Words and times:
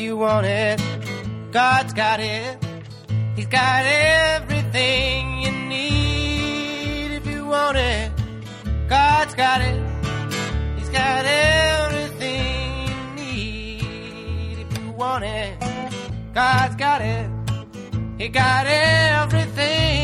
you 0.00 0.16
want 0.16 0.46
it. 0.46 0.80
God's 1.52 1.92
got 1.92 2.20
it. 2.20 2.58
He's 3.36 3.46
got 3.46 3.84
everything 3.84 5.42
you 5.42 5.52
need 5.52 7.12
if 7.16 7.26
you 7.26 7.44
want 7.44 7.76
it. 7.76 8.10
God's 8.88 9.34
got 9.34 9.60
it. 9.60 9.82
He's 10.78 10.88
got 10.88 11.24
everything 11.26 12.88
you 12.88 13.14
need 13.14 14.58
if 14.58 14.78
you 14.78 14.90
want 14.92 15.24
it. 15.24 15.58
God's 16.34 16.76
got 16.76 17.02
it. 17.02 17.28
He 18.18 18.28
got 18.28 18.66
everything 18.66 19.99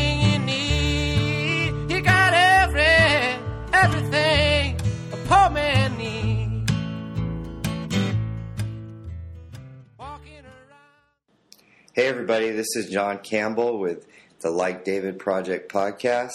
Hey, 11.97 12.05
everybody, 12.05 12.51
this 12.51 12.75
is 12.75 12.91
John 12.91 13.17
Campbell 13.17 13.79
with 13.79 14.05
the 14.41 14.51
Like 14.51 14.85
David 14.85 15.17
Project 15.17 15.73
podcast. 15.73 16.29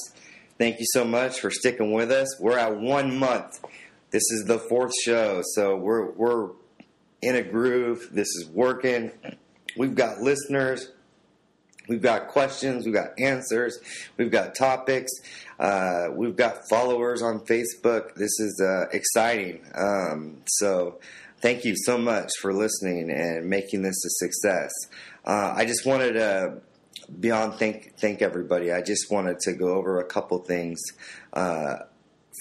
Thank 0.59 0.81
you 0.81 0.87
so 0.91 1.05
much 1.05 1.39
for 1.39 1.53
sticking 1.53 1.93
with 1.93 2.11
us. 2.11 2.37
We're 2.41 2.59
at 2.59 2.81
one 2.81 3.17
month. 3.17 3.65
This 4.11 4.25
is 4.33 4.47
the 4.47 4.59
fourth 4.59 4.91
show, 5.05 5.41
so 5.55 5.77
we're, 5.77 6.11
we're 6.11 6.49
in 7.23 7.37
a 7.37 7.45
groove. 7.45 8.09
This 8.11 8.27
is 8.27 8.49
working. 8.49 9.13
We've 9.77 9.95
got 9.95 10.21
listeners. 10.21 10.91
We've 11.89 12.03
got 12.03 12.27
questions. 12.27 12.85
We've 12.85 12.95
got 12.95 13.17
answers. 13.21 13.79
We've 14.17 14.33
got 14.33 14.57
topics. 14.57 15.13
Uh, 15.61 16.09
we've 16.13 16.35
got 16.35 16.69
followers 16.71 17.23
on 17.23 17.39
Facebook. 17.39 18.17
This 18.17 18.41
is 18.41 18.61
uh, 18.61 18.87
exciting. 18.93 19.65
Um, 19.77 20.39
so, 20.47 20.99
thank 21.41 21.65
you 21.65 21.77
so 21.77 21.99
much 21.99 22.31
for 22.41 22.53
listening 22.53 23.11
and 23.13 23.49
making 23.49 23.83
this 23.83 24.05
a 24.05 24.11
success. 24.11 24.73
Uh, 25.25 25.55
I 25.57 25.65
just 25.65 25.87
wanted 25.87 26.15
to 26.15 26.61
beyond 27.21 27.55
thank 27.55 27.97
thank 27.99 28.23
everybody. 28.23 28.73
I 28.73 28.83
just 28.83 29.11
wanted 29.11 29.39
to 29.41 29.53
go 29.53 29.75
over 29.75 30.01
a 30.01 30.05
couple 30.05 30.39
things 30.39 30.81
uh, 31.33 31.77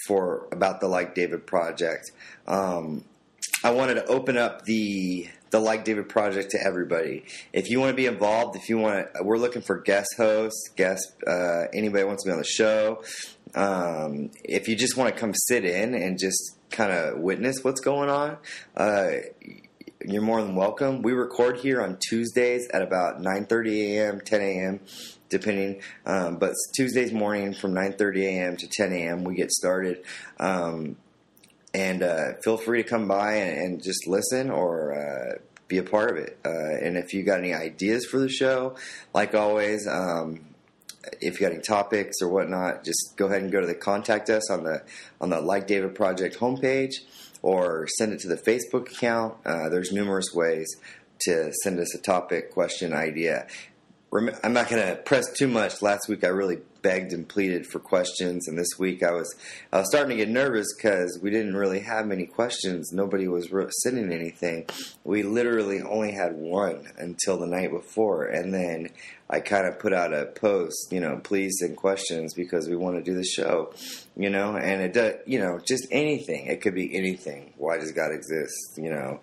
for 0.06 0.48
about 0.52 0.80
the 0.80 0.88
Like 0.88 1.14
David 1.14 1.46
project. 1.46 2.10
Um, 2.46 3.04
I 3.64 3.70
wanted 3.70 3.94
to 3.94 4.06
open 4.06 4.36
up 4.36 4.64
the 4.64 5.28
the 5.50 5.60
Like 5.60 5.84
David 5.84 6.08
project 6.08 6.50
to 6.52 6.58
everybody. 6.64 7.24
If 7.52 7.70
you 7.70 7.78
want 7.78 7.90
to 7.90 7.96
be 7.96 8.06
involved, 8.06 8.56
if 8.56 8.68
you 8.68 8.78
want, 8.78 9.06
to, 9.14 9.22
we're 9.22 9.36
looking 9.36 9.62
for 9.62 9.80
guest 9.80 10.08
hosts, 10.16 10.70
guest 10.76 11.14
uh, 11.26 11.66
anybody 11.72 12.04
wants 12.04 12.24
to 12.24 12.28
be 12.28 12.32
on 12.32 12.38
the 12.38 12.44
show. 12.44 13.04
Um, 13.54 14.30
if 14.42 14.66
you 14.66 14.76
just 14.76 14.96
want 14.96 15.14
to 15.14 15.20
come 15.20 15.34
sit 15.34 15.64
in 15.64 15.94
and 15.94 16.18
just 16.18 16.56
kind 16.70 16.90
of 16.90 17.18
witness 17.18 17.62
what's 17.62 17.80
going 17.80 18.08
on, 18.08 18.38
uh, 18.76 19.10
you're 20.06 20.22
more 20.22 20.42
than 20.42 20.54
welcome. 20.54 21.02
We 21.02 21.12
record 21.12 21.58
here 21.58 21.82
on 21.82 21.98
Tuesdays 21.98 22.68
at 22.72 22.82
about 22.82 23.20
9:30 23.20 23.96
a.m., 23.96 24.20
10 24.20 24.40
a.m., 24.40 24.80
depending. 25.28 25.82
Um, 26.06 26.36
but 26.36 26.54
Tuesdays 26.74 27.12
morning 27.12 27.54
from 27.54 27.74
9:30 27.74 28.22
a.m. 28.22 28.56
to 28.56 28.68
10 28.68 28.92
a.m. 28.92 29.24
we 29.24 29.34
get 29.34 29.50
started. 29.50 30.04
Um, 30.38 30.96
and 31.74 32.02
uh, 32.02 32.34
feel 32.44 32.56
free 32.56 32.82
to 32.82 32.88
come 32.88 33.08
by 33.08 33.34
and, 33.34 33.58
and 33.58 33.82
just 33.82 34.06
listen 34.06 34.50
or 34.50 34.92
uh, 34.92 35.38
be 35.68 35.78
a 35.78 35.82
part 35.82 36.10
of 36.10 36.16
it. 36.18 36.38
Uh, 36.44 36.76
and 36.82 36.96
if 36.96 37.14
you 37.14 37.22
got 37.22 37.38
any 37.38 37.54
ideas 37.54 38.04
for 38.04 38.18
the 38.18 38.28
show, 38.28 38.76
like 39.14 39.34
always, 39.34 39.86
um, 39.88 40.51
if 41.20 41.40
you 41.40 41.46
got 41.46 41.52
any 41.52 41.62
topics 41.62 42.16
or 42.20 42.28
whatnot, 42.28 42.84
just 42.84 43.14
go 43.16 43.26
ahead 43.26 43.42
and 43.42 43.52
go 43.52 43.60
to 43.60 43.66
the 43.66 43.74
contact 43.74 44.30
us 44.30 44.50
on 44.50 44.64
the 44.64 44.82
on 45.20 45.30
the 45.30 45.40
Like 45.40 45.66
David 45.66 45.94
Project 45.94 46.38
homepage, 46.38 46.94
or 47.42 47.86
send 47.98 48.12
it 48.12 48.20
to 48.20 48.28
the 48.28 48.36
Facebook 48.36 48.92
account. 48.92 49.34
Uh, 49.44 49.68
there's 49.68 49.92
numerous 49.92 50.32
ways 50.34 50.76
to 51.26 51.52
send 51.62 51.78
us 51.78 51.94
a 51.94 51.98
topic, 51.98 52.52
question, 52.52 52.92
idea. 52.92 53.46
I'm 54.12 54.52
not 54.52 54.68
going 54.68 54.86
to 54.86 54.96
press 54.96 55.24
too 55.32 55.48
much. 55.48 55.80
Last 55.80 56.06
week 56.06 56.22
I 56.22 56.26
really 56.26 56.58
begged 56.82 57.14
and 57.14 57.26
pleaded 57.26 57.66
for 57.66 57.78
questions, 57.78 58.46
and 58.46 58.58
this 58.58 58.78
week 58.78 59.02
I 59.02 59.12
was 59.12 59.34
I 59.72 59.78
was 59.78 59.88
starting 59.88 60.10
to 60.10 60.22
get 60.22 60.28
nervous 60.28 60.66
because 60.76 61.18
we 61.22 61.30
didn't 61.30 61.56
really 61.56 61.80
have 61.80 62.06
many 62.06 62.26
questions. 62.26 62.92
Nobody 62.92 63.26
was 63.26 63.48
sending 63.82 64.12
anything. 64.12 64.66
We 65.02 65.22
literally 65.22 65.80
only 65.80 66.12
had 66.12 66.36
one 66.36 66.92
until 66.98 67.38
the 67.38 67.46
night 67.46 67.70
before, 67.70 68.26
and 68.26 68.52
then 68.52 68.90
I 69.32 69.40
kind 69.40 69.66
of 69.66 69.78
put 69.78 69.92
out 69.92 70.12
a 70.12 70.26
post, 70.26 70.92
you 70.92 71.00
know, 71.00 71.20
please 71.24 71.56
send 71.58 71.76
questions 71.76 72.34
because 72.34 72.68
we 72.68 72.76
want 72.76 72.96
to 72.96 73.02
do 73.02 73.16
the 73.16 73.24
show, 73.24 73.72
you 74.16 74.30
know, 74.30 74.56
and 74.56 74.82
it 74.82 74.92
does, 74.92 75.14
you 75.26 75.38
know, 75.38 75.58
just 75.58 75.86
anything. 75.90 76.46
It 76.46 76.60
could 76.60 76.74
be 76.74 76.94
anything. 76.96 77.54
Why 77.56 77.78
does 77.78 77.92
God 77.92 78.12
exist? 78.12 78.76
You 78.76 78.90
know 78.90 79.20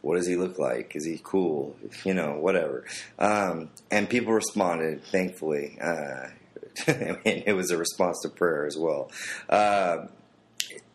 what 0.00 0.16
does 0.16 0.26
he 0.26 0.36
look 0.36 0.58
like? 0.58 0.94
Is 0.94 1.04
he 1.04 1.20
cool? 1.22 1.76
You 2.04 2.14
know, 2.14 2.38
whatever. 2.38 2.84
Um, 3.18 3.70
and 3.90 4.08
people 4.08 4.32
responded, 4.32 5.04
thankfully. 5.04 5.78
Uh, 5.80 6.28
it 6.86 7.54
was 7.56 7.70
a 7.70 7.76
response 7.76 8.20
to 8.22 8.28
prayer 8.28 8.66
as 8.66 8.76
well. 8.78 9.10
Uh, 9.48 10.06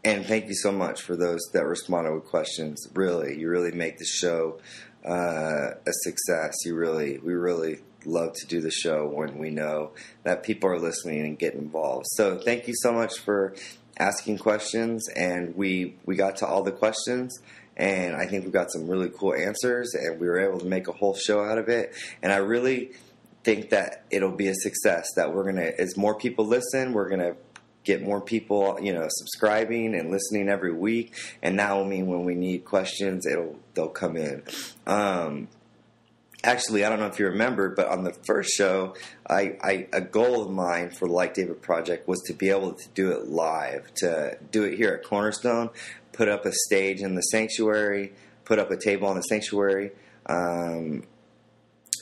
and 0.03 0.25
thank 0.25 0.47
you 0.47 0.55
so 0.55 0.71
much 0.71 1.01
for 1.01 1.15
those 1.15 1.41
that 1.53 1.65
responded 1.65 2.13
with 2.13 2.25
questions. 2.25 2.87
Really, 2.93 3.39
you 3.39 3.49
really 3.49 3.71
make 3.71 3.97
the 3.97 4.05
show 4.05 4.59
uh, 5.05 5.75
a 5.85 5.91
success. 6.03 6.53
You 6.65 6.75
really, 6.75 7.17
we 7.19 7.33
really 7.33 7.79
love 8.05 8.33
to 8.33 8.47
do 8.47 8.61
the 8.61 8.71
show 8.71 9.07
when 9.07 9.37
we 9.37 9.49
know 9.49 9.91
that 10.23 10.43
people 10.43 10.69
are 10.69 10.79
listening 10.79 11.21
and 11.21 11.37
get 11.37 11.53
involved. 11.53 12.05
So 12.09 12.37
thank 12.37 12.67
you 12.67 12.73
so 12.75 12.91
much 12.91 13.19
for 13.19 13.55
asking 13.97 14.39
questions, 14.39 15.07
and 15.09 15.55
we 15.55 15.95
we 16.05 16.15
got 16.15 16.37
to 16.37 16.47
all 16.47 16.63
the 16.63 16.71
questions 16.71 17.39
and 17.75 18.15
I 18.15 18.27
think 18.27 18.45
we 18.45 18.51
got 18.51 18.71
some 18.71 18.87
really 18.87 19.09
cool 19.09 19.33
answers, 19.33 19.93
and 19.95 20.19
we 20.19 20.27
were 20.27 20.39
able 20.39 20.59
to 20.59 20.65
make 20.65 20.87
a 20.87 20.91
whole 20.91 21.15
show 21.15 21.43
out 21.43 21.57
of 21.57 21.69
it. 21.69 21.93
And 22.21 22.31
I 22.31 22.37
really 22.37 22.91
think 23.43 23.71
that 23.71 24.05
it'll 24.11 24.31
be 24.31 24.47
a 24.47 24.55
success. 24.55 25.07
That 25.15 25.33
we're 25.33 25.45
gonna, 25.45 25.71
as 25.77 25.97
more 25.97 26.15
people 26.15 26.45
listen, 26.45 26.93
we're 26.93 27.09
gonna 27.09 27.35
get 27.83 28.01
more 28.01 28.21
people, 28.21 28.77
you 28.81 28.93
know, 28.93 29.07
subscribing 29.09 29.95
and 29.95 30.11
listening 30.11 30.49
every 30.49 30.73
week, 30.73 31.15
and 31.41 31.59
that 31.59 31.73
will 31.75 31.85
mean 31.85 32.07
when 32.07 32.25
we 32.25 32.35
need 32.35 32.63
questions, 32.63 33.25
it'll 33.25 33.59
they'll 33.73 33.89
come 33.89 34.17
in. 34.17 34.43
Um, 34.85 35.47
actually, 36.43 36.83
I 36.83 36.89
don't 36.89 36.99
know 36.99 37.07
if 37.07 37.19
you 37.19 37.27
remember, 37.27 37.69
but 37.69 37.87
on 37.87 38.03
the 38.03 38.13
first 38.25 38.51
show, 38.51 38.95
I, 39.29 39.57
I, 39.61 39.87
a 39.93 40.01
goal 40.01 40.41
of 40.41 40.51
mine 40.51 40.89
for 40.89 41.07
the 41.07 41.13
Like 41.13 41.33
David 41.33 41.61
project 41.61 42.07
was 42.07 42.21
to 42.27 42.33
be 42.33 42.49
able 42.49 42.73
to 42.73 42.89
do 42.93 43.11
it 43.11 43.27
live, 43.27 43.93
to 43.95 44.37
do 44.51 44.63
it 44.63 44.75
here 44.75 44.93
at 44.93 45.07
Cornerstone, 45.07 45.69
put 46.11 46.27
up 46.27 46.45
a 46.45 46.51
stage 46.51 47.01
in 47.01 47.15
the 47.15 47.21
sanctuary, 47.21 48.13
put 48.45 48.59
up 48.59 48.71
a 48.71 48.77
table 48.77 49.09
in 49.09 49.15
the 49.15 49.23
sanctuary, 49.23 49.91
um, 50.25 51.03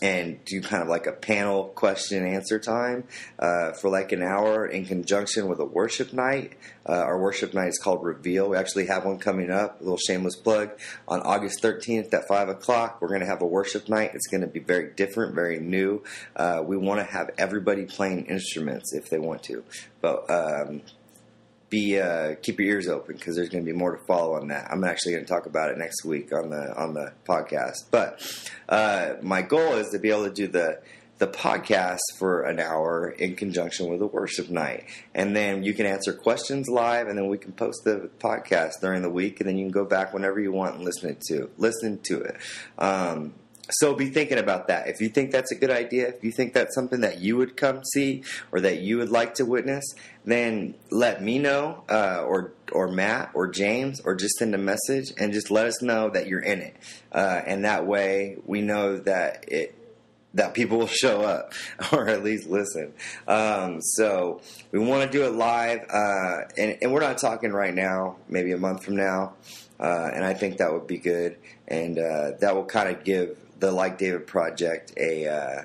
and 0.02 0.44
do 0.46 0.62
kind 0.62 0.82
of 0.82 0.90
like 0.90 1.06
a 1.06 1.12
panel 1.12 1.66
question 1.66 2.26
and 2.26 2.36
answer 2.36 2.60
time 2.60 3.04
uh, 3.38 3.72
for 3.74 3.90
like 3.90 4.12
an 4.12 4.24
hour 4.24 4.66
in 4.66 4.86
conjunction 4.86 5.48
with 5.48 5.60
a 5.60 5.66
worship 5.66 6.12
night. 6.12 6.54
Uh, 6.88 6.94
our 6.94 7.20
worship 7.20 7.54
night 7.54 7.68
is 7.68 7.78
called 7.78 8.04
Reveal. 8.04 8.50
We 8.50 8.58
actually 8.58 8.88
have 8.88 9.06
one 9.06 9.20
coming 9.20 9.52
up, 9.52 9.80
a 9.80 9.84
little 9.84 9.98
shameless 9.98 10.36
plug, 10.36 10.72
on 11.08 11.22
August 11.22 11.62
13th 11.62 12.12
at 12.14 12.28
5 12.28 12.50
o'clock. 12.50 13.00
We're 13.00 13.10
going 13.10 13.22
to 13.22 13.28
have 13.28 13.44
a 13.44 13.48
worship 13.48 13.88
night. 13.88 14.12
It's 14.16 14.28
going 14.28 14.42
to 14.42 14.48
be 14.48 14.60
very 14.60 14.92
different, 14.96 15.36
very 15.36 15.60
new. 15.60 16.04
Uh, 16.36 16.64
we 16.66 16.78
want 16.78 17.00
to 17.00 17.06
have 17.06 17.30
everybody 17.38 17.86
playing 17.86 18.26
instruments 18.26 18.94
if 18.94 19.10
they 19.10 19.20
want 19.20 19.44
to. 19.44 19.64
But 20.02 20.30
um, 20.32 20.82
be 21.72 22.00
uh, 22.00 22.36
keep 22.44 22.60
your 22.60 22.70
ears 22.70 22.88
open 22.88 23.16
because 23.16 23.36
there's 23.36 23.50
going 23.50 23.66
to 23.66 23.72
be 23.72 23.76
more 23.76 23.96
to 23.96 24.06
follow 24.06 24.36
on 24.36 24.50
that. 24.50 24.68
I'm 24.70 24.84
actually 24.84 25.14
going 25.14 25.26
to 25.26 25.34
talk 25.34 25.48
about 25.48 25.72
it 25.72 25.80
next 25.80 26.06
week 26.06 26.32
on 26.32 26.52
the 26.52 26.78
on 26.78 26.94
the 26.94 27.14
podcast. 27.28 27.90
But 27.90 28.22
uh, 28.70 29.16
my 29.24 29.42
goal 29.42 29.78
is 29.78 29.90
to 29.90 30.00
be 30.00 30.12
able 30.12 30.26
to 30.26 30.34
do 30.34 30.48
the 30.48 30.82
the 31.18 31.28
podcast 31.28 32.00
for 32.18 32.44
an 32.44 32.60
hour 32.60 33.10
in 33.10 33.36
conjunction 33.36 33.88
with 33.88 34.02
a 34.02 34.08
worship 34.08 34.50
night, 34.50 34.86
and 35.16 35.36
then 35.36 35.64
you 35.64 35.74
can 35.74 35.86
answer 35.86 36.14
questions 36.14 36.68
live, 36.68 37.08
and 37.08 37.18
then 37.18 37.28
we 37.28 37.38
can 37.38 37.54
post 37.54 37.84
the 37.84 38.10
podcast 38.20 38.74
during 38.82 39.02
the 39.02 39.10
week, 39.10 39.40
and 39.40 39.48
then 39.48 39.58
you 39.58 39.66
can 39.66 39.72
go 39.72 39.86
back 39.86 40.14
whenever 40.14 40.40
you 40.40 40.52
want 40.52 40.76
and 40.76 40.84
listen 40.84 41.18
to 41.30 41.50
listen 41.58 42.00
to 42.04 42.22
it. 42.22 42.38
Um, 42.78 43.34
so 43.72 43.94
be 43.94 44.10
thinking 44.10 44.38
about 44.38 44.68
that. 44.68 44.88
If 44.88 45.02
you 45.02 45.10
think 45.10 45.32
that's 45.32 45.52
a 45.52 45.56
good 45.56 45.72
idea, 45.72 46.10
if 46.10 46.24
you 46.24 46.32
think 46.32 46.54
that's 46.54 46.76
something 46.76 47.02
that 47.02 47.20
you 47.20 47.38
would 47.38 47.58
come 47.58 47.84
see 47.84 48.24
or 48.52 48.60
that 48.62 48.82
you 48.82 48.98
would 48.98 49.10
like 49.10 49.36
to 49.36 49.46
witness, 49.46 49.84
then 50.26 50.76
let 50.90 51.22
me 51.22 51.40
know, 51.40 51.84
uh, 51.90 52.24
or 52.26 52.54
or 52.72 52.88
Matt 52.88 53.32
or 53.34 53.48
James, 53.48 54.00
or 54.02 54.16
just 54.16 54.36
send 54.38 54.56
a 54.56 54.58
message 54.58 55.12
and 55.18 55.34
just 55.34 55.52
let 55.52 55.66
us 55.66 55.82
know 55.82 56.10
that 56.10 56.28
you're 56.28 56.42
in 56.42 56.60
it. 56.60 56.76
Uh, 57.12 57.42
and 57.46 57.66
that 57.66 57.86
way, 57.86 58.38
we 58.46 58.62
know 58.62 58.98
that 59.00 59.46
it 59.48 59.76
that 60.34 60.54
people 60.54 60.78
will 60.78 60.88
show 61.04 61.22
up 61.22 61.54
or 61.92 62.08
at 62.08 62.24
least 62.24 62.48
listen. 62.48 62.94
Um, 63.28 63.82
so 63.82 64.42
we 64.72 64.80
want 64.80 65.10
to 65.10 65.18
do 65.18 65.26
it 65.26 65.34
live, 65.34 65.86
uh, 65.90 66.42
and, 66.58 66.78
and, 66.82 66.94
we're 66.94 67.02
not 67.02 67.18
talking 67.18 67.52
right 67.52 67.74
now. 67.74 68.18
Maybe 68.30 68.52
a 68.52 68.58
month 68.58 68.84
from 68.84 68.96
now. 68.96 69.34
Uh, 69.80 70.12
and 70.14 70.24
I 70.24 70.36
think 70.36 70.58
that 70.58 70.72
would 70.72 70.86
be 70.86 71.00
good, 71.00 71.38
and 71.68 71.98
uh, 71.98 72.32
that 72.40 72.56
will 72.56 72.66
kind 72.66 72.96
of 72.96 73.04
give 73.04 73.36
the 73.62 73.72
Like 73.72 73.98
David 73.98 74.28
project 74.28 74.92
a 74.98 75.28
uh, 75.28 75.64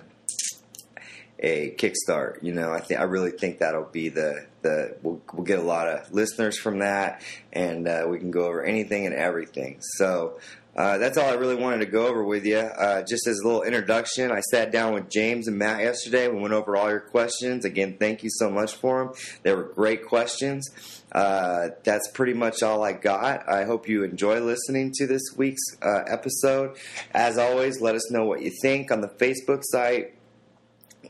a 1.40 1.70
kickstart. 1.72 2.42
You 2.42 2.52
know, 2.52 2.70
I 2.70 2.80
think 2.80 3.00
I 3.00 3.04
really 3.04 3.32
think 3.32 3.58
that'll 3.58 3.84
be 3.84 4.10
the 4.10 4.46
the 4.62 4.96
we'll, 5.02 5.20
we'll 5.32 5.44
get 5.44 5.58
a 5.58 5.62
lot 5.62 5.88
of 5.88 6.12
listeners 6.12 6.58
from 6.58 6.78
that, 6.78 7.22
and 7.52 7.88
uh, 7.88 8.06
we 8.08 8.18
can 8.18 8.30
go 8.30 8.46
over 8.46 8.62
anything 8.62 9.06
and 9.06 9.14
everything. 9.14 9.78
So. 9.80 10.38
Uh, 10.76 10.98
that's 10.98 11.16
all 11.16 11.28
I 11.28 11.34
really 11.34 11.54
wanted 11.54 11.78
to 11.78 11.86
go 11.86 12.06
over 12.06 12.22
with 12.22 12.44
you. 12.44 12.58
Uh, 12.58 13.02
just 13.02 13.26
as 13.26 13.38
a 13.38 13.46
little 13.46 13.62
introduction, 13.62 14.30
I 14.30 14.40
sat 14.40 14.70
down 14.70 14.92
with 14.92 15.08
James 15.08 15.48
and 15.48 15.56
Matt 15.56 15.80
yesterday. 15.80 16.28
We 16.28 16.38
went 16.38 16.52
over 16.52 16.76
all 16.76 16.90
your 16.90 17.00
questions. 17.00 17.64
Again, 17.64 17.96
thank 17.98 18.22
you 18.22 18.28
so 18.30 18.50
much 18.50 18.74
for 18.74 19.04
them. 19.04 19.14
They 19.42 19.54
were 19.54 19.64
great 19.64 20.04
questions. 20.04 20.68
Uh, 21.10 21.68
that's 21.82 22.10
pretty 22.10 22.34
much 22.34 22.62
all 22.62 22.84
I 22.84 22.92
got. 22.92 23.48
I 23.48 23.64
hope 23.64 23.88
you 23.88 24.04
enjoy 24.04 24.40
listening 24.40 24.92
to 24.96 25.06
this 25.06 25.22
week's 25.34 25.64
uh, 25.80 26.02
episode. 26.06 26.76
As 27.14 27.38
always, 27.38 27.80
let 27.80 27.94
us 27.94 28.10
know 28.10 28.26
what 28.26 28.42
you 28.42 28.52
think 28.60 28.90
on 28.90 29.00
the 29.00 29.08
Facebook 29.08 29.62
site 29.62 30.12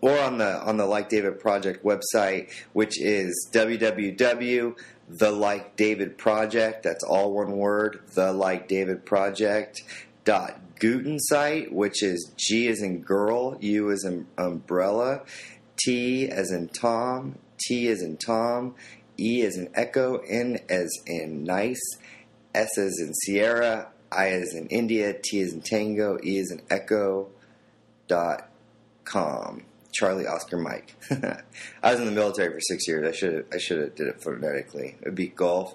or 0.00 0.16
on 0.20 0.38
the 0.38 0.60
on 0.62 0.76
the 0.76 0.86
Like 0.86 1.08
David 1.08 1.40
Project 1.40 1.84
website, 1.84 2.52
which 2.72 3.00
is 3.00 3.48
www 3.52 4.76
the 5.08 5.30
Like 5.30 5.76
David 5.76 6.18
Project. 6.18 6.82
That's 6.82 7.04
all 7.04 7.32
one 7.32 7.52
word. 7.52 8.00
The 8.14 8.32
Like 8.32 8.68
David 8.68 9.04
Project. 9.04 9.82
Dot 10.24 10.60
Guten 10.80 11.18
site, 11.20 11.72
which 11.72 12.02
is 12.02 12.32
G 12.36 12.66
as 12.68 12.82
in 12.82 13.00
girl, 13.00 13.56
U 13.60 13.90
as 13.92 14.04
in 14.04 14.26
umbrella, 14.36 15.22
T 15.78 16.28
as 16.28 16.50
in 16.50 16.68
Tom, 16.68 17.38
T 17.58 17.88
as 17.88 18.02
in 18.02 18.16
Tom, 18.16 18.74
E 19.18 19.42
as 19.42 19.56
in 19.56 19.70
echo, 19.74 20.16
N 20.18 20.58
as 20.68 20.90
in 21.06 21.44
nice, 21.44 21.80
S 22.54 22.76
as 22.76 22.98
in 22.98 23.14
Sierra, 23.14 23.88
I 24.10 24.30
as 24.30 24.52
in 24.52 24.66
India, 24.66 25.14
T 25.14 25.40
as 25.40 25.52
in 25.52 25.62
tango, 25.62 26.18
E 26.22 26.38
as 26.40 26.50
in 26.50 26.60
echo. 26.68 27.28
Dot 28.08 28.48
com. 29.04 29.62
Charlie 29.98 30.26
Oscar 30.26 30.58
Mike. 30.58 30.94
I 31.82 31.90
was 31.90 32.00
in 32.00 32.04
the 32.04 32.12
military 32.12 32.52
for 32.52 32.60
six 32.60 32.86
years. 32.86 33.08
I 33.08 33.16
should 33.16 33.46
I 33.50 33.56
should 33.56 33.80
have 33.80 33.94
did 33.94 34.08
it 34.08 34.22
phonetically. 34.22 34.96
It'd 35.00 35.14
be 35.14 35.28
golf, 35.28 35.74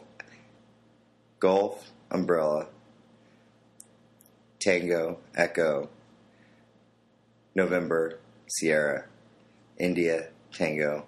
golf, 1.40 1.92
umbrella, 2.12 2.68
tango, 4.60 5.18
echo, 5.36 5.90
November, 7.56 8.20
Sierra, 8.48 9.06
India, 9.80 10.28
tango, 10.54 11.06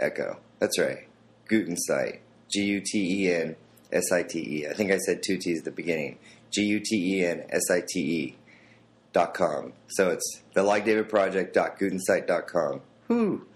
echo. 0.00 0.38
That's 0.58 0.78
right. 0.78 1.06
Guten 1.48 1.76
site. 1.76 2.22
G 2.50 2.62
U 2.62 2.80
T 2.80 3.24
E 3.24 3.34
N 3.34 3.56
S 3.92 4.10
I 4.10 4.22
T 4.22 4.38
E. 4.38 4.66
I 4.66 4.72
think 4.72 4.90
I 4.90 4.96
said 4.96 5.22
two 5.22 5.36
T's 5.36 5.58
at 5.58 5.64
the 5.66 5.70
beginning. 5.70 6.16
G 6.50 6.62
U 6.62 6.80
T 6.80 7.18
E 7.18 7.26
N 7.26 7.44
S 7.50 7.70
I 7.70 7.82
T 7.86 8.00
E 8.00 8.36
com. 9.24 9.72
So 9.88 10.10
it's 10.10 10.42
the 10.54 10.62
like 10.62 10.84
David 10.84 11.08
Project 11.08 11.54
dot 11.54 11.78
com. 12.46 12.80
Whew. 13.06 13.46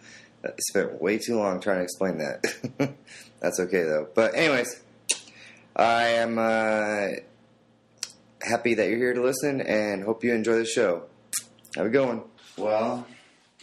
I 0.44 0.50
spent 0.70 1.00
way 1.00 1.18
too 1.18 1.36
long 1.36 1.60
trying 1.60 1.78
to 1.78 1.82
explain 1.82 2.18
that. 2.18 2.94
That's 3.40 3.60
okay 3.60 3.82
though. 3.82 4.08
But 4.14 4.34
anyways, 4.34 4.80
I 5.76 6.04
am 6.08 6.38
uh, 6.38 7.08
happy 8.40 8.74
that 8.74 8.88
you're 8.88 8.98
here 8.98 9.14
to 9.14 9.22
listen 9.22 9.60
and 9.60 10.02
hope 10.02 10.24
you 10.24 10.32
enjoy 10.32 10.54
the 10.54 10.64
show. 10.64 11.04
Have 11.76 11.86
a 11.86 11.90
good 11.90 12.06
one. 12.06 12.22
Well, 12.56 13.06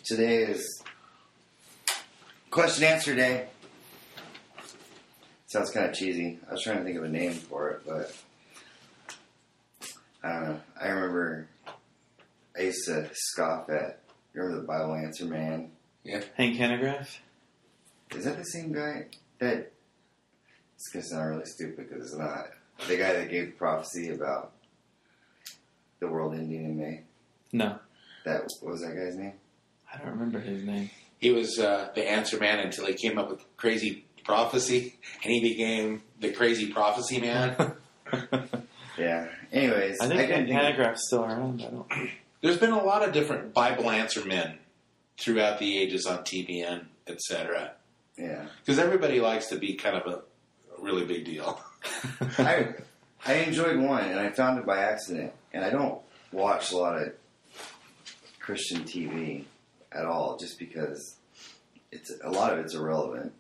today 0.03 0.44
is 0.44 0.83
question 2.51 2.83
answer 2.83 3.15
day. 3.15 3.47
Sounds 5.47 5.71
kind 5.71 5.88
of 5.89 5.95
cheesy. 5.95 6.39
I 6.47 6.53
was 6.53 6.61
trying 6.61 6.77
to 6.77 6.83
think 6.83 6.97
of 6.97 7.03
a 7.03 7.09
name 7.09 7.33
for 7.33 7.69
it, 7.69 7.81
but 7.88 8.15
I 10.23 10.33
don't 10.33 10.44
know. 10.44 10.61
I 10.79 10.88
remember 10.89 11.47
I 12.57 12.63
used 12.63 12.86
to 12.86 13.09
scoff 13.13 13.69
at. 13.69 14.00
You 14.33 14.42
remember 14.42 14.62
the 14.62 14.68
Bible 14.68 14.95
Answer 14.95 15.25
Man? 15.25 15.71
Yeah. 16.04 16.21
Hank 16.36 16.57
Hanegraaff? 16.57 17.18
Is 18.15 18.25
that 18.25 18.38
the 18.38 18.44
same 18.44 18.71
guy 18.71 19.06
that? 19.39 19.71
It's 20.75 20.89
gonna 20.94 21.04
sound 21.06 21.30
really 21.30 21.45
stupid 21.45 21.89
because 21.89 22.06
it's 22.06 22.15
not. 22.15 22.48
The 22.88 22.98
guy 22.98 23.13
that 23.13 23.30
gave 23.30 23.48
the 23.48 23.51
prophecy 23.54 24.09
about 24.09 24.51
the 26.00 26.07
world 26.07 26.36
ending 26.36 26.63
in 26.65 26.77
May. 26.77 27.01
No. 27.51 27.80
That 28.25 28.44
what 28.62 28.74
was 28.74 28.81
that 28.81 28.95
guy's 28.95 29.15
name? 29.15 29.33
I 29.92 29.98
don't 29.98 30.12
remember 30.12 30.39
his 30.39 30.63
name. 30.63 30.92
He 31.18 31.31
was 31.31 31.57
uh, 31.57 31.89
the 31.95 32.07
answer 32.07 32.38
man 32.39 32.59
until 32.59 32.86
he 32.86 32.94
came 32.94 33.18
up 33.18 33.30
with 33.30 33.44
crazy 33.57 34.06
prophecy, 34.24 34.98
and 35.24 35.33
he 35.33 35.39
became 35.42 36.04
the 36.19 36.31
crazy 36.31 36.71
prophecy 36.71 37.19
man. 37.19 37.74
Yeah. 38.98 39.27
Anyways, 39.51 40.00
I 40.01 40.07
think 40.07 40.21
couldn't 40.21 40.48
Hank 40.48 40.75
Hanegraaff's 40.75 41.06
still 41.07 41.24
around. 41.24 41.62
I 41.62 41.69
don't. 41.69 41.88
There's 42.42 42.57
been 42.57 42.72
a 42.72 42.84
lot 42.84 43.07
of 43.07 43.13
different 43.13 43.54
Bible 43.54 43.89
answer 43.89 44.24
men 44.25 44.60
throughout 45.18 45.60
the 45.60 45.78
ages 45.78 46.06
on 46.06 46.19
TBN, 46.19 46.86
etc. 47.07 47.72
Yeah. 48.18 48.45
Because 48.60 48.80
everybody 48.80 49.19
likes 49.19 49.48
to 49.48 49.57
be 49.57 49.74
kind 49.75 49.95
of 49.95 50.07
a, 50.07 50.22
really 50.80 51.06
big 51.06 51.25
deal. 51.25 51.60
I 52.38 52.75
I 53.25 53.34
enjoyed 53.34 53.80
one, 53.80 54.06
and 54.06 54.19
I 54.19 54.30
found 54.30 54.60
it 54.60 54.66
by 54.66 54.78
accident. 54.78 55.34
And 55.51 55.66
I 55.66 55.72
don't 55.72 56.00
watch 56.31 56.72
a 56.72 56.78
lot 56.78 57.01
of 57.01 57.13
Christian 58.40 58.83
TV 58.83 59.45
at 59.92 60.06
all, 60.06 60.38
just 60.38 60.60
because 60.60 61.16
it's 61.92 62.12
a 62.24 62.30
lot 62.30 62.54
of 62.54 62.60
it's 62.60 62.75
irrelevant. 62.75 63.33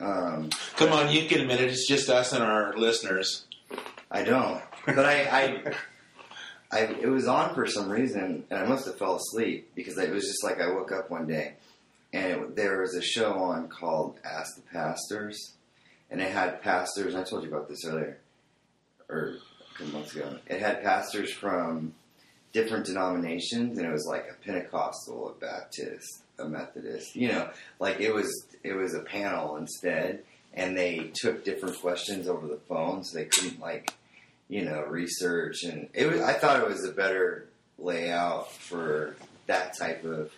Um, 0.00 0.48
Come 0.76 0.92
on, 0.92 1.12
you 1.12 1.26
can 1.28 1.42
admit 1.42 1.60
it. 1.60 1.68
It's 1.68 1.86
just 1.86 2.08
us 2.08 2.32
and 2.32 2.42
our 2.42 2.74
listeners. 2.76 3.44
I 4.10 4.24
don't, 4.24 4.62
but 4.86 5.04
I, 5.04 5.22
I, 5.24 5.74
I, 6.72 6.80
it 6.80 7.08
was 7.08 7.26
on 7.26 7.54
for 7.54 7.66
some 7.66 7.90
reason, 7.90 8.44
and 8.48 8.58
I 8.58 8.64
must 8.66 8.86
have 8.86 8.98
fell 8.98 9.16
asleep 9.16 9.70
because 9.74 9.98
it 9.98 10.10
was 10.10 10.24
just 10.24 10.44
like 10.44 10.60
I 10.60 10.68
woke 10.68 10.92
up 10.92 11.10
one 11.10 11.26
day, 11.26 11.54
and 12.12 12.32
it, 12.32 12.56
there 12.56 12.80
was 12.80 12.94
a 12.94 13.02
show 13.02 13.34
on 13.34 13.68
called 13.68 14.18
Ask 14.24 14.56
the 14.56 14.62
Pastors, 14.62 15.54
and 16.10 16.20
it 16.20 16.30
had 16.30 16.62
pastors. 16.62 17.14
I 17.14 17.24
told 17.24 17.42
you 17.42 17.48
about 17.48 17.68
this 17.68 17.84
earlier, 17.84 18.18
or 19.08 19.36
a 19.74 19.78
couple 19.78 19.94
months 19.94 20.14
ago. 20.14 20.38
It 20.46 20.60
had 20.60 20.82
pastors 20.82 21.32
from 21.32 21.94
different 22.52 22.86
denominations, 22.86 23.76
and 23.76 23.86
it 23.86 23.92
was 23.92 24.06
like 24.06 24.26
a 24.30 24.44
Pentecostal, 24.44 25.30
a 25.30 25.40
Baptist, 25.40 26.22
a 26.38 26.48
Methodist. 26.48 27.16
You 27.16 27.28
know, 27.28 27.50
like 27.80 28.00
it 28.00 28.14
was 28.14 28.46
it 28.62 28.74
was 28.74 28.94
a 28.94 29.00
panel 29.00 29.56
instead, 29.56 30.22
and 30.54 30.76
they 30.76 31.10
took 31.14 31.44
different 31.44 31.80
questions 31.80 32.28
over 32.28 32.46
the 32.46 32.60
phone, 32.68 33.02
so 33.02 33.18
they 33.18 33.24
couldn't 33.24 33.60
like 33.60 33.94
you 34.50 34.64
know 34.64 34.82
research, 34.82 35.62
and 35.62 35.88
it 35.94 36.10
was. 36.10 36.20
I 36.20 36.34
thought 36.34 36.60
it 36.60 36.68
was 36.68 36.84
a 36.84 36.92
better 36.92 37.48
layout 37.78 38.52
for 38.52 39.16
that 39.46 39.78
type 39.78 40.04
of 40.04 40.32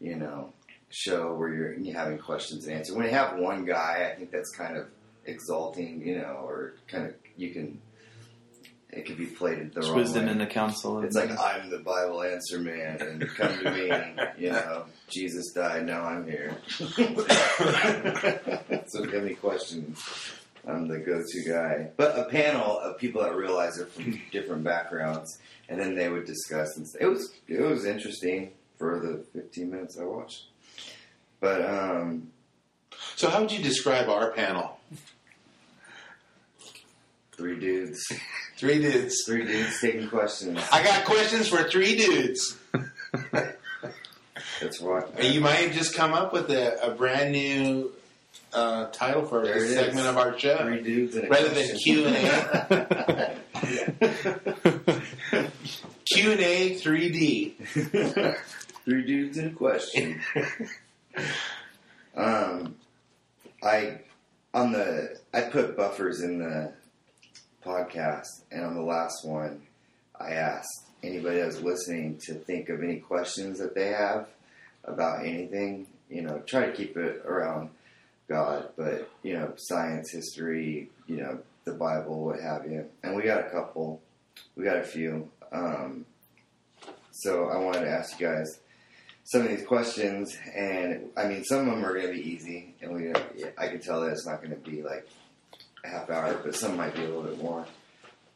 you 0.00 0.16
know 0.16 0.52
show 0.88 1.34
where 1.34 1.52
you're, 1.52 1.74
you're 1.74 1.98
having 1.98 2.18
questions 2.18 2.66
and 2.66 2.76
answers. 2.76 2.94
When 2.94 3.04
you 3.04 3.12
have 3.12 3.38
one 3.38 3.64
guy, 3.64 4.10
I 4.10 4.16
think 4.16 4.30
that's 4.30 4.50
kind 4.56 4.76
of 4.76 4.86
exalting, 5.24 6.06
you 6.06 6.18
know, 6.18 6.44
or 6.46 6.74
kind 6.88 7.06
of 7.08 7.14
you 7.36 7.50
can. 7.50 7.80
It 8.90 9.06
could 9.06 9.16
be 9.16 9.24
played 9.24 9.58
the 9.58 9.64
There's 9.80 9.88
wrong 9.88 9.96
wisdom 9.96 10.26
way. 10.26 10.32
in 10.32 10.38
the 10.38 10.46
council. 10.46 11.02
It's 11.02 11.16
like. 11.16 11.30
I'm 11.30 11.70
the 11.70 11.78
Bible 11.78 12.22
answer 12.22 12.58
man, 12.58 13.00
and 13.00 13.26
come 13.34 13.58
to 13.58 13.70
me. 13.70 13.90
You 14.36 14.52
know, 14.52 14.84
Jesus 15.08 15.50
died. 15.52 15.86
Now 15.86 16.04
I'm 16.04 16.26
here. 16.26 16.58
so 16.76 16.84
if 16.92 18.94
you 18.94 19.10
have 19.12 19.24
any 19.24 19.34
questions, 19.34 19.98
I'm 20.66 20.86
the 20.88 20.98
go-to 20.98 21.42
guy. 21.48 21.90
But 21.96 22.18
a 22.18 22.24
panel 22.24 22.78
of 22.78 22.98
people 22.98 23.22
that 23.22 23.34
realize 23.34 23.76
they're 23.76 23.86
from 23.86 24.20
different 24.32 24.62
backgrounds, 24.64 25.38
and 25.68 25.80
then 25.80 25.94
they 25.96 26.08
would 26.08 26.24
discuss. 26.24 26.76
And 26.76 26.86
it 27.00 27.06
was 27.06 27.32
it 27.48 27.60
was 27.60 27.84
interesting 27.84 28.52
for 28.78 29.00
the 29.00 29.24
15 29.40 29.70
minutes 29.70 29.98
I 29.98 30.04
watched. 30.04 30.44
But 31.40 31.64
um, 31.64 32.28
So, 33.16 33.28
how 33.28 33.40
would 33.40 33.50
you 33.52 33.62
describe 33.62 34.08
our 34.08 34.30
panel? 34.30 34.78
three 37.32 37.58
dudes, 37.58 38.00
Three 38.56 38.80
dudes. 38.80 39.16
three 39.26 39.44
dudes 39.44 39.80
taking 39.80 40.08
questions. 40.08 40.60
I 40.70 40.84
got 40.84 41.04
questions 41.04 41.48
for 41.48 41.64
three 41.68 41.96
dudes. 41.96 42.56
That's 44.60 44.80
what. 44.80 45.12
And 45.18 45.34
you 45.34 45.40
might 45.40 45.54
have 45.56 45.72
just 45.72 45.94
come 45.96 46.12
up 46.12 46.32
with 46.32 46.50
a, 46.50 46.80
a 46.86 46.94
brand 46.94 47.32
new 47.32 47.92
uh, 48.52 48.86
title 48.86 49.24
for 49.24 49.44
There 49.44 49.54
this 49.54 49.70
is. 49.70 49.74
segment 49.74 50.06
of 50.06 50.16
our 50.16 50.38
show. 50.38 50.58
Three 50.58 50.82
dudes 50.82 51.16
and 51.16 51.26
a 51.26 51.28
Rather 51.28 51.48
than. 51.48 51.76
Q 51.76 52.06
and 52.06 52.16
A, 52.16 53.36
Q 56.12 56.32
and 56.32 56.40
A 56.40 56.74
3D. 56.76 58.36
Three 58.84 59.06
dudes 59.06 59.38
in 59.38 59.48
a 59.48 59.52
question. 59.52 60.20
um, 62.16 62.74
I 63.62 64.00
on 64.52 64.72
the 64.72 65.18
I 65.32 65.42
put 65.42 65.76
buffers 65.76 66.20
in 66.20 66.38
the 66.38 66.72
podcast, 67.64 68.42
and 68.50 68.64
on 68.64 68.74
the 68.74 68.82
last 68.82 69.24
one, 69.24 69.62
I 70.18 70.32
asked 70.32 70.86
anybody 71.02 71.38
that 71.38 71.46
was 71.46 71.62
listening 71.62 72.18
to 72.26 72.34
think 72.34 72.68
of 72.68 72.82
any 72.82 72.96
questions 72.96 73.58
that 73.60 73.74
they 73.74 73.88
have 73.88 74.28
about 74.84 75.24
anything. 75.24 75.86
You 76.10 76.22
know, 76.22 76.42
try 76.44 76.66
to 76.66 76.72
keep 76.72 76.96
it 76.96 77.22
around 77.24 77.70
God, 78.32 78.68
but 78.76 79.10
you 79.22 79.34
know, 79.34 79.52
science, 79.56 80.10
history, 80.10 80.90
you 81.06 81.16
know, 81.16 81.38
the 81.64 81.72
Bible, 81.72 82.24
what 82.24 82.40
have 82.40 82.66
you. 82.70 82.86
And 83.02 83.14
we 83.14 83.22
got 83.22 83.46
a 83.46 83.50
couple. 83.50 84.00
We 84.56 84.64
got 84.64 84.78
a 84.78 84.82
few. 84.82 85.30
Um, 85.52 86.06
so 87.10 87.48
I 87.48 87.58
wanted 87.58 87.82
to 87.82 87.90
ask 87.90 88.18
you 88.18 88.26
guys 88.26 88.58
some 89.24 89.42
of 89.42 89.48
these 89.48 89.64
questions, 89.64 90.36
and 90.54 91.10
I 91.16 91.26
mean, 91.26 91.44
some 91.44 91.60
of 91.60 91.66
them 91.66 91.84
are 91.84 91.94
going 91.94 92.06
to 92.06 92.12
be 92.12 92.30
easy, 92.30 92.74
and 92.80 92.92
we 92.92 93.12
I 93.58 93.68
can 93.68 93.80
tell 93.80 94.00
that 94.00 94.12
it's 94.12 94.26
not 94.26 94.42
going 94.42 94.50
to 94.50 94.70
be 94.70 94.82
like 94.82 95.06
a 95.84 95.88
half 95.88 96.10
hour, 96.10 96.40
but 96.42 96.54
some 96.54 96.76
might 96.76 96.94
be 96.94 97.02
a 97.02 97.06
little 97.06 97.22
bit 97.22 97.42
more 97.42 97.66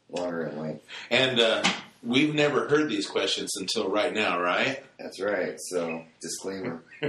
longer 0.09 0.45
in 0.45 0.59
length. 0.59 0.85
And 1.09 1.39
uh, 1.39 1.63
we've 2.03 2.33
never 2.33 2.67
heard 2.69 2.89
these 2.89 3.07
questions 3.07 3.55
until 3.57 3.89
right 3.89 4.13
now, 4.13 4.39
right? 4.39 4.83
That's 4.99 5.19
right. 5.19 5.59
So 5.69 6.03
disclaimer, 6.21 6.83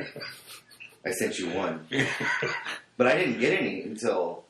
I 1.08 1.12
sent 1.12 1.38
you 1.38 1.50
one, 1.50 1.86
but 2.96 3.06
I 3.06 3.16
didn't 3.16 3.40
get 3.40 3.58
any 3.58 3.82
until. 3.82 4.44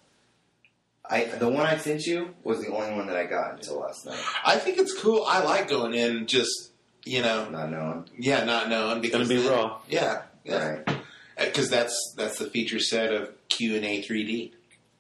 I, 1.11 1.25
the 1.25 1.49
one 1.49 1.65
I 1.65 1.79
sent 1.79 2.05
you 2.05 2.35
was 2.45 2.61
the 2.61 2.69
only 2.71 2.95
one 2.95 3.07
that 3.07 3.17
I 3.17 3.25
got 3.25 3.55
until 3.55 3.81
last 3.81 4.05
night. 4.05 4.23
I 4.45 4.57
think 4.59 4.77
it's 4.77 4.93
cool. 5.01 5.25
I 5.27 5.43
like 5.43 5.67
going 5.67 5.95
in 5.95 6.27
just, 6.27 6.71
you 7.05 7.23
know, 7.23 7.49
Not 7.49 7.71
knowing, 7.71 8.11
yeah, 8.19 8.45
not 8.45 8.69
knowing 8.69 9.03
It's 9.03 9.11
gonna 9.11 9.25
because 9.25 9.43
be 9.43 9.49
raw. 9.49 9.79
Yeah, 9.89 10.23
yeah. 10.45 10.69
right? 10.85 10.99
Because 11.39 11.71
that's 11.71 11.95
that's 12.17 12.39
the 12.39 12.51
feature 12.51 12.79
set 12.79 13.11
of 13.15 13.31
Q 13.49 13.77
and 13.77 13.87
A 13.87 14.03
3D. 14.03 14.53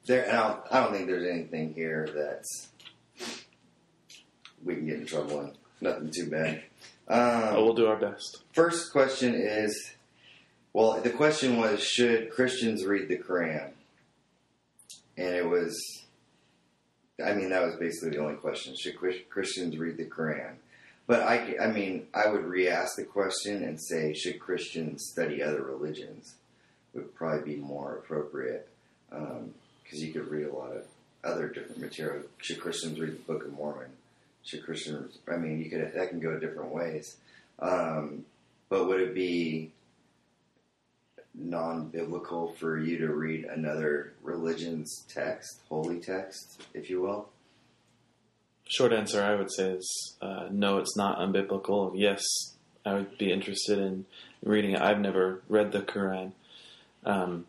There, 0.06 0.22
and 0.22 0.34
I 0.34 0.48
don't, 0.48 0.60
I 0.70 0.80
don't 0.80 0.92
think 0.94 1.06
there's 1.08 1.28
anything 1.28 1.74
here 1.74 2.08
that's 2.14 2.68
we 4.64 4.76
can 4.76 4.86
get 4.86 4.96
in 5.00 5.06
trouble 5.06 5.40
in. 5.42 5.52
Nothing 5.82 6.10
too 6.10 6.30
bad. 6.30 6.62
Um, 7.06 7.54
Oh, 7.56 7.64
we'll 7.64 7.74
do 7.74 7.86
our 7.86 7.96
best. 7.96 8.38
First 8.52 8.92
question 8.92 9.34
is, 9.34 9.92
well, 10.72 11.00
the 11.00 11.10
question 11.10 11.56
was, 11.56 11.82
should 11.82 12.30
Christians 12.30 12.84
read 12.84 13.08
the 13.08 13.18
Quran? 13.18 13.70
And 15.16 15.34
it 15.34 15.48
was, 15.48 15.76
I 17.24 17.32
mean, 17.32 17.50
that 17.50 17.64
was 17.64 17.76
basically 17.76 18.10
the 18.10 18.22
only 18.22 18.36
question. 18.36 18.76
Should 18.76 18.96
Christians 19.28 19.76
read 19.76 19.96
the 19.96 20.04
Quran? 20.04 20.54
But 21.06 21.22
I, 21.22 21.56
I 21.60 21.68
mean, 21.68 22.06
I 22.14 22.28
would 22.28 22.44
re-ask 22.44 22.96
the 22.96 23.04
question 23.04 23.64
and 23.64 23.80
say, 23.80 24.12
should 24.12 24.38
Christians 24.38 25.08
study 25.10 25.42
other 25.42 25.62
religions? 25.62 26.34
Would 26.94 27.14
probably 27.14 27.54
be 27.54 27.60
more 27.60 27.96
appropriate 27.96 28.68
because 29.10 30.02
you 30.02 30.12
could 30.12 30.28
read 30.28 30.46
a 30.46 30.54
lot 30.54 30.72
of 30.72 30.84
other 31.24 31.48
different 31.48 31.80
material. 31.80 32.22
Should 32.38 32.60
Christians 32.60 33.00
read 33.00 33.12
the 33.12 33.32
Book 33.32 33.44
of 33.44 33.52
Mormon? 33.52 33.90
Should 34.44 34.64
Christians? 34.64 35.18
I 35.30 35.36
mean, 35.36 35.62
you 35.62 35.70
could 35.70 35.92
that 35.94 36.08
can 36.10 36.20
go 36.20 36.38
different 36.38 36.72
ways. 36.72 37.16
Um, 37.58 38.24
but 38.68 38.86
would 38.86 39.00
it 39.00 39.14
be 39.14 39.70
non-biblical 41.38 42.54
for 42.58 42.78
you 42.78 42.98
to 42.98 43.12
read 43.12 43.44
another 43.44 44.14
religion's 44.22 45.04
text, 45.08 45.62
holy 45.68 46.00
text, 46.00 46.62
if 46.74 46.90
you 46.90 47.00
will? 47.00 47.28
Short 48.66 48.92
answer, 48.92 49.22
I 49.22 49.34
would 49.34 49.50
say, 49.50 49.70
is 49.70 50.16
uh, 50.20 50.48
no. 50.50 50.78
It's 50.78 50.96
not 50.96 51.18
unbiblical. 51.18 51.92
Yes, 51.94 52.22
I 52.84 52.94
would 52.94 53.16
be 53.16 53.32
interested 53.32 53.78
in 53.78 54.04
reading 54.42 54.72
it. 54.72 54.80
I've 54.80 55.00
never 55.00 55.40
read 55.48 55.72
the 55.72 55.80
Quran, 55.80 56.32
um, 57.06 57.46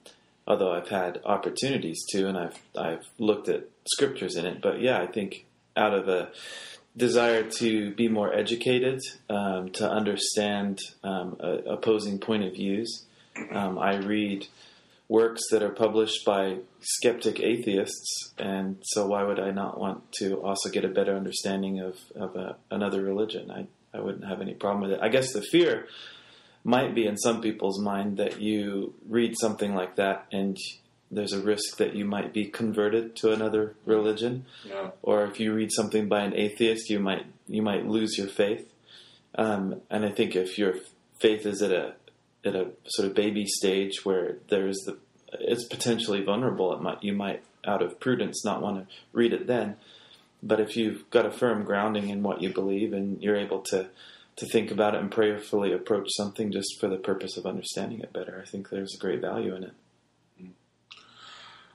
although 0.48 0.72
I've 0.72 0.88
had 0.88 1.20
opportunities 1.26 2.06
to, 2.12 2.28
and 2.28 2.38
I've 2.38 2.62
I've 2.78 3.06
looked 3.18 3.50
at 3.50 3.66
scriptures 3.86 4.38
in 4.38 4.46
it. 4.46 4.62
But 4.62 4.80
yeah, 4.80 5.02
I 5.02 5.08
think 5.08 5.46
out 5.76 5.94
of 5.94 6.08
a 6.08 6.30
desire 6.96 7.44
to 7.44 7.92
be 7.92 8.08
more 8.08 8.34
educated, 8.34 9.02
um, 9.30 9.70
to 9.72 9.90
understand 9.90 10.80
um, 11.04 11.38
a, 11.40 11.58
opposing 11.70 12.20
point 12.20 12.44
of 12.44 12.54
views, 12.54 13.06
um, 13.52 13.78
I 13.80 13.98
read 13.98 14.48
works 15.08 15.42
that 15.52 15.64
are 15.64 15.70
published 15.72 16.24
by 16.26 16.58
skeptic 16.82 17.40
atheists, 17.40 18.34
and 18.38 18.78
so 18.84 19.08
why 19.08 19.24
would 19.24 19.40
I 19.40 19.52
not 19.52 19.80
want 19.80 20.12
to 20.20 20.36
also 20.44 20.70
get 20.70 20.86
a 20.86 20.90
better 20.90 21.16
understanding 21.16 21.80
of, 21.80 21.96
of 22.16 22.36
a, 22.36 22.58
another 22.70 23.02
religion? 23.02 23.50
I, 23.50 23.66
I 23.98 24.02
wouldn't 24.02 24.26
have 24.26 24.40
any 24.42 24.54
problem 24.54 24.82
with 24.84 24.92
it. 24.92 25.00
I 25.02 25.10
guess 25.10 25.34
the 25.34 25.42
fear 25.42 25.88
might 26.64 26.94
be 26.94 27.08
in 27.08 27.18
some 27.18 27.42
people's 27.42 27.82
mind 27.82 28.18
that 28.18 28.40
you 28.42 28.94
read 29.08 29.34
something 29.40 29.74
like 29.74 29.96
that 29.96 30.26
and 30.32 30.58
there's 31.10 31.34
a 31.34 31.40
risk 31.42 31.78
that 31.78 31.96
you 31.96 32.06
might 32.06 32.34
be 32.34 32.46
converted 32.46 33.16
to 33.16 33.32
another 33.32 33.76
religion 33.86 34.46
Yeah. 34.68 34.92
or 35.02 35.26
if 35.26 35.40
you 35.40 35.54
read 35.54 35.72
something 35.72 36.08
by 36.08 36.20
an 36.22 36.36
atheist, 36.36 36.90
you 36.90 37.00
might 37.00 37.26
you 37.48 37.64
might 37.64 37.88
lose 37.88 38.16
your 38.18 38.28
faith. 38.28 38.72
Um, 39.36 39.82
and 39.90 40.06
I 40.06 40.10
think 40.12 40.36
if 40.36 40.60
your 40.60 40.76
faith 41.20 41.46
is 41.48 41.64
at 41.64 41.72
a 41.72 41.96
at 42.44 42.56
a 42.56 42.72
sort 42.88 43.08
of 43.08 43.16
baby 43.16 43.46
stage 43.46 44.06
where 44.06 44.38
there's 44.50 44.78
the 44.86 44.98
it's 45.34 45.66
potentially 45.66 46.24
vulnerable, 46.24 46.74
it 46.74 46.82
might 46.82 47.04
you 47.04 47.14
might 47.14 47.44
out 47.66 47.82
of 47.82 48.00
prudence 48.00 48.44
not 48.44 48.62
want 48.62 48.78
to 48.78 48.96
read 49.12 49.34
it 49.34 49.48
then. 49.48 49.76
But 50.42 50.60
if 50.60 50.78
you've 50.78 51.10
got 51.10 51.26
a 51.26 51.32
firm 51.32 51.64
grounding 51.64 52.10
in 52.10 52.24
what 52.24 52.42
you 52.42 52.50
believe 52.50 52.94
and 52.94 53.22
you're 53.22 53.36
able 53.36 53.60
to 53.64 53.90
to 54.38 54.46
think 54.46 54.72
about 54.72 54.96
it 54.96 55.02
and 55.02 55.12
prayerfully 55.12 55.74
approach 55.74 56.08
something 56.16 56.52
just 56.52 56.80
for 56.80 56.88
the 56.88 56.98
purpose 56.98 57.36
of 57.36 57.46
understanding 57.46 58.00
it 58.00 58.14
better, 58.14 58.42
I 58.42 58.50
think 58.50 58.70
there's 58.70 58.96
a 58.96 58.98
great 58.98 59.20
value 59.20 59.54
in 59.54 59.64
it. 59.64 59.74
Mm-hmm. 60.42 60.52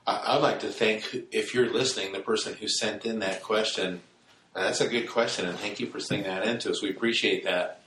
I, 0.07 0.35
I'd 0.35 0.41
like 0.41 0.61
to 0.61 0.69
thank, 0.69 1.15
if 1.31 1.53
you're 1.53 1.71
listening, 1.71 2.11
the 2.11 2.21
person 2.21 2.55
who 2.55 2.67
sent 2.67 3.05
in 3.05 3.19
that 3.19 3.43
question. 3.43 4.01
That's 4.55 4.81
a 4.81 4.87
good 4.87 5.07
question, 5.07 5.47
and 5.47 5.59
thank 5.59 5.79
you 5.79 5.87
for 5.87 5.99
sending 5.99 6.27
that 6.27 6.47
in 6.47 6.57
to 6.59 6.71
us. 6.71 6.81
We 6.81 6.89
appreciate 6.89 7.43
that. 7.43 7.84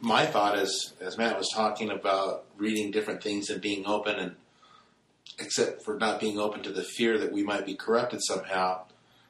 My 0.00 0.26
thought 0.26 0.58
is, 0.58 0.92
as 1.00 1.18
Matt 1.18 1.38
was 1.38 1.50
talking 1.54 1.90
about 1.90 2.44
reading 2.56 2.90
different 2.90 3.22
things 3.22 3.50
and 3.50 3.60
being 3.60 3.86
open, 3.86 4.16
and 4.16 4.36
except 5.38 5.84
for 5.84 5.98
not 5.98 6.20
being 6.20 6.38
open 6.38 6.62
to 6.62 6.72
the 6.72 6.84
fear 6.84 7.18
that 7.18 7.32
we 7.32 7.42
might 7.42 7.66
be 7.66 7.74
corrupted 7.74 8.20
somehow, 8.22 8.82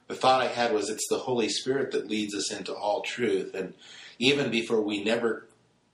the 0.08 0.14
thought 0.14 0.42
I 0.42 0.48
had 0.48 0.72
was 0.72 0.90
it's 0.90 1.08
the 1.08 1.18
Holy 1.18 1.48
Spirit 1.48 1.92
that 1.92 2.08
leads 2.08 2.34
us 2.34 2.52
into 2.52 2.74
all 2.74 3.00
truth. 3.02 3.54
And 3.54 3.74
even 4.18 4.50
before 4.50 4.82
we 4.82 5.02
never 5.02 5.46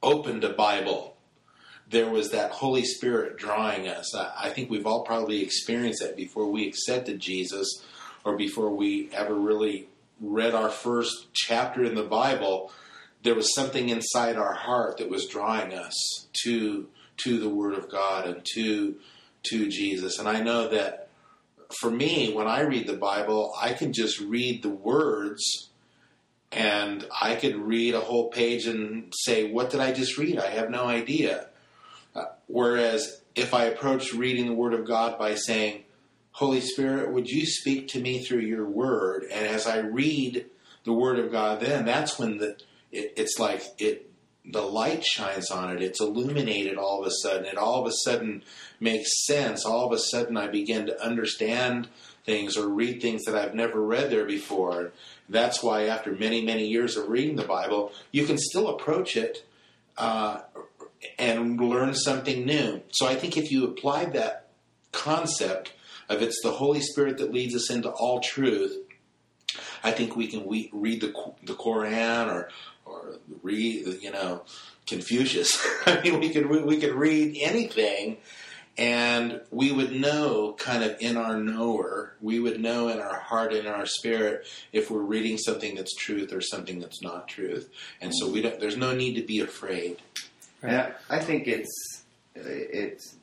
opened 0.02 0.42
a 0.42 0.52
Bible, 0.52 1.16
there 1.88 2.10
was 2.10 2.30
that 2.30 2.50
Holy 2.50 2.84
Spirit 2.84 3.36
drawing 3.36 3.88
us. 3.88 4.14
I, 4.14 4.32
I 4.44 4.50
think 4.50 4.70
we've 4.70 4.86
all 4.86 5.02
probably 5.02 5.42
experienced 5.42 6.02
that 6.02 6.16
before 6.16 6.50
we 6.50 6.66
accepted 6.66 7.20
Jesus 7.20 7.84
or 8.24 8.36
before 8.36 8.70
we 8.70 9.10
ever 9.12 9.34
really 9.34 9.88
read 10.20 10.54
our 10.54 10.70
first 10.70 11.28
chapter 11.32 11.84
in 11.84 11.94
the 11.94 12.02
Bible. 12.02 12.72
There 13.22 13.34
was 13.34 13.54
something 13.54 13.88
inside 13.88 14.36
our 14.36 14.54
heart 14.54 14.98
that 14.98 15.10
was 15.10 15.26
drawing 15.26 15.74
us 15.74 15.94
to 16.44 16.88
to 17.18 17.38
the 17.38 17.50
Word 17.50 17.74
of 17.74 17.90
God 17.90 18.26
and 18.26 18.46
to 18.54 18.96
to 19.44 19.68
Jesus. 19.68 20.18
And 20.18 20.28
I 20.28 20.40
know 20.40 20.68
that 20.68 21.08
for 21.80 21.90
me, 21.90 22.32
when 22.32 22.46
I 22.46 22.62
read 22.62 22.86
the 22.86 22.96
Bible, 22.96 23.54
I 23.60 23.72
can 23.74 23.92
just 23.92 24.20
read 24.20 24.62
the 24.62 24.70
words 24.70 25.70
and 26.52 27.06
I 27.20 27.36
could 27.36 27.56
read 27.56 27.94
a 27.94 28.00
whole 28.00 28.28
page 28.28 28.66
and 28.66 29.12
say, 29.16 29.50
What 29.50 29.70
did 29.70 29.80
I 29.80 29.92
just 29.92 30.18
read? 30.18 30.38
I 30.38 30.50
have 30.50 30.70
no 30.70 30.86
idea. 30.86 31.48
Uh, 32.14 32.24
whereas 32.48 33.22
if 33.36 33.54
I 33.54 33.64
approach 33.64 34.12
reading 34.12 34.46
the 34.46 34.54
Word 34.54 34.74
of 34.74 34.86
God 34.86 35.18
by 35.18 35.34
saying, 35.34 35.84
Holy 36.32 36.60
Spirit, 36.60 37.12
would 37.12 37.28
you 37.28 37.46
speak 37.46 37.88
to 37.88 38.00
me 38.00 38.24
through 38.24 38.40
your 38.40 38.66
Word? 38.66 39.24
And 39.30 39.46
as 39.46 39.66
I 39.66 39.78
read 39.78 40.46
the 40.84 40.92
Word 40.92 41.18
of 41.18 41.30
God, 41.30 41.60
then 41.60 41.84
that's 41.84 42.18
when 42.18 42.38
the 42.38 42.56
it, 42.92 43.14
it's 43.16 43.38
like 43.38 43.62
it 43.78 44.10
the 44.44 44.62
light 44.62 45.04
shines 45.04 45.50
on 45.50 45.76
it. 45.76 45.82
It's 45.82 46.00
illuminated 46.00 46.76
all 46.76 47.00
of 47.00 47.06
a 47.06 47.10
sudden. 47.22 47.44
It 47.44 47.56
all 47.56 47.80
of 47.80 47.86
a 47.86 47.92
sudden 48.04 48.42
makes 48.80 49.26
sense. 49.26 49.64
All 49.64 49.86
of 49.86 49.92
a 49.92 49.98
sudden, 49.98 50.36
I 50.36 50.48
begin 50.48 50.86
to 50.86 51.04
understand 51.04 51.88
things 52.24 52.56
or 52.56 52.68
read 52.68 53.00
things 53.00 53.24
that 53.24 53.34
I've 53.34 53.54
never 53.54 53.80
read 53.80 54.10
there 54.10 54.24
before. 54.24 54.92
That's 55.28 55.62
why, 55.62 55.84
after 55.84 56.12
many, 56.12 56.44
many 56.44 56.66
years 56.66 56.96
of 56.96 57.08
reading 57.08 57.36
the 57.36 57.44
Bible, 57.44 57.92
you 58.12 58.24
can 58.24 58.38
still 58.38 58.68
approach 58.68 59.16
it 59.16 59.44
uh, 59.96 60.40
and 61.18 61.60
learn 61.60 61.94
something 61.94 62.44
new. 62.44 62.82
So 62.92 63.06
I 63.06 63.14
think 63.14 63.36
if 63.36 63.50
you 63.52 63.64
apply 63.64 64.06
that 64.06 64.48
concept 64.92 65.72
of 66.08 66.22
it's 66.22 66.40
the 66.42 66.50
Holy 66.50 66.80
Spirit 66.80 67.18
that 67.18 67.32
leads 67.32 67.54
us 67.54 67.70
into 67.70 67.90
all 67.90 68.20
truth, 68.20 68.76
I 69.82 69.92
think 69.92 70.16
we 70.16 70.26
can 70.26 70.44
we, 70.44 70.70
read 70.72 71.00
the 71.00 71.12
the 71.42 71.54
Quran 71.54 72.28
or 72.28 72.50
or 72.90 73.16
read 73.42 73.86
you 74.00 74.10
know 74.10 74.42
Confucius. 74.86 75.64
I 75.86 76.00
mean, 76.02 76.20
we 76.20 76.30
could 76.30 76.48
we 76.48 76.76
could 76.78 76.94
read 76.94 77.36
anything, 77.40 78.18
and 78.76 79.40
we 79.50 79.72
would 79.72 79.92
know 79.92 80.54
kind 80.58 80.82
of 80.82 80.96
in 81.00 81.16
our 81.16 81.36
knower, 81.36 82.14
we 82.20 82.40
would 82.40 82.60
know 82.60 82.88
in 82.88 82.98
our 82.98 83.20
heart 83.20 83.52
and 83.52 83.66
in 83.66 83.72
our 83.72 83.86
spirit 83.86 84.46
if 84.72 84.90
we're 84.90 85.00
reading 85.00 85.38
something 85.38 85.74
that's 85.74 85.94
truth 85.94 86.32
or 86.32 86.40
something 86.40 86.80
that's 86.80 87.02
not 87.02 87.28
truth. 87.28 87.70
And 88.00 88.14
so 88.14 88.30
we 88.30 88.42
don't. 88.42 88.58
There's 88.60 88.76
no 88.76 88.94
need 88.94 89.14
to 89.14 89.22
be 89.22 89.40
afraid. 89.40 89.98
And 90.62 90.76
I, 90.76 90.92
I 91.08 91.18
think 91.20 91.46
it's 91.46 92.02
it's 92.34 93.16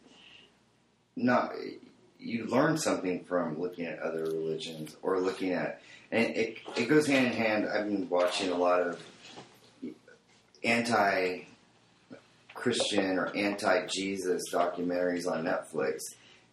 not 1.16 1.52
you 2.20 2.46
learn 2.46 2.78
something 2.78 3.24
from 3.26 3.60
looking 3.60 3.86
at 3.86 4.00
other 4.00 4.24
religions 4.24 4.96
or 5.02 5.20
looking 5.20 5.52
at 5.52 5.82
and 6.12 6.36
it 6.36 6.58
it 6.76 6.88
goes 6.88 7.08
hand 7.08 7.28
in 7.28 7.34
hand. 7.34 7.68
I've 7.68 7.86
been 7.86 8.10
watching 8.10 8.52
a 8.52 8.58
lot 8.58 8.82
of 8.82 9.02
anti 10.64 11.42
Christian 12.54 13.18
or 13.18 13.36
anti 13.36 13.86
Jesus 13.88 14.44
documentaries 14.52 15.30
on 15.30 15.46
Netflix. 15.46 16.00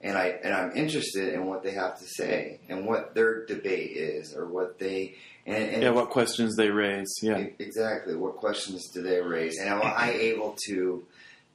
And 0.00 0.18
I 0.18 0.38
and 0.44 0.52
I'm 0.52 0.76
interested 0.76 1.32
in 1.32 1.46
what 1.46 1.62
they 1.62 1.72
have 1.72 1.98
to 1.98 2.04
say 2.06 2.60
and 2.68 2.86
what 2.86 3.14
their 3.14 3.46
debate 3.46 3.92
is 3.96 4.34
or 4.36 4.46
what 4.46 4.78
they 4.78 5.14
and, 5.46 5.56
and 5.56 5.82
Yeah, 5.82 5.90
what 5.90 6.10
questions 6.10 6.56
they 6.56 6.70
raise. 6.70 7.12
Yeah. 7.22 7.46
Exactly. 7.58 8.14
What 8.14 8.36
questions 8.36 8.90
do 8.90 9.02
they 9.02 9.20
raise? 9.20 9.58
And 9.58 9.68
am 9.68 9.80
I 9.82 10.12
able 10.12 10.56
to 10.66 11.04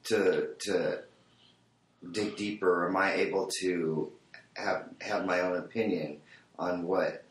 to 0.04 0.48
to 0.66 0.98
dig 2.10 2.36
deeper? 2.36 2.88
Am 2.88 2.96
I 2.96 3.14
able 3.14 3.48
to 3.60 4.10
have 4.56 4.86
have 5.00 5.26
my 5.26 5.40
own 5.40 5.56
opinion 5.56 6.18
on 6.58 6.84
what 6.84 7.24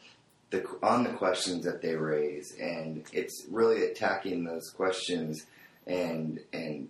the 0.49 0.65
on 0.81 1.03
the 1.03 1.11
questions 1.11 1.65
that 1.65 1.81
they 1.81 1.95
raise? 1.95 2.55
And 2.59 3.05
it's 3.13 3.45
really 3.49 3.85
attacking 3.85 4.43
those 4.43 4.69
questions 4.69 5.45
and 5.87 6.39
and 6.53 6.89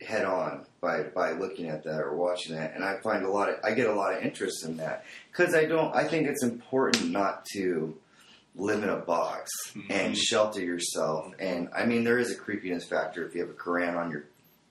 head 0.00 0.24
on 0.24 0.66
by 0.80 1.02
by 1.02 1.32
looking 1.32 1.68
at 1.68 1.84
that 1.84 2.00
or 2.00 2.14
watching 2.16 2.54
that. 2.56 2.74
And 2.74 2.84
I 2.84 2.98
find 3.00 3.24
a 3.24 3.30
lot 3.30 3.48
of 3.48 3.56
I 3.64 3.72
get 3.72 3.88
a 3.88 3.94
lot 3.94 4.14
of 4.14 4.22
interest 4.22 4.64
in 4.64 4.76
that 4.78 5.04
because 5.30 5.54
I 5.54 5.64
don't. 5.64 5.94
I 5.94 6.04
think 6.04 6.28
it's 6.28 6.42
important 6.42 7.10
not 7.10 7.44
to 7.54 7.96
live 8.56 8.82
in 8.82 8.88
a 8.88 8.96
box 8.96 9.50
and 9.90 10.16
shelter 10.16 10.60
yourself. 10.60 11.32
And 11.38 11.68
I 11.74 11.86
mean, 11.86 12.04
there 12.04 12.18
is 12.18 12.30
a 12.30 12.36
creepiness 12.36 12.84
factor 12.84 13.26
if 13.26 13.34
you 13.34 13.40
have 13.40 13.50
a 13.50 13.54
Quran 13.54 13.96
on 13.96 14.10
your 14.10 14.24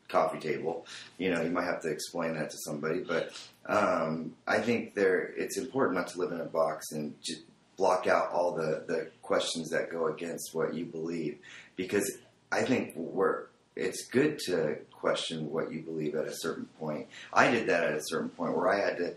coffee 0.07 0.39
table. 0.39 0.85
You 1.17 1.31
know, 1.31 1.41
you 1.41 1.49
might 1.49 1.65
have 1.65 1.81
to 1.81 1.89
explain 1.89 2.35
that 2.35 2.51
to 2.51 2.57
somebody. 2.65 2.99
But 2.99 3.31
um, 3.65 4.35
I 4.47 4.59
think 4.59 4.93
there 4.93 5.33
it's 5.35 5.57
important 5.57 5.97
not 5.97 6.07
to 6.09 6.19
live 6.19 6.31
in 6.31 6.39
a 6.39 6.45
box 6.45 6.91
and 6.91 7.15
just 7.21 7.41
block 7.77 8.07
out 8.07 8.31
all 8.31 8.53
the 8.53 8.83
the 8.87 9.09
questions 9.21 9.69
that 9.69 9.91
go 9.91 10.07
against 10.07 10.53
what 10.53 10.73
you 10.73 10.85
believe 10.85 11.37
because 11.75 12.19
I 12.51 12.63
think 12.63 12.93
we're 12.95 13.45
it's 13.75 14.05
good 14.07 14.37
to 14.45 14.77
question 14.91 15.51
what 15.51 15.71
you 15.71 15.81
believe 15.81 16.15
at 16.15 16.25
a 16.25 16.33
certain 16.33 16.65
point. 16.79 17.07
I 17.33 17.49
did 17.49 17.67
that 17.67 17.83
at 17.83 17.93
a 17.93 18.03
certain 18.03 18.29
point 18.29 18.55
where 18.55 18.69
I 18.69 18.79
had 18.79 18.97
to 18.97 19.15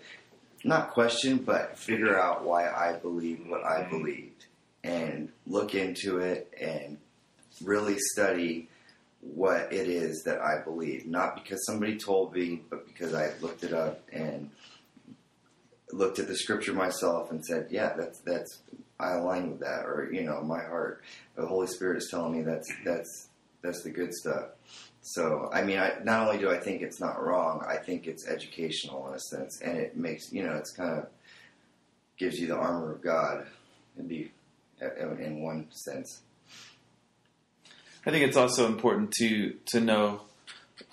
not 0.65 0.91
question, 0.91 1.39
but 1.39 1.79
figure 1.79 2.19
out 2.19 2.45
why 2.45 2.69
I 2.69 2.95
believed 2.95 3.49
what 3.49 3.65
I 3.65 3.83
mm-hmm. 3.83 3.99
believed 3.99 4.47
and 4.83 5.31
look 5.47 5.75
into 5.75 6.19
it 6.19 6.53
and 6.61 6.99
really 7.63 7.99
study 7.99 8.69
what 9.21 9.73
it 9.73 9.89
is 9.89 10.23
that 10.25 10.41
I 10.41 10.61
believe. 10.63 11.07
Not 11.07 11.43
because 11.43 11.65
somebody 11.67 11.97
told 11.97 12.35
me, 12.35 12.63
but 12.69 12.87
because 12.87 13.15
I 13.15 13.33
looked 13.41 13.65
it 13.65 13.73
up 13.73 14.03
and 14.13 14.51
looked 15.93 16.19
at 16.19 16.27
the 16.27 16.37
scripture 16.37 16.73
myself 16.73 17.31
and 17.31 17.45
said, 17.45 17.69
yeah, 17.71 17.95
that's, 17.97 18.21
that's, 18.21 18.59
I 18.99 19.13
align 19.13 19.51
with 19.51 19.61
that. 19.61 19.85
Or, 19.85 20.09
you 20.13 20.23
know, 20.23 20.41
my 20.43 20.63
heart, 20.63 21.03
the 21.37 21.47
Holy 21.47 21.67
Spirit 21.67 21.99
is 21.99 22.09
telling 22.11 22.33
me 22.37 22.43
that's, 22.43 22.69
that's, 22.85 23.29
that's 23.63 23.83
the 23.83 23.91
good 23.91 24.13
stuff. 24.15 24.51
So, 25.09 25.49
I 25.53 25.63
mean, 25.63 25.79
I, 25.79 25.93
not 26.03 26.27
only 26.27 26.39
do 26.39 26.51
I 26.51 26.59
think 26.59 26.83
it's 26.83 26.99
not 26.99 27.23
wrong, 27.23 27.65
I 27.65 27.77
think 27.77 28.09
it's 28.09 28.27
educational 28.27 29.07
in 29.07 29.15
a 29.15 29.21
sense, 29.21 29.61
and 29.61 29.79
it 29.79 29.97
makes 29.97 30.33
you 30.33 30.43
know, 30.43 30.55
it's 30.55 30.73
kind 30.73 30.99
of 30.99 31.07
gives 32.19 32.41
you 32.41 32.49
the 32.49 32.57
armor 32.57 32.93
of 32.93 33.03
God, 33.03 33.47
and 33.97 34.09
be 34.09 34.33
uh, 34.83 35.15
in 35.17 35.43
one 35.43 35.69
sense. 35.71 36.23
I 38.05 38.11
think 38.11 38.27
it's 38.27 38.37
also 38.37 38.67
important 38.67 39.13
to 39.19 39.55
to 39.67 39.81
know 39.81 40.23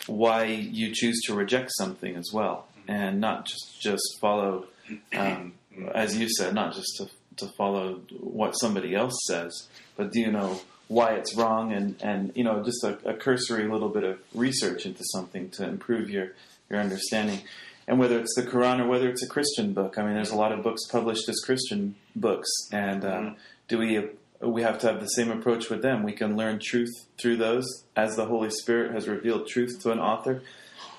why 0.05 0.43
you 0.45 0.93
choose 0.93 1.19
to 1.25 1.33
reject 1.33 1.71
something 1.75 2.15
as 2.15 2.29
well, 2.31 2.67
mm-hmm. 2.81 2.91
and 2.91 3.19
not 3.19 3.47
just 3.47 3.81
just 3.81 4.03
follow, 4.21 4.67
um, 5.17 5.53
as 5.93 6.17
you 6.17 6.29
said, 6.29 6.53
not 6.53 6.73
just 6.73 6.97
to 6.97 7.09
to 7.37 7.47
follow 7.57 8.01
what 8.19 8.51
somebody 8.53 8.93
else 8.93 9.17
says, 9.27 9.67
but 9.97 10.11
do 10.11 10.19
you 10.19 10.31
know 10.31 10.61
why 10.87 11.13
it's 11.13 11.35
wrong? 11.35 11.73
And, 11.73 12.01
and 12.01 12.31
you 12.35 12.43
know 12.43 12.63
just 12.63 12.83
a, 12.83 12.97
a, 13.05 13.13
cursory 13.13 13.67
little 13.67 13.89
bit 13.89 14.03
of 14.03 14.19
research 14.33 14.85
into 14.85 15.03
something 15.05 15.49
to 15.51 15.67
improve 15.67 16.09
your 16.09 16.33
your 16.69 16.79
understanding. 16.79 17.41
And 17.87 17.99
whether 17.99 18.17
it's 18.19 18.33
the 18.35 18.43
Quran 18.43 18.79
or 18.79 18.87
whether 18.87 19.09
it's 19.09 19.23
a 19.23 19.27
Christian 19.27 19.73
book 19.73 19.97
I 19.97 20.03
mean 20.03 20.13
there's 20.13 20.31
a 20.31 20.35
lot 20.35 20.51
of 20.51 20.63
books 20.63 20.85
published 20.89 21.27
as 21.27 21.39
Christian 21.39 21.95
books 22.15 22.49
and 22.71 23.03
um, 23.03 23.35
do 23.67 23.77
we 23.77 24.09
we 24.41 24.61
have 24.61 24.77
to 24.79 24.87
have 24.87 24.99
the 24.99 25.07
same 25.07 25.31
approach 25.31 25.69
with 25.69 25.81
them? 25.81 26.03
We 26.03 26.11
can 26.13 26.35
learn 26.35 26.59
truth 26.61 26.93
through 27.17 27.37
those? 27.37 27.65
As 27.95 28.15
the 28.15 28.25
Holy 28.25 28.49
Spirit 28.49 28.91
has 28.91 29.07
revealed 29.07 29.47
truth 29.47 29.81
to 29.83 29.91
an 29.91 29.99
author 29.99 30.43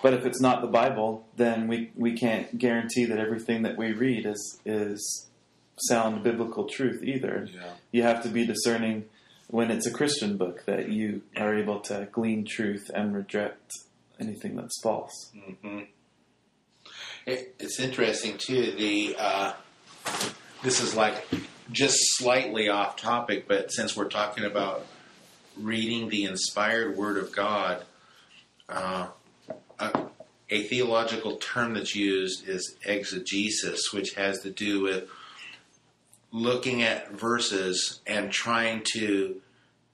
but 0.04 0.12
if 0.12 0.26
it's 0.26 0.40
not 0.48 0.60
the 0.60 0.66
Bible 0.82 1.10
then 1.36 1.66
we, 1.66 1.90
we 1.96 2.12
can't 2.24 2.46
guarantee 2.58 3.04
that 3.06 3.18
everything 3.18 3.62
that 3.62 3.76
we 3.76 3.92
read 3.92 4.26
is 4.26 4.60
is 4.66 5.00
sound 5.88 6.22
biblical 6.22 6.64
truth 6.76 7.02
either 7.02 7.48
Yeah. 7.52 7.72
you 7.90 8.02
have 8.02 8.22
to 8.24 8.28
be 8.28 8.44
discerning 8.46 9.06
when 9.48 9.70
it's 9.70 9.86
a 9.86 9.90
Christian 9.90 10.36
book 10.36 10.64
that 10.66 10.88
you 10.90 11.22
are 11.36 11.54
able 11.62 11.80
to 11.90 12.08
glean 12.12 12.44
truth 12.44 12.90
and 12.94 13.14
reject 13.14 13.72
anything 14.20 14.52
that's 14.56 14.78
false. 14.82 15.16
hmm 15.62 15.80
It, 17.26 17.54
it's 17.58 17.78
interesting 17.80 18.36
too. 18.38 18.72
The 18.72 19.16
uh, 19.18 19.52
this 20.62 20.80
is 20.82 20.94
like 20.94 21.26
just 21.72 21.96
slightly 22.18 22.68
off 22.68 22.96
topic, 22.96 23.48
but 23.48 23.72
since 23.72 23.96
we're 23.96 24.08
talking 24.20 24.44
about 24.44 24.84
reading 25.56 26.08
the 26.10 26.24
inspired 26.24 26.96
Word 26.96 27.16
of 27.16 27.32
God, 27.32 27.82
uh, 28.68 29.06
a, 29.78 30.06
a 30.50 30.62
theological 30.64 31.36
term 31.36 31.74
that's 31.74 31.94
used 31.94 32.48
is 32.48 32.76
exegesis, 32.84 33.92
which 33.92 34.14
has 34.14 34.40
to 34.40 34.50
do 34.50 34.82
with 34.82 35.08
looking 36.30 36.82
at 36.82 37.12
verses 37.12 38.00
and 38.06 38.30
trying 38.32 38.82
to 38.92 39.40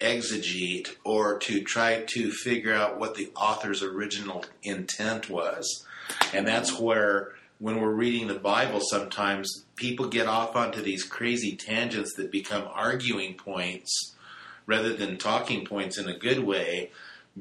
exegete 0.00 0.88
or 1.04 1.38
to 1.38 1.62
try 1.62 2.02
to 2.06 2.30
figure 2.30 2.72
out 2.72 2.98
what 2.98 3.14
the 3.14 3.30
author's 3.36 3.82
original 3.82 4.44
intent 4.62 5.28
was. 5.28 5.86
And 6.32 6.46
that's 6.46 6.78
where, 6.78 7.34
when 7.58 7.78
we're 7.78 7.90
reading 7.90 8.26
the 8.26 8.34
Bible, 8.34 8.80
sometimes 8.80 9.64
people 9.76 10.08
get 10.08 10.26
off 10.26 10.56
onto 10.56 10.80
these 10.80 11.04
crazy 11.04 11.56
tangents 11.56 12.14
that 12.14 12.32
become 12.32 12.66
arguing 12.72 13.34
points 13.34 14.14
rather 14.64 14.94
than 14.94 15.18
talking 15.18 15.66
points 15.66 15.98
in 15.98 16.08
a 16.08 16.16
good 16.16 16.38
way 16.38 16.90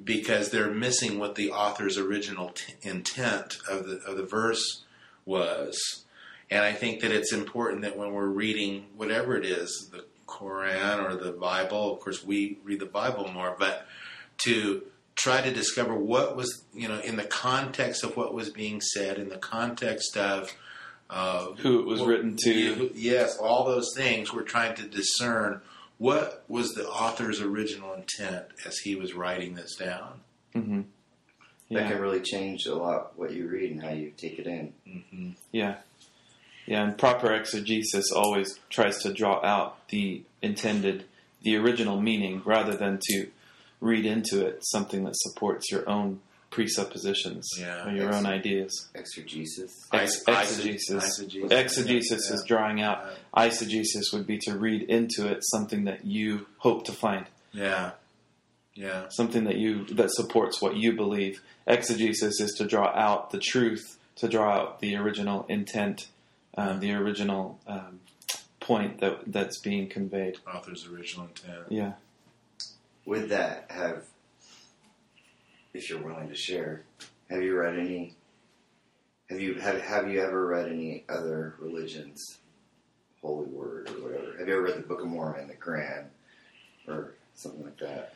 because 0.04 0.50
they're 0.50 0.72
missing 0.72 1.20
what 1.20 1.36
the 1.36 1.52
author's 1.52 1.98
original 1.98 2.50
t- 2.50 2.74
intent 2.82 3.58
of 3.70 3.88
the, 3.88 3.98
of 4.08 4.18
the 4.18 4.24
verse 4.24 4.84
was. 5.26 6.06
And 6.50 6.64
I 6.64 6.74
think 6.74 7.02
that 7.02 7.12
it's 7.12 7.34
important 7.34 7.82
that 7.82 7.98
when 7.98 8.12
we're 8.12 8.26
reading 8.28 8.86
whatever 8.96 9.36
it 9.36 9.46
is, 9.46 9.90
the 9.92 10.06
Quran 10.28 11.04
or 11.04 11.16
the 11.16 11.32
Bible, 11.32 11.94
of 11.94 12.00
course 12.00 12.24
we 12.24 12.58
read 12.64 12.80
the 12.80 12.86
Bible 12.86 13.30
more, 13.32 13.56
but 13.58 13.86
to 14.46 14.84
try 15.16 15.42
to 15.42 15.52
discover 15.52 15.94
what 15.94 16.36
was, 16.36 16.64
you 16.74 16.88
know, 16.88 17.00
in 17.00 17.18
the 17.18 17.26
context 17.26 18.04
of 18.04 18.16
what 18.16 18.34
was 18.34 18.50
being 18.50 18.80
said, 18.82 19.18
in 19.18 19.30
the 19.30 19.38
context 19.38 20.16
of 20.16 20.56
uh, 21.10 21.52
Who 21.58 21.80
it 21.80 21.86
was 21.86 22.02
written 22.02 22.38
to. 22.44 22.52
yeah, 22.52 22.90
yes, 22.94 23.38
all 23.38 23.66
those 23.66 23.94
things. 23.96 24.32
We're 24.32 24.44
trying 24.44 24.76
to 24.76 24.84
discern 24.84 25.62
what 26.00 26.44
was 26.48 26.74
the 26.74 26.88
author's 26.88 27.42
original 27.42 27.94
intent 27.94 28.46
as 28.66 28.80
he 28.80 28.96
was 28.96 29.14
writing 29.14 29.54
this 29.54 29.76
down. 29.76 30.22
Mm-hmm. 30.56 30.82
That 31.72 31.92
can 31.92 32.02
really 32.02 32.22
change 32.22 32.66
a 32.66 32.74
lot 32.74 33.12
what 33.16 33.32
you 33.32 33.48
read 33.48 33.70
and 33.70 33.84
how 33.84 33.92
you 33.92 34.12
take 34.18 34.40
it 34.40 34.48
in. 34.48 34.74
Mm-hmm. 34.88 35.30
yeah, 35.52 35.76
yeah. 36.66 36.84
And 36.84 36.98
proper 36.98 37.32
exegesis 37.32 38.12
always 38.12 38.60
tries 38.72 38.98
to 39.04 39.14
draw 39.14 39.46
out 39.46 39.88
the 39.90 40.24
intended, 40.42 41.06
the 41.44 41.58
original 41.58 42.02
meaning, 42.02 42.42
rather 42.44 42.76
than 42.76 42.98
to 43.10 43.28
read 43.82 44.06
into 44.06 44.44
it 44.44 44.66
something 44.66 45.04
that 45.04 45.16
supports 45.16 45.72
your 45.72 45.88
own 45.88 46.22
presuppositions 46.50 47.48
Yeah, 47.60 47.88
or 47.88 47.92
your 47.96 48.08
ex- 48.10 48.16
own 48.18 48.26
ideas. 48.26 48.90
Exegesis. 48.96 49.72
Ex- 49.94 50.22
exegesis. 50.28 51.20
Eisegesis. 51.20 51.52
Exegesis 51.52 52.30
is 52.32 52.42
Yeah. 52.42 52.48
drawing 52.48 52.82
out. 52.82 53.06
Eisegesis 53.36 54.12
would 54.14 54.26
be 54.28 54.38
to 54.40 54.58
read 54.58 54.84
into 54.84 55.28
it 55.28 55.40
something 55.44 55.84
that 55.86 56.06
you 56.06 56.48
hope 56.58 56.86
to 56.86 56.92
find. 56.92 57.28
Yeah, 57.52 57.92
yeah, 58.74 59.08
something 59.10 59.44
that 59.46 59.58
you 59.58 59.86
that 59.86 60.12
supports 60.14 60.62
what 60.62 60.76
you 60.76 60.94
believe. 60.94 61.42
Exegesis 61.68 62.40
is 62.40 62.54
to 62.58 62.66
draw 62.66 62.88
out 62.96 63.32
the 63.32 63.40
truth, 63.40 63.98
to 64.18 64.28
draw 64.28 64.54
out 64.54 64.80
the 64.80 64.96
original 64.96 65.46
intent, 65.50 66.08
um, 66.58 66.80
the 66.80 66.92
original 66.94 67.60
um, 67.68 68.00
point 68.60 69.00
that 69.02 69.22
that's 69.32 69.60
being 69.60 69.88
conveyed. 69.90 70.38
author's 70.48 70.86
original 70.88 71.28
intent. 71.28 71.66
Yeah. 71.70 71.94
With 73.06 73.30
that, 73.30 73.66
have, 73.70 74.04
if 75.73 75.89
you're 75.89 76.01
willing 76.01 76.29
to 76.29 76.36
share, 76.36 76.84
have 77.29 77.41
you 77.41 77.58
read 77.58 77.77
any? 77.77 78.15
Have 79.29 79.39
you 79.39 79.55
have 79.55 79.82
have 79.82 80.10
you 80.10 80.21
ever 80.21 80.47
read 80.47 80.67
any 80.67 81.05
other 81.08 81.55
religions, 81.60 82.39
holy 83.21 83.47
word 83.47 83.89
or 83.89 84.03
whatever? 84.03 84.38
Have 84.39 84.47
you 84.47 84.53
ever 84.53 84.63
read 84.63 84.77
the 84.77 84.88
Book 84.88 85.01
of 85.01 85.08
Mormon, 85.08 85.47
the 85.47 85.55
Quran, 85.55 86.05
or 86.88 87.13
something 87.36 87.63
like 87.63 87.77
that? 87.79 88.13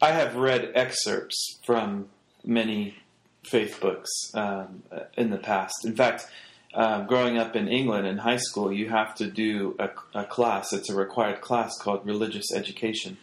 I 0.00 0.10
have 0.10 0.34
read 0.34 0.72
excerpts 0.74 1.60
from 1.64 2.08
many 2.44 2.96
faith 3.44 3.80
books 3.80 4.10
um, 4.34 4.82
in 5.16 5.30
the 5.30 5.38
past. 5.38 5.84
In 5.84 5.94
fact, 5.94 6.26
uh, 6.74 7.02
growing 7.02 7.38
up 7.38 7.54
in 7.54 7.68
England 7.68 8.06
in 8.06 8.18
high 8.18 8.38
school, 8.38 8.72
you 8.72 8.88
have 8.88 9.14
to 9.16 9.30
do 9.30 9.76
a, 9.78 9.90
a 10.14 10.24
class. 10.24 10.72
It's 10.72 10.90
a 10.90 10.94
required 10.94 11.40
class 11.40 11.76
called 11.78 12.06
religious 12.06 12.52
education, 12.54 13.18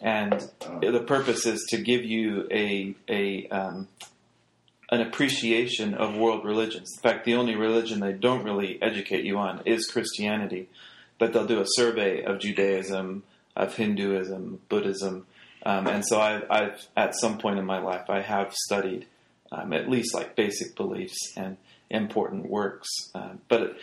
and 0.00 0.50
Oh. 0.66 0.90
the 0.90 1.00
purpose 1.00 1.46
is 1.46 1.66
to 1.70 1.78
give 1.78 2.04
you 2.04 2.46
a 2.50 2.94
a 3.08 3.48
um, 3.48 3.88
an 4.90 5.00
appreciation 5.00 5.94
of 5.94 6.16
world 6.16 6.44
religions. 6.44 6.90
In 6.96 7.02
fact, 7.02 7.24
the 7.24 7.34
only 7.34 7.54
religion 7.54 8.00
they 8.00 8.12
don't 8.12 8.42
really 8.44 8.80
educate 8.82 9.24
you 9.24 9.38
on 9.38 9.62
is 9.64 9.86
Christianity, 9.86 10.68
but 11.18 11.32
they'll 11.32 11.46
do 11.46 11.60
a 11.60 11.66
survey 11.66 12.22
of 12.22 12.40
Judaism, 12.40 13.22
of 13.56 13.76
Hinduism, 13.76 14.60
Buddhism, 14.68 15.26
um, 15.64 15.86
and 15.86 16.04
so 16.06 16.20
I've, 16.20 16.44
I've 16.50 16.86
at 16.96 17.14
some 17.14 17.38
point 17.38 17.58
in 17.58 17.66
my 17.66 17.78
life 17.78 18.08
I 18.08 18.22
have 18.22 18.52
studied 18.54 19.06
um, 19.52 19.72
at 19.72 19.88
least 19.90 20.14
like 20.14 20.34
basic 20.36 20.74
beliefs 20.76 21.18
and 21.36 21.56
important 21.90 22.48
works. 22.48 22.88
Uh, 23.14 23.34
but 23.48 23.76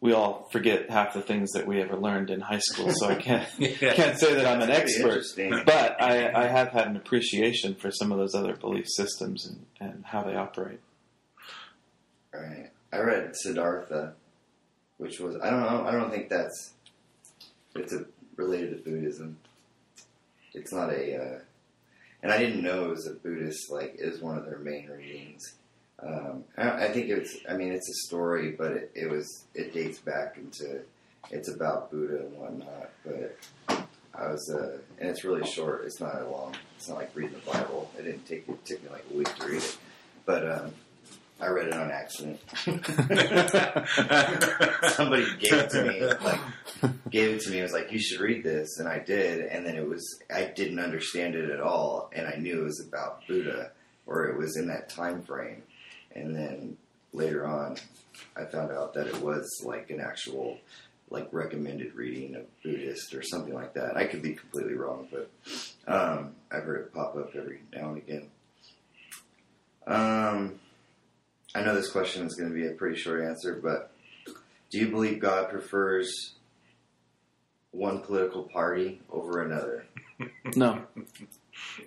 we 0.00 0.12
all 0.12 0.48
forget 0.52 0.88
half 0.90 1.12
the 1.14 1.20
things 1.22 1.50
that 1.52 1.66
we 1.66 1.80
ever 1.80 1.96
learned 1.96 2.30
in 2.30 2.40
high 2.40 2.60
school, 2.60 2.90
so 2.94 3.08
I 3.08 3.14
can't 3.20 3.48
Yeah. 3.58 3.74
can't 3.94 4.18
say 4.18 4.34
that 4.34 4.46
I'm 4.46 4.62
an 4.62 4.70
expert. 4.70 5.24
But 5.64 6.00
I, 6.00 6.30
I 6.32 6.46
have 6.46 6.68
had 6.68 6.86
an 6.86 6.96
appreciation 6.96 7.74
for 7.74 7.90
some 7.90 8.12
of 8.12 8.18
those 8.18 8.34
other 8.34 8.54
belief 8.54 8.86
systems 8.88 9.46
and, 9.46 9.66
and 9.80 10.04
how 10.06 10.22
they 10.22 10.36
operate. 10.36 10.80
Right. 12.32 12.70
I 12.92 12.98
read 13.00 13.34
Siddhartha, 13.34 14.14
which 14.98 15.18
was 15.18 15.36
I 15.42 15.50
don't 15.50 15.62
know. 15.62 15.84
I 15.86 15.90
don't 15.92 16.10
think 16.10 16.28
that's 16.28 16.72
it's 17.74 17.92
a, 17.92 18.04
related 18.36 18.84
to 18.84 18.90
Buddhism. 18.90 19.38
It's 20.54 20.72
not 20.72 20.90
a, 20.90 21.16
uh, 21.16 21.38
and 22.22 22.32
I 22.32 22.38
didn't 22.38 22.62
know 22.62 22.86
it 22.86 22.90
was 22.90 23.06
a 23.06 23.12
Buddhist. 23.12 23.70
Like, 23.70 23.96
is 23.98 24.20
one 24.20 24.38
of 24.38 24.44
their 24.46 24.58
main 24.58 24.88
readings. 24.88 25.54
Um, 26.00 26.44
I, 26.56 26.86
I 26.86 26.92
think 26.92 27.10
it's. 27.10 27.36
I 27.48 27.56
mean, 27.56 27.72
it's 27.72 27.88
a 27.88 27.94
story, 28.06 28.52
but 28.52 28.72
it, 28.72 28.90
it 28.94 29.10
was. 29.10 29.44
It 29.54 29.74
dates 29.74 29.98
back 29.98 30.36
into. 30.36 30.80
It's 31.30 31.48
about 31.48 31.90
Buddha 31.90 32.20
and 32.20 32.36
whatnot, 32.36 32.90
but 33.04 33.36
I 34.14 34.28
was, 34.28 34.50
uh, 34.50 34.78
and 34.98 35.10
it's 35.10 35.24
really 35.24 35.46
short. 35.46 35.84
It's 35.84 36.00
not 36.00 36.20
a 36.20 36.28
long. 36.28 36.54
It's 36.76 36.88
not 36.88 36.98
like 36.98 37.10
reading 37.14 37.34
the 37.44 37.50
Bible. 37.50 37.90
It 37.98 38.02
didn't 38.02 38.26
take 38.26 38.48
it 38.48 38.64
took 38.64 38.82
me 38.82 38.90
like 38.90 39.04
a 39.10 39.14
week 39.14 39.34
to 39.36 39.46
read 39.46 39.62
it, 39.62 39.78
but 40.24 40.50
um, 40.50 40.72
I 41.40 41.48
read 41.48 41.68
it 41.68 41.74
on 41.74 41.90
accident. 41.90 42.40
Somebody 44.92 45.26
gave 45.38 45.52
it 45.52 45.70
to 45.70 45.84
me, 45.84 46.00
like 46.24 46.40
gave 47.10 47.36
it 47.36 47.40
to 47.42 47.50
me. 47.50 47.60
I 47.60 47.62
was 47.62 47.72
like, 47.72 47.92
"You 47.92 48.00
should 48.00 48.20
read 48.20 48.42
this," 48.42 48.78
and 48.78 48.88
I 48.88 48.98
did. 48.98 49.46
And 49.46 49.64
then 49.64 49.76
it 49.76 49.86
was 49.86 50.20
I 50.34 50.44
didn't 50.44 50.80
understand 50.80 51.34
it 51.36 51.50
at 51.50 51.60
all, 51.60 52.10
and 52.12 52.26
I 52.26 52.36
knew 52.36 52.60
it 52.60 52.64
was 52.64 52.84
about 52.86 53.26
Buddha, 53.28 53.70
or 54.06 54.26
it 54.26 54.36
was 54.36 54.56
in 54.56 54.66
that 54.68 54.88
time 54.88 55.22
frame. 55.22 55.62
And 56.14 56.34
then 56.34 56.76
later 57.12 57.46
on, 57.46 57.76
I 58.36 58.44
found 58.44 58.72
out 58.72 58.94
that 58.94 59.06
it 59.06 59.20
was 59.20 59.62
like 59.64 59.90
an 59.90 60.00
actual 60.00 60.58
like 61.10 61.28
recommended 61.32 61.94
reading 61.94 62.34
of 62.36 62.42
Buddhist 62.62 63.14
or 63.14 63.22
something 63.22 63.54
like 63.54 63.74
that. 63.74 63.96
I 63.96 64.06
could 64.06 64.22
be 64.22 64.34
completely 64.34 64.74
wrong, 64.74 65.08
but 65.10 65.30
um, 65.86 66.34
I've 66.50 66.64
heard 66.64 66.80
it 66.80 66.94
pop 66.94 67.16
up 67.16 67.34
every 67.34 67.60
now 67.74 67.90
and 67.90 67.98
again. 67.98 68.26
Um, 69.86 70.60
I 71.54 71.62
know 71.62 71.74
this 71.74 71.90
question 71.90 72.26
is 72.26 72.34
going 72.34 72.50
to 72.50 72.54
be 72.54 72.66
a 72.66 72.72
pretty 72.72 72.96
short 72.96 73.22
answer, 73.22 73.58
but 73.62 73.90
do 74.70 74.78
you 74.78 74.88
believe 74.90 75.18
God 75.18 75.48
prefers 75.48 76.34
one 77.70 78.00
political 78.00 78.42
party 78.42 79.00
over 79.10 79.42
another? 79.42 79.86
No, 80.56 80.82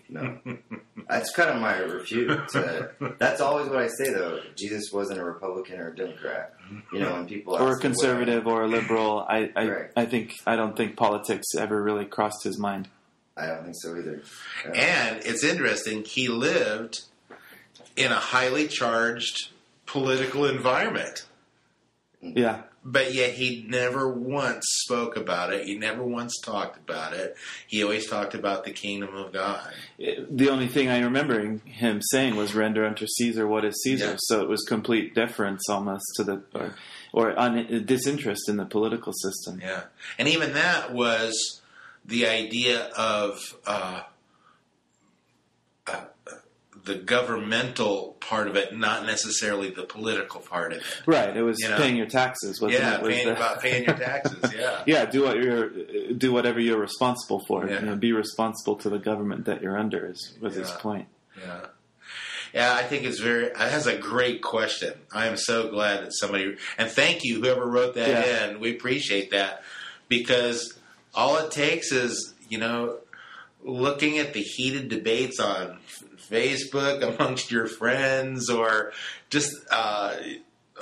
No. 0.10 0.38
That's 1.10 1.32
kind 1.34 1.50
of 1.50 1.62
my 1.62 1.78
refute. 1.80 2.48
To, 2.50 2.92
that's 3.18 3.42
always 3.42 3.68
what 3.68 3.80
I 3.80 3.88
say, 3.88 4.14
though. 4.14 4.40
Jesus 4.56 4.92
wasn't 4.94 5.20
a 5.20 5.24
Republican 5.26 5.80
or 5.80 5.90
a 5.90 5.96
Democrat. 5.96 6.54
You 6.94 7.00
know, 7.00 7.14
when 7.14 7.28
people 7.28 7.56
ask 7.56 7.64
or 7.64 7.72
me 7.72 7.74
a 7.74 7.80
conservative 7.80 8.48
or 8.48 8.64
a 8.64 8.68
liberal. 8.68 9.26
I 9.28 9.52
I, 9.56 9.68
Right. 9.68 9.90
I 9.98 10.06
think 10.06 10.36
I 10.48 10.56
don't 10.56 10.78
think 10.78 10.96
politics 10.96 11.48
ever 11.58 11.82
really 11.82 12.06
crossed 12.06 12.44
his 12.44 12.58
mind. 12.58 12.88
I 13.36 13.48
don't 13.48 13.64
think 13.64 13.76
so 13.80 13.98
either. 13.98 14.22
Uh, 14.66 14.72
And 14.74 15.22
it's 15.26 15.44
interesting, 15.44 16.04
he 16.06 16.28
lived 16.30 17.02
in 17.98 18.12
a 18.12 18.16
highly 18.16 18.68
charged 18.68 19.50
political 19.86 20.46
environment. 20.46 21.26
Yeah, 22.22 22.62
But 22.84 23.14
yet 23.14 23.34
he 23.34 23.64
never 23.68 24.12
once 24.12 24.66
spoke 24.84 25.16
about 25.16 25.54
it. 25.54 25.66
He 25.66 25.78
never 25.78 26.04
once 26.04 26.40
talked 26.40 26.78
about 26.78 27.14
it. 27.14 27.36
He 27.68 27.84
always 27.84 28.10
talked 28.10 28.34
about 28.34 28.64
the 28.64 28.72
kingdom 28.72 29.16
of 29.16 29.32
God. 29.32 29.72
The 30.00 30.50
only 30.50 30.68
thing 30.68 30.90
I 30.90 31.02
remember 31.02 31.60
him 31.66 32.02
saying 32.02 32.36
was 32.36 32.56
"Render 32.56 32.84
unto 32.84 33.06
Caesar 33.06 33.48
what 33.48 33.66
is 33.66 33.80
Caesar." 33.84 34.12
Yeah. 34.12 34.16
So 34.18 34.42
it 34.42 34.50
was 34.50 34.64
complete 34.64 35.14
deference 35.14 35.70
almost 35.70 36.06
to 36.16 36.24
the 36.24 36.42
or, 36.56 36.76
or 37.14 37.40
un, 37.40 37.86
disinterest 37.86 38.50
in 38.50 38.58
the 38.58 38.66
political 38.66 39.14
system. 39.14 39.60
Yeah. 39.62 39.84
And 40.18 40.28
even 40.28 40.54
that 40.54 40.92
was 40.92 41.62
the 42.04 42.28
idea 42.28 42.86
of 42.98 43.58
uh, 43.68 44.02
the 46.84 46.96
governmental 46.96 48.18
part 48.20 48.48
of 48.48 48.56
it, 48.56 48.76
not 48.76 49.06
necessarily 49.06 49.70
the 49.70 49.84
political 49.84 50.40
part 50.42 50.72
of 50.74 50.80
it. 50.80 50.84
Right. 51.06 51.36
It 51.36 51.42
was 51.44 51.60
You 51.60 51.70
know? 51.70 51.78
paying 51.78 51.96
your 51.96 52.08
taxes. 52.08 52.60
Wasn't 52.60 52.82
yeah, 52.82 52.96
it? 52.96 53.02
Was 53.04 53.14
paying, 53.14 53.28
the- 53.28 53.36
about 53.36 53.62
paying 53.62 53.84
your 53.86 53.96
taxes. 53.96 54.54
Yeah. 54.58 54.84
yeah, 54.86 55.06
do 55.06 55.24
what 55.24 55.38
you're 55.38 55.70
do 56.14 56.32
whatever 56.34 56.60
you're 56.60 56.80
responsible 56.80 57.44
for. 57.48 57.68
Yeah. 57.68 57.80
You 57.80 57.86
know, 57.88 57.96
be 57.96 58.14
responsible 58.14 58.76
to 58.78 58.90
the 58.90 59.00
government 59.00 59.46
that 59.46 59.62
you're 59.62 59.78
under. 59.78 60.06
Is 60.08 60.34
was 60.42 60.56
his 60.56 60.72
point. 60.72 61.08
Yeah. 61.40 61.66
Yeah, 62.54 62.74
I 62.74 62.84
think 62.84 63.04
it's 63.06 63.20
very. 63.20 63.50
That's 63.56 63.86
a 63.86 63.98
great 63.98 64.42
question. 64.42 64.94
I 65.14 65.28
am 65.28 65.38
so 65.38 65.70
glad 65.70 66.04
that 66.04 66.12
somebody 66.12 66.58
and 66.78 66.90
thank 66.90 67.24
you 67.24 67.40
whoever 67.42 67.66
wrote 67.66 67.96
that 67.96 68.10
Yeah. 68.10 68.48
in. 68.50 68.60
We 68.60 68.72
appreciate 68.76 69.32
that 69.32 69.64
because 70.10 70.78
all 71.16 71.38
it 71.38 71.52
takes 71.52 71.92
is 71.92 72.34
you 72.50 72.58
know 72.58 72.98
looking 73.64 74.18
at 74.18 74.34
the 74.34 74.42
heated 74.42 74.90
debates 74.90 75.40
on 75.40 75.78
Facebook 76.32 77.04
amongst 77.16 77.52
your 77.52 77.68
friends 77.68 78.50
or 78.50 78.92
just. 79.30 79.54
Uh, 79.70 80.16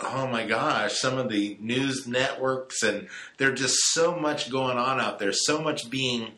Oh 0.01 0.27
my 0.27 0.45
gosh, 0.45 0.97
some 0.97 1.17
of 1.17 1.27
the 1.27 1.57
news 1.59 2.07
networks, 2.07 2.83
and 2.83 3.09
there's 3.37 3.59
just 3.59 3.75
so 3.91 4.15
much 4.15 4.49
going 4.49 4.77
on 4.77 5.01
out 5.01 5.19
there, 5.19 5.33
so 5.33 5.59
much 5.61 5.89
being 5.89 6.31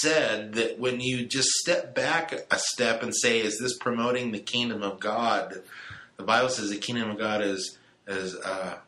said 0.00 0.52
that 0.54 0.78
when 0.78 1.00
you 1.00 1.24
just 1.24 1.48
step 1.48 1.94
back 1.94 2.32
a 2.32 2.58
step 2.58 3.02
and 3.02 3.14
say, 3.16 3.40
"Is 3.40 3.58
this 3.58 3.78
promoting 3.78 4.30
the 4.30 4.38
kingdom 4.38 4.82
of 4.82 5.00
God?" 5.00 5.62
The 6.18 6.22
Bible 6.22 6.50
says 6.50 6.68
the 6.68 6.76
kingdom 6.76 7.10
of 7.10 7.18
God 7.18 7.40
is 7.40 7.78
is 8.06 8.36
uh, 8.36 8.78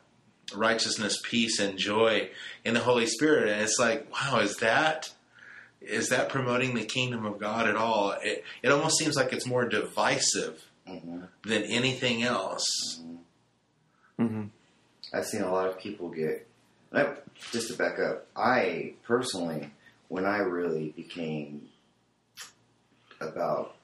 righteousness, 0.55 1.17
peace, 1.23 1.59
and 1.59 1.77
joy 1.77 2.29
in 2.63 2.75
the 2.75 2.79
Holy 2.81 3.05
Spirit, 3.07 3.49
and 3.49 3.61
it's 3.61 3.79
like, 3.79 4.07
wow, 4.11 4.39
is 4.39 4.57
that 4.57 5.11
is 5.81 6.09
that 6.09 6.29
promoting 6.29 6.75
the 6.75 6.83
kingdom 6.83 7.25
of 7.25 7.39
God 7.39 7.67
at 7.67 7.75
all? 7.75 8.11
It 8.21 8.43
it 8.61 8.71
almost 8.71 8.97
seems 8.97 9.15
like 9.15 9.31
it's 9.33 9.45
more 9.45 9.67
divisive 9.67 10.65
mhm. 10.87 11.27
than 11.43 11.63
anything 11.63 12.23
else. 12.23 13.01
hmm 14.17 14.45
I've 15.13 15.25
seen 15.25 15.41
a 15.41 15.51
lot 15.51 15.67
of 15.67 15.79
people 15.79 16.09
get. 16.09 16.47
I, 16.93 17.15
just 17.51 17.69
to 17.69 17.77
back 17.77 17.99
up, 17.99 18.27
I 18.35 18.93
personally, 19.03 19.71
when 20.07 20.25
I 20.25 20.37
really 20.37 20.89
became 20.89 21.67
about 23.21 23.75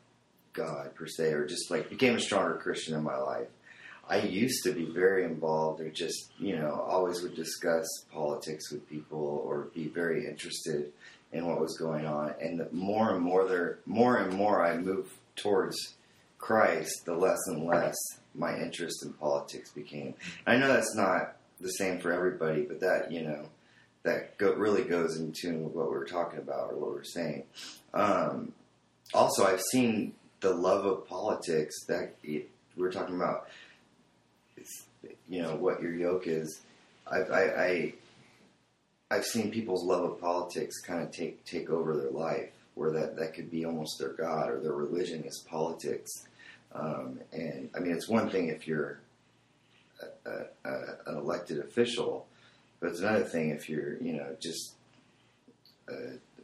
God 0.53 0.93
per 0.95 1.08
se, 1.08 1.31
or 1.34 1.45
just 1.45 1.71
like 1.71 1.89
became 1.89 2.15
a 2.15 2.19
stronger 2.19 2.55
Christian 2.55 2.95
in 2.95 3.03
my 3.03 3.17
life, 3.17 3.47
I 4.08 4.19
used 4.19 4.63
to 4.63 4.73
be 4.73 4.86
very 4.86 5.23
involved, 5.23 5.81
or 5.81 5.89
just 5.89 6.31
you 6.38 6.58
know 6.58 6.86
always 6.88 7.21
would 7.21 7.36
discuss 7.36 7.86
politics 8.12 8.71
with 8.71 8.88
people, 8.89 9.43
or 9.45 9.69
be 9.73 9.88
very 9.88 10.27
interested 10.27 10.91
in 11.36 11.45
what 11.45 11.60
was 11.60 11.78
going 11.78 12.06
on. 12.06 12.34
And 12.41 12.60
the 12.60 12.69
more 12.71 13.13
and 13.13 13.21
more 13.21 13.48
there, 13.48 13.80
more 13.86 14.17
and 14.17 14.34
more 14.34 14.65
I 14.65 14.78
moved 14.78 15.12
towards 15.36 15.76
Christ, 16.38 17.06
the 17.06 17.13
less 17.13 17.39
and 17.48 17.65
less 17.65 17.95
my 18.34 18.58
interest 18.58 19.04
in 19.06 19.13
politics 19.13 19.71
became. 19.71 20.13
I 20.48 20.58
know 20.58 20.67
that's 20.67 20.95
not 20.95 21.36
the 21.60 21.69
same 21.69 22.00
for 22.00 22.12
everybody, 22.12 22.62
but 22.62 22.80
that 22.80 23.12
you 23.12 23.21
know 23.21 23.45
that 24.04 24.38
go, 24.38 24.54
really 24.54 24.84
goes 24.84 25.17
in 25.17 25.34
tune 25.34 25.63
with 25.63 25.74
what 25.74 25.89
we 25.89 25.98
were 25.98 26.06
talking 26.06 26.39
about 26.39 26.71
or 26.71 26.78
what 26.78 26.93
we 26.93 27.00
are 27.00 27.04
saying. 27.04 27.43
Um, 27.93 28.54
also, 29.13 29.45
I've 29.45 29.62
seen 29.71 30.13
the 30.41 30.54
love 30.54 30.86
of 30.86 31.08
politics 31.08 31.74
that 31.88 32.15
it, 32.24 32.50
we're 32.78 32.91
talking 32.91 33.15
about. 33.15 33.48
You 35.28 35.41
know 35.41 35.56
what 35.56 35.82
your 35.82 35.93
yoke 35.93 36.28
is. 36.28 36.62
I've, 37.08 37.32
I, 37.32 37.43
I 37.43 37.93
I've 39.11 39.25
seen 39.25 39.51
people's 39.51 39.83
love 39.83 40.03
of 40.03 40.19
politics 40.19 40.81
kind 40.81 41.03
of 41.03 41.11
take 41.11 41.43
take 41.45 41.69
over 41.69 41.95
their 41.95 42.11
life, 42.11 42.51
where 42.73 42.91
that 42.91 43.17
that 43.17 43.33
could 43.33 43.51
be 43.51 43.65
almost 43.65 43.99
their 43.99 44.13
god 44.13 44.49
or 44.49 44.59
their 44.59 44.73
religion 44.73 45.23
is 45.23 45.43
politics. 45.47 46.11
Um, 46.73 47.19
and 47.31 47.69
I 47.75 47.79
mean, 47.79 47.93
it's 47.93 48.09
one 48.09 48.29
thing 48.29 48.49
if 48.49 48.67
you're 48.67 48.99
a, 50.01 50.29
a, 50.29 50.45
a, 50.65 50.97
an 51.07 51.17
elected 51.17 51.59
official, 51.59 52.27
but 52.79 52.89
it's 52.89 52.99
another 52.99 53.23
thing 53.23 53.51
if 53.51 53.69
you're, 53.69 53.97
you 54.01 54.13
know, 54.13 54.35
just 54.39 54.73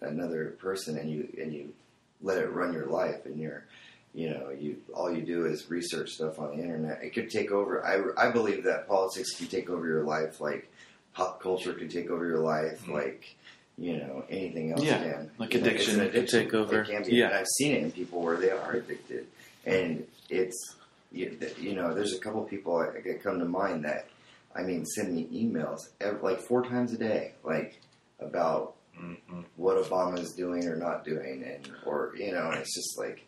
another 0.02 0.56
person 0.60 0.98
and 0.98 1.10
you 1.10 1.28
and 1.40 1.54
you 1.54 1.74
let 2.22 2.38
it 2.38 2.52
run 2.52 2.74
your 2.74 2.88
life 2.88 3.26
and 3.26 3.40
you're, 3.40 3.66
you 4.14 4.30
know, 4.30 4.50
you 4.50 4.78
all 4.94 5.12
you 5.12 5.24
do 5.24 5.46
is 5.46 5.70
research 5.70 6.12
stuff 6.12 6.40
on 6.40 6.56
the 6.56 6.64
internet. 6.64 7.04
It 7.04 7.14
could 7.14 7.30
take 7.30 7.52
over. 7.52 7.86
I 7.86 8.28
I 8.28 8.32
believe 8.32 8.64
that 8.66 8.88
politics 8.88 9.36
can 9.36 9.48
take 9.48 9.70
over 9.70 9.86
your 9.86 10.04
life, 10.04 10.40
like 10.40 10.71
pop 11.14 11.42
culture 11.42 11.74
can 11.74 11.90
take 11.90 12.10
over 12.10 12.26
your 12.26 12.40
life, 12.40 12.84
Mhm. 12.86 12.94
like. 12.94 13.36
You 13.78 13.98
know 13.98 14.26
anything 14.30 14.74
else 14.74 14.84
Yeah, 14.84 15.00
can 15.02 15.32
like 15.40 15.54
You 15.56 15.62
know, 15.62 15.68
addiction 15.68 16.02
an 16.02 16.12
could 16.12 16.28
take 16.28 16.54
over. 16.54 16.82
It 16.82 16.88
can 16.88 17.04
be. 17.04 17.16
Yeah. 17.16 17.28
And 17.28 17.36
I've 17.36 17.48
seen 17.58 17.72
it 17.76 17.82
in 17.84 17.92
people 17.92 18.22
where 18.22 18.38
they 18.38 18.52
are 18.52 18.74
addicted, 18.74 19.26
and 19.66 20.06
it's 20.30 20.76
you, 21.12 21.36
know, 21.74 21.94
there's 21.94 22.14
a 22.14 22.20
couple 22.20 22.44
people 22.44 22.78
that 22.80 23.24
come 23.24 23.40
to 23.40 23.46
mind 23.46 23.84
that, 23.86 24.08
I 24.56 24.62
mean, 24.62 24.86
send 24.86 25.16
me 25.16 25.28
emails 25.34 25.80
ev 26.00 26.22
like 26.22 26.40
four 26.42 26.64
times 26.64 26.94
a 26.94 26.98
day, 26.98 27.32
like 27.44 27.80
about 28.20 28.76
Mhm. 29.00 29.46
what 29.56 29.78
Obama 29.78 30.20
is 30.20 30.34
doing 30.34 30.68
or 30.68 30.76
not 30.76 31.04
doing, 31.04 31.42
and 31.44 31.68
or 31.86 32.14
you 32.18 32.34
know, 32.34 32.52
and 32.52 32.60
it's 32.60 32.76
just 32.76 33.00
like, 33.00 33.26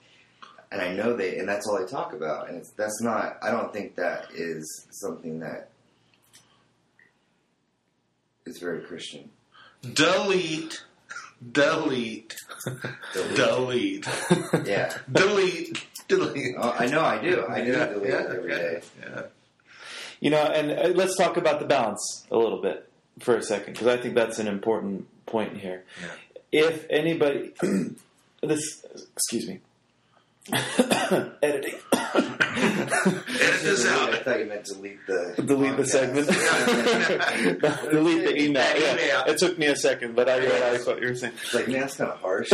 and 0.72 0.82
I 0.82 0.94
know 0.94 1.16
they, 1.16 1.40
and 1.40 1.48
that's 1.50 1.66
all 1.68 1.80
they 1.80 1.88
talk 1.88 2.14
about. 2.14 2.48
And 2.50 2.58
it's, 2.58 2.72
that's 2.72 3.02
not. 3.02 3.38
I 3.42 3.50
don't 3.50 3.74
think 3.74 3.96
that 3.96 4.28
is 4.36 4.88
something 4.92 5.40
that 5.40 5.70
is 8.54 8.60
very 8.62 8.82
Christian. 8.82 9.30
Delete. 9.94 10.84
Delete. 11.52 12.36
Delete. 13.36 13.36
Delete. 13.36 14.08
Yeah, 14.66 14.94
Delete. 15.12 15.86
Delete. 16.08 16.56
oh, 16.58 16.76
I 16.78 16.86
know. 16.88 17.02
I 17.02 17.22
do. 17.22 17.46
I 17.48 17.62
do 17.64 17.72
Yeah, 17.72 17.86
delete 17.88 18.10
yeah, 18.10 18.16
every 18.30 18.54
okay. 18.54 18.62
day. 18.62 18.82
Yeah. 19.02 19.22
You 20.22 20.30
know, 20.30 20.44
and 20.44 20.72
uh, 20.72 20.88
let's 20.96 21.18
talk 21.18 21.36
about 21.38 21.60
the 21.60 21.66
balance 21.66 22.26
a 22.32 22.38
little 22.38 22.62
bit 22.62 22.90
for 23.20 23.36
a 23.36 23.42
second, 23.44 23.74
because 23.74 23.88
I 23.88 23.98
think 23.98 24.16
that's 24.16 24.40
an 24.40 24.48
important 24.48 25.08
point 25.26 25.58
here. 25.58 25.84
If 26.52 26.86
anybody, 26.90 27.52
this, 28.42 28.86
excuse 29.16 29.48
me, 29.48 29.60
editing, 31.42 31.76
Edit 32.16 33.62
this 33.64 33.86
out. 33.88 34.14
I 34.14 34.18
thought 34.20 34.40
you 34.40 34.46
meant 34.46 34.66
delete 34.66 35.06
the 35.08 35.34
delete 35.44 35.78
the 35.78 35.84
podcast. 35.84 35.88
segment, 35.88 36.28
delete 37.92 38.24
the 38.26 38.42
email. 38.42 38.80
Yeah, 38.80 38.94
email. 38.94 39.24
it 39.28 39.38
took 39.40 39.58
me 39.58 39.66
a 39.68 39.76
second, 39.76 40.16
but 40.16 40.30
I 40.30 40.38
realized 40.38 40.86
what 40.88 41.02
you 41.02 41.08
were 41.10 41.16
saying. 41.16 41.34
It's 41.42 41.54
like, 41.54 41.68
man, 41.68 41.82
that's 41.82 41.98
kind 41.98 42.12
of 42.12 42.20
harsh. 42.20 42.50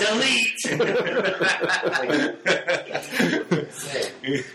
Delete. 0.00 0.60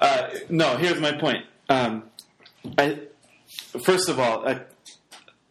Uh, 0.00 0.28
no, 0.48 0.76
here's 0.76 1.00
my 1.00 1.10
point. 1.12 1.44
Um, 1.68 2.04
I, 2.78 3.00
first 3.82 4.08
of 4.08 4.20
all, 4.20 4.46
uh, 4.48 4.60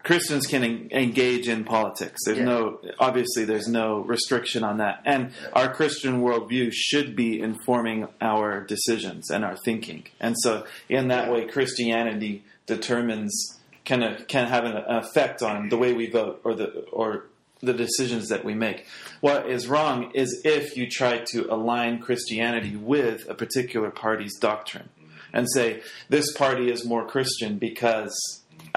Christians 0.08 0.48
can 0.48 0.64
en- 0.64 0.88
engage 0.92 1.48
in 1.50 1.66
politics. 1.66 2.20
There's 2.26 2.38
Yeah. 2.38 2.46
no, 2.46 2.80
obviously, 2.98 3.44
there's 3.44 3.68
no 3.68 4.00
restriction 4.00 4.64
on 4.64 4.78
that, 4.78 5.02
and 5.06 5.32
our 5.52 5.72
Christian 5.74 6.22
worldview 6.22 6.72
should 6.74 7.16
be 7.16 7.42
informing 7.42 8.08
our 8.22 8.62
decisions 8.64 9.30
and 9.30 9.44
our 9.44 9.58
thinking. 9.66 10.06
And 10.20 10.36
so, 10.40 10.66
in 10.88 11.10
that 11.10 11.30
way, 11.32 11.46
Christianity 11.46 12.44
determines 12.66 13.60
can 13.84 14.02
uh, 14.04 14.20
can 14.28 14.48
have 14.48 14.64
an 14.66 14.78
effect 14.88 15.42
on 15.42 15.70
the 15.70 15.78
way 15.78 15.94
we 15.94 16.10
vote 16.10 16.40
or 16.44 16.54
the 16.56 16.68
or 16.92 17.26
the 17.62 17.74
decisions 17.74 18.30
that 18.30 18.46
we 18.46 18.54
make. 18.54 18.86
What 19.20 19.50
is 19.50 19.68
wrong 19.68 20.12
is 20.14 20.42
if 20.46 20.78
you 20.78 20.90
try 20.90 21.18
to 21.32 21.52
align 21.54 22.00
Christianity 22.00 22.76
with 22.76 23.28
a 23.30 23.34
particular 23.34 23.90
party's 23.90 24.38
doctrine 24.40 24.90
and 25.34 25.48
say 25.52 25.82
this 26.08 26.32
party 26.34 26.70
is 26.72 26.86
more 26.86 27.06
Christian 27.06 27.58
because 27.58 28.14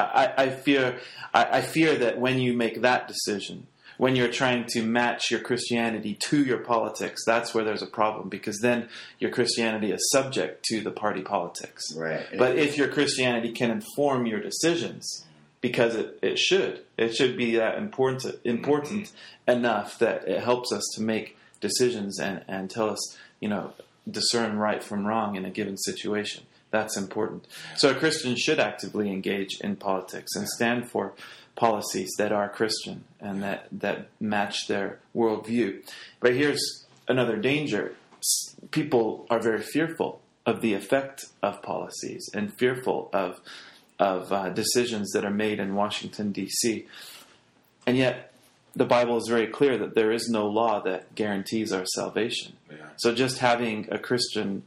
I, 0.03 0.45
I 0.45 0.51
fear 0.51 0.99
I, 1.35 1.59
I 1.59 1.61
fear 1.61 1.97
that 1.97 2.19
when 2.19 2.39
you 2.39 2.53
make 2.55 2.83
that 2.83 3.09
decision, 3.09 3.67
when 3.99 4.17
you're 4.17 4.33
trying 4.33 4.65
to 4.65 4.83
match 4.83 5.31
your 5.31 5.41
Christianity 5.41 6.17
to 6.29 6.43
your 6.43 6.59
politics, 6.59 7.23
that's 7.27 7.53
where 7.55 7.65
there's 7.65 7.83
a 7.83 7.87
problem 7.87 8.29
because 8.29 8.59
then 8.61 8.89
your 9.19 9.31
Christianity 9.31 9.93
is 9.93 10.11
subject 10.11 10.65
to 10.71 10.81
the 10.81 10.91
party 10.91 11.21
politics. 11.21 11.95
right. 11.95 12.27
But 12.39 12.57
if 12.57 12.79
your 12.79 12.89
Christianity 12.89 13.53
can 13.53 13.71
inform 13.71 14.27
your 14.27 14.41
decisions, 14.41 15.27
because 15.61 15.97
it, 15.97 16.19
it 16.23 16.39
should, 16.39 16.81
it 16.97 17.15
should 17.15 17.37
be 17.37 17.57
that 17.57 17.77
important 17.77 18.37
important 18.45 19.13
enough 19.47 19.99
that 19.99 20.27
it 20.27 20.43
helps 20.43 20.73
us 20.73 20.83
to 20.95 21.03
make 21.03 21.37
decisions 21.61 22.19
and, 22.19 22.43
and 22.49 22.71
tell 22.71 22.89
us, 22.89 23.19
you 23.39 23.49
know, 23.49 23.75
discern 24.11 24.57
right 24.57 24.83
from 24.83 25.07
wrong 25.07 25.37
in 25.37 25.45
a 25.45 25.51
given 25.51 25.77
situation. 25.77 26.45
That's 26.71 26.97
important. 26.97 27.47
So 27.77 27.91
a 27.91 27.95
Christian 27.95 28.37
should 28.37 28.61
actively 28.61 29.11
engage 29.11 29.61
in 29.61 29.77
politics 29.77 30.35
and 30.37 30.49
stand 30.49 30.89
for 30.89 31.15
policies 31.57 32.11
that 32.19 32.33
are 32.33 32.49
Christian 32.49 33.05
and 33.21 33.43
that, 33.43 33.67
that 33.73 34.09
match 34.21 34.69
their 34.69 35.01
worldview. 35.15 35.83
But 36.21 36.35
here's 36.35 36.87
another 37.09 37.37
danger. 37.37 37.95
People 38.71 39.27
are 39.31 39.41
very 39.41 39.63
fearful 39.63 40.21
of 40.47 40.61
the 40.61 40.75
effect 40.75 41.27
of 41.43 41.63
policies 41.63 42.29
and 42.35 42.53
fearful 42.55 43.11
of 43.13 43.41
of 44.01 44.33
uh, 44.33 44.49
decisions 44.49 45.11
that 45.13 45.25
are 45.25 45.31
made 45.31 45.61
in 45.61 45.75
Washington 45.75 46.33
D.C. 46.33 46.87
And 47.87 47.99
yet, 47.99 48.33
the 48.75 48.87
Bible 48.87 49.19
is 49.19 49.29
very 49.29 49.47
clear 49.47 49.77
that 49.77 49.95
there 49.95 50.11
is 50.11 50.29
no 50.29 50.47
law 50.47 50.81
that 50.81 51.15
guarantees 51.15 51.71
our 51.71 51.85
salvation. 51.85 52.55
Yeah. 52.71 52.79
So, 52.97 53.15
just 53.15 53.39
having 53.39 53.89
a 53.91 53.99
Christian, 53.99 54.63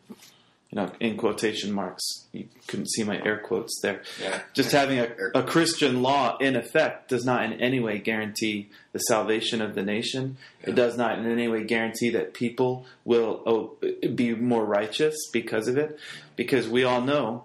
you 0.74 0.82
know, 0.82 0.92
in 1.00 1.18
quotation 1.18 1.72
marks, 1.72 2.26
you 2.32 2.48
couldn't 2.66 2.90
see 2.90 3.04
my 3.04 3.22
air 3.24 3.38
quotes 3.38 3.80
there. 3.82 4.02
Yeah. 4.20 4.42
Just 4.54 4.72
having 4.72 4.98
a, 4.98 5.08
a 5.36 5.44
Christian 5.44 6.02
law 6.02 6.36
in 6.38 6.56
effect 6.56 7.10
does 7.10 7.24
not 7.24 7.44
in 7.44 7.54
any 7.62 7.80
way 7.80 8.00
guarantee 8.00 8.70
the 8.92 8.98
salvation 8.98 9.62
of 9.62 9.76
the 9.76 9.84
nation. 9.84 10.38
It 10.64 10.74
does 10.74 10.98
not 10.98 11.20
in 11.20 11.32
any 11.32 11.48
way 11.48 11.64
guarantee 11.64 12.10
that 12.10 12.34
people 12.34 12.88
will 13.06 13.44
oh, 13.46 13.78
be 14.16 14.34
more 14.34 14.66
righteous 14.66 15.16
because 15.32 15.68
of 15.68 15.78
it. 15.78 16.00
Because 16.36 16.68
we 16.68 16.84
all 16.84 17.02
know 17.02 17.44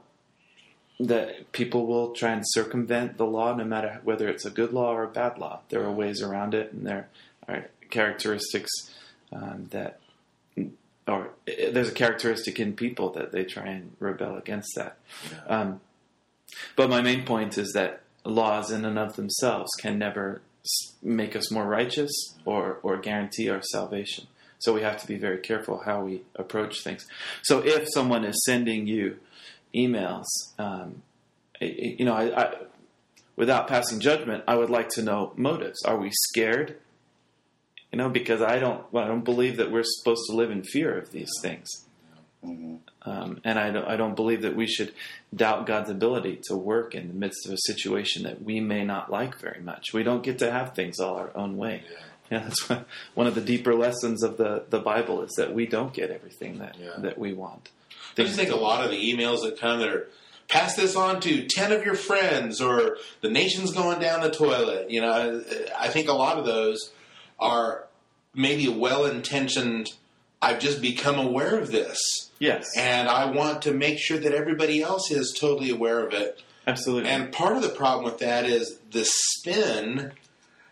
that 0.99 1.53
people 1.53 1.85
will 1.87 2.15
try 2.15 2.33
and 2.33 2.45
circumvent 2.47 3.19
the 3.19 3.27
law 3.27 3.55
no 3.55 3.65
matter 3.65 4.01
whether 4.05 4.27
it's 4.29 4.47
a 4.47 4.51
good 4.51 4.73
law 4.73 4.91
or 4.91 5.03
a 5.03 5.09
bad 5.09 5.37
law. 5.37 5.61
There 5.69 5.85
are 5.85 5.93
ways 5.93 6.23
around 6.23 6.55
it, 6.55 6.73
and 6.73 6.87
there 6.87 7.09
are 7.47 7.67
characteristics 7.91 8.71
um, 9.31 9.67
that, 9.71 10.01
or 11.09 11.31
there's 11.47 11.89
a 11.89 11.93
characteristic 11.93 12.61
in 12.61 12.75
people 12.75 13.11
that 13.11 13.33
they 13.33 13.45
try 13.45 13.67
and 13.67 13.97
rebel 13.99 14.37
against 14.37 14.75
that. 14.77 14.99
Um, 15.47 15.81
but 16.77 16.91
my 16.91 17.01
main 17.01 17.25
point 17.25 17.59
is 17.59 17.73
that 17.73 18.03
laws 18.25 18.71
in 18.71 18.85
and 18.85 18.99
of 18.99 19.17
themselves 19.17 19.71
can 19.79 19.99
never 19.99 20.43
make 21.03 21.35
us 21.35 21.51
more 21.51 21.67
righteous 21.67 22.11
or, 22.45 22.79
or 22.83 22.99
guarantee 22.99 23.49
our 23.49 23.63
salvation. 23.63 24.27
So 24.59 24.73
we 24.73 24.83
have 24.83 25.01
to 25.01 25.07
be 25.07 25.17
very 25.17 25.39
careful 25.39 25.83
how 25.85 26.03
we 26.03 26.23
approach 26.35 26.83
things. 26.83 27.07
So 27.43 27.61
if 27.61 27.89
someone 27.93 28.25
is 28.25 28.45
sending 28.45 28.87
you 28.87 29.19
emails, 29.75 30.27
um, 30.59 31.03
you 31.61 32.05
know, 32.05 32.15
I, 32.15 32.43
I, 32.45 32.55
without 33.37 33.69
passing 33.69 34.01
judgment, 34.01 34.45
I 34.49 34.57
would 34.57 34.71
like 34.71 34.89
to 34.91 35.03
know 35.03 35.33
motives. 35.37 35.83
Are 35.85 35.97
we 35.97 36.11
scared? 36.13 36.77
You 37.93 37.99
know, 37.99 38.09
because 38.11 38.43
I 38.43 38.59
don't, 38.59 38.85
well, 38.93 39.05
I 39.05 39.09
don't 39.09 39.25
believe 39.25 39.57
that 39.57 39.71
we're 39.71 39.83
supposed 39.85 40.23
to 40.29 40.37
live 40.37 40.51
in 40.51 40.63
fear 40.63 40.99
of 40.99 41.11
these 41.11 41.31
things. 41.41 41.67
Mhm. 42.45 42.81
Um, 43.03 43.41
and 43.45 43.59
I 43.59 43.71
don't, 43.71 43.87
I 43.89 43.97
don't 43.97 44.15
believe 44.15 44.43
that 44.43 44.55
we 44.55 44.67
should 44.67 44.93
doubt 45.35 45.67
God's 45.67 45.89
ability 45.91 46.41
to 46.45 46.57
work 46.57 46.95
in 46.95 47.09
the 47.09 47.15
midst 47.15 47.47
of 47.47 47.53
a 47.53 47.59
situation 47.67 48.23
that 48.25 48.43
we 48.43 48.61
may 48.61 48.85
not 48.85 49.11
like 49.11 49.39
very 49.41 49.61
much. 49.61 49.93
We 49.95 50.03
don't 50.03 50.23
get 50.23 50.39
to 50.41 50.51
have 50.51 50.75
things 50.75 51.01
all 51.01 51.17
our 51.17 51.35
own 51.37 51.57
way. 51.57 51.83
Yeah, 52.31 52.41
that's 52.41 52.69
one- 52.69 52.85
one 53.15 53.27
of 53.27 53.35
the 53.35 53.41
deeper 53.41 53.75
lessons 53.75 54.23
of 54.23 54.37
the, 54.37 54.65
the 54.69 54.79
Bible 54.81 55.23
is 55.23 55.33
that 55.39 55.55
we 55.55 55.65
don't 55.67 55.95
get 55.95 56.11
everything 56.11 56.59
that 56.59 56.77
Yeah. 56.79 56.91
that 56.99 57.19
we 57.19 57.33
want. 57.33 57.71
I 58.19 58.25
just 58.25 58.37
think 58.37 58.51
a 58.51 58.57
lot 58.57 58.85
of 58.85 58.91
the 58.91 59.13
emails 59.13 59.43
that 59.45 59.59
come 59.59 59.79
that 59.81 59.89
are 59.89 60.09
pass 60.49 60.77
this 60.77 60.95
on 60.95 61.21
to 61.21 61.47
10 61.47 61.73
of 61.73 61.85
your 61.85 61.95
friends 61.95 62.61
or 62.61 62.99
the 63.23 63.31
nation's 63.31 63.73
going 63.73 63.99
down 64.01 64.21
the 64.21 64.31
toilet. 64.31 64.91
You 64.91 65.01
know, 65.01 65.43
I 65.79 65.89
think 65.89 66.09
a 66.09 66.13
lot 66.13 66.39
of 66.39 66.45
those 66.45 66.91
are 67.39 67.87
maybe 68.35 68.69
well 68.69 69.05
intentioned, 69.05 69.93
I've 70.41 70.61
just 70.61 70.81
become 70.81 71.19
aware 71.19 71.59
of 71.59 71.71
this. 71.71 71.99
Yes, 72.39 72.69
And 72.77 73.09
I 73.09 73.31
want 73.33 73.63
to 73.63 73.73
make 73.73 73.99
sure 73.99 74.19
that 74.19 74.33
everybody 74.33 74.81
else 74.81 75.11
is 75.11 75.37
totally 75.39 75.71
aware 75.71 76.07
of 76.07 76.13
it. 76.13 76.41
absolutely. 76.69 77.11
And 77.11 77.33
part 77.33 77.57
of 77.57 77.63
the 77.63 77.69
problem 77.69 78.05
with 78.05 78.19
that 78.19 78.45
is 78.45 78.79
the 78.93 79.05
spin. 79.05 80.13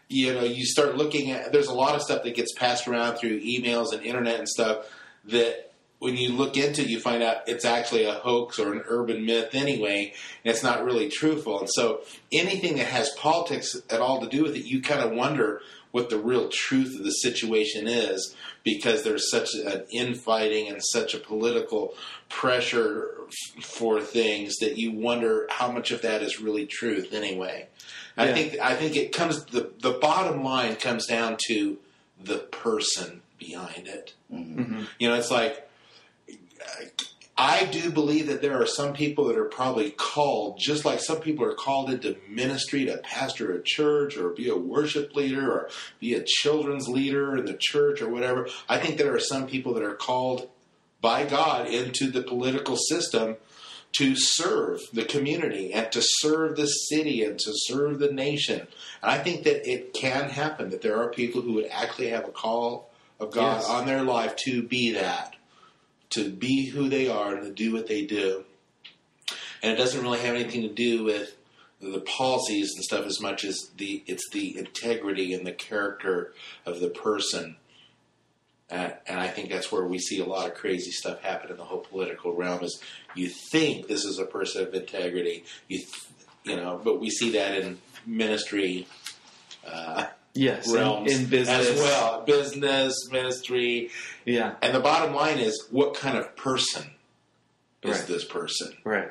You 0.08 0.34
know, 0.34 0.44
you 0.44 0.64
start 0.64 0.96
looking 0.96 1.32
at. 1.32 1.50
There's 1.50 1.66
a 1.66 1.74
lot 1.74 1.96
of 1.96 2.02
stuff 2.02 2.22
that 2.22 2.36
gets 2.36 2.52
passed 2.54 2.86
around 2.86 3.16
through 3.16 3.40
emails 3.40 3.92
and 3.92 4.04
internet 4.04 4.38
and 4.38 4.48
stuff 4.48 4.86
that, 5.24 5.72
when 5.98 6.16
you 6.16 6.28
look 6.28 6.56
into, 6.56 6.82
it, 6.82 6.88
you 6.88 7.00
find 7.00 7.22
out 7.22 7.38
it's 7.48 7.64
actually 7.64 8.04
a 8.04 8.12
hoax 8.12 8.58
or 8.60 8.72
an 8.72 8.82
urban 8.86 9.24
myth 9.24 9.48
anyway, 9.54 10.12
and 10.44 10.54
it's 10.54 10.62
not 10.62 10.84
really 10.84 11.08
truthful. 11.08 11.58
And 11.58 11.68
so, 11.68 12.02
anything 12.30 12.76
that 12.76 12.86
has 12.86 13.10
politics 13.16 13.74
at 13.90 14.00
all 14.00 14.20
to 14.20 14.28
do 14.28 14.44
with 14.44 14.54
it, 14.54 14.64
you 14.66 14.80
kind 14.82 15.00
of 15.00 15.10
wonder 15.12 15.62
what 15.96 16.10
the 16.10 16.18
real 16.18 16.50
truth 16.50 16.94
of 16.98 17.04
the 17.04 17.10
situation 17.10 17.88
is 17.88 18.34
because 18.62 19.02
there's 19.02 19.30
such 19.30 19.54
an 19.54 19.82
infighting 19.90 20.68
and 20.68 20.82
such 20.84 21.14
a 21.14 21.18
political 21.18 21.94
pressure 22.28 23.12
f- 23.28 23.64
for 23.64 24.00
things 24.02 24.56
that 24.58 24.76
you 24.76 24.92
wonder 24.92 25.46
how 25.50 25.72
much 25.72 25.90
of 25.90 26.02
that 26.02 26.20
is 26.22 26.38
really 26.38 26.66
truth 26.66 27.14
anyway. 27.14 27.66
I 28.18 28.32
think 28.34 28.58
I 28.60 28.74
think 28.74 28.94
it 28.96 29.14
comes 29.14 29.44
the 29.46 29.70
the 29.80 29.92
bottom 29.92 30.44
line 30.44 30.76
comes 30.76 31.06
down 31.06 31.38
to 31.48 31.78
the 32.22 32.38
person 32.38 33.22
behind 33.38 33.86
it. 33.88 34.12
Mhm. 34.30 34.86
You 34.98 35.08
know, 35.08 35.14
it's 35.14 35.30
like 35.30 35.66
I 37.38 37.64
do 37.66 37.90
believe 37.90 38.28
that 38.28 38.40
there 38.40 38.60
are 38.60 38.66
some 38.66 38.94
people 38.94 39.24
that 39.26 39.36
are 39.36 39.44
probably 39.44 39.90
called, 39.90 40.58
just 40.58 40.86
like 40.86 41.00
some 41.00 41.20
people 41.20 41.44
are 41.44 41.54
called 41.54 41.90
into 41.90 42.16
ministry 42.28 42.86
to 42.86 42.96
pastor 42.98 43.52
a 43.54 43.62
church 43.62 44.16
or 44.16 44.30
be 44.30 44.48
a 44.48 44.56
worship 44.56 45.14
leader 45.14 45.52
or 45.52 45.68
be 46.00 46.14
a 46.14 46.24
children's 46.24 46.88
leader 46.88 47.36
in 47.36 47.44
the 47.44 47.56
church 47.58 48.00
or 48.00 48.08
whatever. 48.08 48.48
I 48.70 48.78
think 48.78 48.96
there 48.96 49.14
are 49.14 49.20
some 49.20 49.46
people 49.46 49.74
that 49.74 49.82
are 49.82 49.94
called 49.94 50.48
by 51.02 51.26
God 51.26 51.66
into 51.66 52.10
the 52.10 52.22
political 52.22 52.76
system 52.76 53.36
to 53.98 54.14
serve 54.16 54.80
the 54.94 55.04
community 55.04 55.72
and 55.74 55.92
to 55.92 56.00
serve 56.02 56.56
the 56.56 56.66
city 56.66 57.22
and 57.22 57.38
to 57.38 57.50
serve 57.54 57.98
the 57.98 58.10
nation. 58.12 58.60
And 59.02 59.10
I 59.10 59.18
think 59.18 59.44
that 59.44 59.70
it 59.70 59.92
can 59.92 60.30
happen 60.30 60.70
that 60.70 60.80
there 60.80 60.96
are 61.00 61.10
people 61.10 61.42
who 61.42 61.52
would 61.54 61.68
actually 61.70 62.08
have 62.08 62.24
a 62.26 62.32
call 62.32 62.90
of 63.20 63.30
God 63.30 63.58
Yes. 63.60 63.68
on 63.68 63.86
their 63.86 64.02
life 64.02 64.36
to 64.46 64.62
be 64.62 64.92
that, 64.92 65.35
to 66.10 66.30
be 66.30 66.66
who 66.66 66.88
they 66.88 67.08
are, 67.08 67.34
and 67.34 67.44
to 67.44 67.52
do 67.52 67.72
what 67.72 67.86
they 67.86 68.04
do. 68.04 68.44
And 69.62 69.72
it 69.72 69.76
doesn't 69.76 70.02
really 70.02 70.20
have 70.20 70.34
anything 70.34 70.62
to 70.62 70.68
do 70.68 71.04
with 71.04 71.36
the 71.80 72.00
policies 72.00 72.72
and 72.74 72.84
stuff 72.84 73.04
as 73.06 73.20
much 73.20 73.44
as 73.44 73.70
the 73.76 74.02
it's 74.06 74.28
the 74.30 74.58
integrity 74.58 75.34
and 75.34 75.46
the 75.46 75.52
character 75.52 76.32
of 76.64 76.80
the 76.80 76.88
person. 76.88 77.56
Uh, 78.70 78.90
and 79.06 79.20
I 79.20 79.28
think 79.28 79.50
that's 79.50 79.70
where 79.70 79.84
we 79.84 79.98
see 79.98 80.20
a 80.20 80.24
lot 80.24 80.48
of 80.48 80.54
crazy 80.54 80.90
stuff 80.90 81.22
happen 81.22 81.50
in 81.50 81.56
the 81.56 81.64
whole 81.64 81.80
political 81.80 82.34
realm. 82.34 82.64
Is 82.64 82.80
you 83.14 83.28
think 83.28 83.86
this 83.86 84.04
is 84.04 84.18
a 84.18 84.24
person 84.24 84.66
of 84.66 84.74
integrity, 84.74 85.44
you 85.68 85.78
th- 85.78 86.06
you 86.44 86.56
know, 86.56 86.80
but 86.82 87.00
we 87.00 87.10
see 87.10 87.30
that 87.32 87.58
in 87.58 87.78
ministry 88.06 88.86
uh, 89.66 90.06
Yes, 90.36 90.70
in, 90.72 91.08
in 91.08 91.26
business 91.26 91.68
as 91.68 91.78
well, 91.80 92.22
business, 92.26 92.94
ministry, 93.10 93.90
Yeah, 94.24 94.54
and 94.62 94.74
the 94.74 94.80
bottom 94.80 95.14
line 95.14 95.38
is, 95.38 95.66
what 95.70 95.94
kind 95.94 96.16
of 96.18 96.36
person 96.36 96.90
is 97.82 97.98
Right. 97.98 98.06
this 98.06 98.24
person? 98.24 98.76
right. 98.84 99.10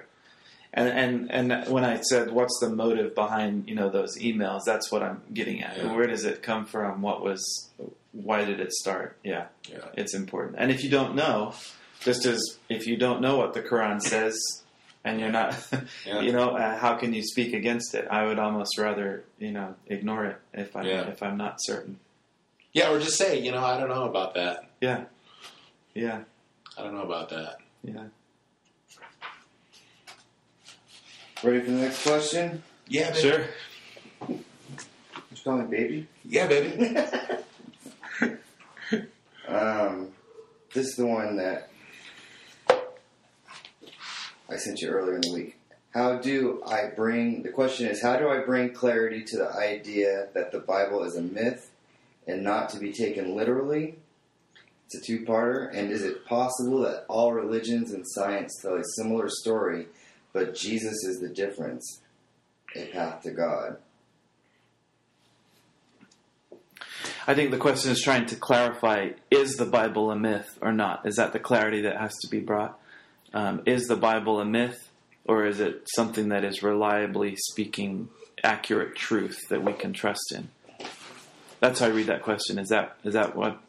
And 0.77 0.89
and 1.31 1.53
and 1.53 1.71
when 1.71 1.85
I 1.85 2.01
said 2.01 2.31
what's 2.31 2.59
the 2.59 2.69
motive 2.69 3.15
behind 3.15 3.69
you 3.69 3.75
know 3.75 3.89
those 3.89 4.17
emails, 4.17 4.61
that's 4.65 4.91
what 4.91 5.01
I'm 5.03 5.21
getting 5.33 5.63
at. 5.63 5.77
Yeah. 5.77 5.95
Where 5.95 6.05
does 6.05 6.25
it 6.25 6.43
come 6.43 6.65
from? 6.65 7.01
What 7.01 7.23
was? 7.23 7.69
Why 8.11 8.43
did 8.43 8.59
it 8.59 8.73
start? 8.73 9.15
Yeah, 9.23 9.45
Yeah. 9.69 9.85
it's 9.95 10.13
important. 10.13 10.55
And 10.59 10.71
if 10.71 10.83
you 10.83 10.89
don't 10.89 11.15
know, 11.15 11.53
just 12.01 12.25
as 12.25 12.41
if 12.69 12.87
you 12.87 12.97
don't 12.97 13.21
know 13.21 13.37
what 13.37 13.53
the 13.53 13.61
Quran 13.61 14.01
says, 14.01 14.37
and 15.05 15.19
you're 15.21 15.31
not, 15.31 15.55
Yeah. 16.05 16.19
you 16.19 16.33
know, 16.33 16.57
uh, 16.57 16.77
how 16.77 16.95
can 16.95 17.13
you 17.13 17.23
speak 17.23 17.53
against 17.53 17.95
it? 17.95 18.05
I 18.11 18.25
would 18.25 18.39
almost 18.39 18.77
rather 18.77 19.23
you 19.39 19.51
know 19.51 19.75
ignore 19.87 20.25
it 20.25 20.37
if 20.53 20.75
I'm 20.75 20.85
Yeah. 20.85 21.07
if 21.07 21.23
I'm 21.23 21.37
not 21.37 21.57
certain. 21.59 21.99
Yeah, 22.73 22.91
or 22.91 22.99
just 22.99 23.17
say, 23.17 23.39
you 23.39 23.51
know, 23.53 23.63
I 23.63 23.79
don't 23.79 23.87
know 23.87 24.03
about 24.03 24.33
that. 24.33 24.69
Yeah, 24.81 25.05
yeah, 25.93 26.21
I 26.77 26.83
don't 26.83 26.93
know 26.93 27.03
about 27.03 27.29
that. 27.29 27.57
yeah. 27.83 28.03
Ready 31.43 31.61
for 31.61 31.71
the 31.71 31.77
next 31.77 32.03
question? 32.03 32.63
Yeah, 32.87 33.11
baby. 33.11 33.21
Sure. 33.21 33.45
You 34.29 34.43
call 35.43 35.57
me 35.59 35.65
baby? 35.77 36.07
Yeah, 36.25 36.47
baby. 36.47 36.97
Um, 39.47 40.07
this 40.73 40.87
is 40.87 40.95
the 40.95 41.05
one 41.05 41.37
that 41.37 41.69
I 44.49 44.57
sent 44.57 44.81
you 44.81 44.89
earlier 44.89 45.15
in 45.15 45.21
the 45.21 45.33
week. 45.33 45.57
How 45.93 46.17
do 46.17 46.61
I 46.67 46.87
bring, 46.87 47.43
the 47.43 47.49
question 47.49 47.87
is, 47.87 48.01
how 48.01 48.17
do 48.17 48.27
I 48.29 48.39
bring 48.39 48.73
clarity 48.73 49.23
to 49.23 49.37
the 49.37 49.55
idea 49.55 50.27
that 50.33 50.51
the 50.51 50.59
Bible 50.59 51.03
is 51.03 51.15
a 51.15 51.21
myth 51.21 51.71
and 52.27 52.43
not 52.43 52.69
to 52.69 52.79
be 52.79 52.91
taken 52.91 53.35
literally? 53.35 53.95
It's 54.85 54.95
a 54.95 55.01
two 55.01 55.25
parter. 55.25 55.69
And 55.73 55.91
is 55.91 56.03
it 56.03 56.25
possible 56.25 56.81
that 56.81 57.05
all 57.07 57.33
religions 57.33 57.91
and 57.91 58.03
science 58.07 58.59
tell 58.61 58.75
a 58.75 58.83
similar 58.97 59.29
story, 59.29 59.87
but 60.33 60.53
Jesus 60.53 61.03
is 61.05 61.19
the 61.21 61.29
difference? 61.29 62.01
A 62.75 62.87
path 62.87 63.23
to 63.23 63.31
God. 63.31 63.77
I 67.27 67.33
think 67.33 67.51
the 67.51 67.57
question 67.57 67.91
is 67.91 68.01
trying 68.01 68.27
to 68.27 68.35
clarify: 68.35 69.11
Is 69.31 69.55
the 69.55 69.65
Bible 69.65 70.11
a 70.11 70.15
myth 70.15 70.59
or 70.61 70.71
not? 70.71 71.07
Is 71.07 71.15
that 71.15 71.33
the 71.33 71.39
clarity 71.39 71.81
that 71.81 71.97
has 71.99 72.13
to 72.17 72.27
be 72.27 72.39
brought? 72.39 72.79
Um, 73.35 73.63
is 73.65 73.87
the 73.87 73.97
Bible 73.97 74.39
a 74.39 74.45
myth, 74.45 74.89
or 75.25 75.45
is 75.45 75.59
it 75.59 75.89
something 75.93 76.29
that 76.29 76.45
is 76.45 76.63
reliably 76.63 77.35
speaking 77.35 78.07
accurate 78.41 78.95
truth 78.95 79.49
that 79.49 79.61
we 79.61 79.73
can 79.73 79.91
trust 79.91 80.33
in? 80.33 80.47
That's 81.59 81.81
how 81.81 81.87
I 81.87 81.89
read 81.89 82.07
that 82.07 82.23
question. 82.23 82.57
Is 82.57 82.69
that 82.69 82.95
is 83.03 83.13
that 83.13 83.35
what? 83.35 83.59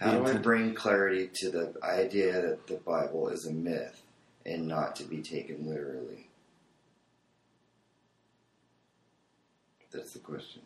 How 0.00 0.12
do 0.12 0.26
I 0.26 0.32
bring 0.38 0.74
clarity 0.74 1.28
to 1.40 1.50
the 1.50 1.74
idea 1.82 2.40
that 2.40 2.66
the 2.68 2.76
Bible 2.76 3.28
is 3.28 3.44
a 3.44 3.52
myth 3.52 4.00
and 4.46 4.66
not 4.66 4.96
to 4.96 5.04
be 5.04 5.20
taken 5.20 5.68
literally? 5.68 6.28
That's 9.92 10.14
the 10.14 10.20
question. 10.20 10.62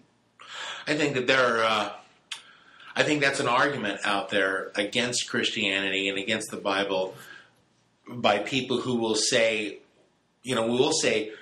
I 0.87 0.94
think 0.94 1.14
that 1.14 1.27
there 1.27 1.57
are. 1.57 1.64
Uh, 1.64 1.92
I 2.94 3.03
think 3.03 3.22
that's 3.22 3.40
an 3.40 3.48
argument 3.48 4.03
out 4.05 4.29
there 4.29 4.70
against 4.77 5.29
Christianity 5.29 6.09
and 6.09 6.16
against 6.16 6.53
the 6.53 6.59
Bible 6.59 7.16
by 8.09 8.38
people 8.38 8.81
who 8.81 8.97
will 8.97 9.14
say, 9.14 9.79
you 10.43 10.55
know, 10.55 10.67
we 10.67 10.79
will 10.79 10.93
say, 10.93 11.33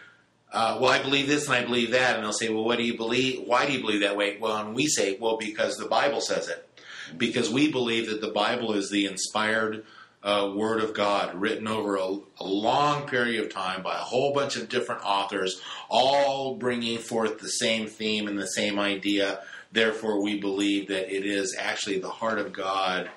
uh, 0.53 0.79
"Well, 0.81 0.91
I 0.91 1.03
believe 1.03 1.27
this 1.27 1.47
and 1.47 1.55
I 1.55 1.65
believe 1.65 1.91
that," 1.93 2.17
and 2.17 2.25
they'll 2.25 2.33
say, 2.33 2.49
"Well, 2.49 2.65
what 2.65 2.79
do 2.79 2.85
you 2.85 2.97
believe? 2.97 3.43
Why 3.47 3.67
do 3.67 3.73
you 3.73 3.81
believe 3.81 4.01
that 4.01 4.17
way?" 4.17 4.37
Well, 4.39 4.57
and 4.57 4.75
we 4.75 4.87
say, 4.87 5.17
"Well, 5.21 5.37
because 5.37 5.77
the 5.77 5.87
Bible 5.87 6.21
says 6.21 6.49
it." 6.49 6.69
Because 7.17 7.51
we 7.51 7.71
believe 7.71 8.09
that 8.09 8.21
the 8.21 8.31
Bible 8.31 8.73
is 8.73 8.91
the 8.91 9.07
inspired 9.07 9.85
uh, 10.23 10.53
Word 10.55 10.81
of 10.81 10.95
God, 10.95 11.35
written 11.35 11.67
over 11.67 11.97
a, 11.97 12.19
a 12.39 12.45
long 12.45 13.09
period 13.09 13.45
of 13.45 13.53
time 13.53 13.83
by 13.83 13.95
a 13.95 14.03
whole 14.03 14.33
bunch 14.33 14.57
of 14.57 14.69
different 14.69 15.05
authors, 15.05 15.61
all 15.89 16.55
bringing 16.55 16.99
forth 16.99 17.41
the 17.41 17.49
same 17.49 17.89
theme 17.89 18.29
and 18.29 18.39
the 18.39 18.47
same 18.47 18.79
idea. 18.79 19.41
Therefore, 19.73 20.23
we 20.23 20.39
believe 20.39 20.89
that 20.89 21.15
it 21.15 21.27
is 21.27 21.57
actually 21.59 21.99
the 21.99 22.11
heart 22.11 22.39
of 22.39 22.53
God. 22.53 23.11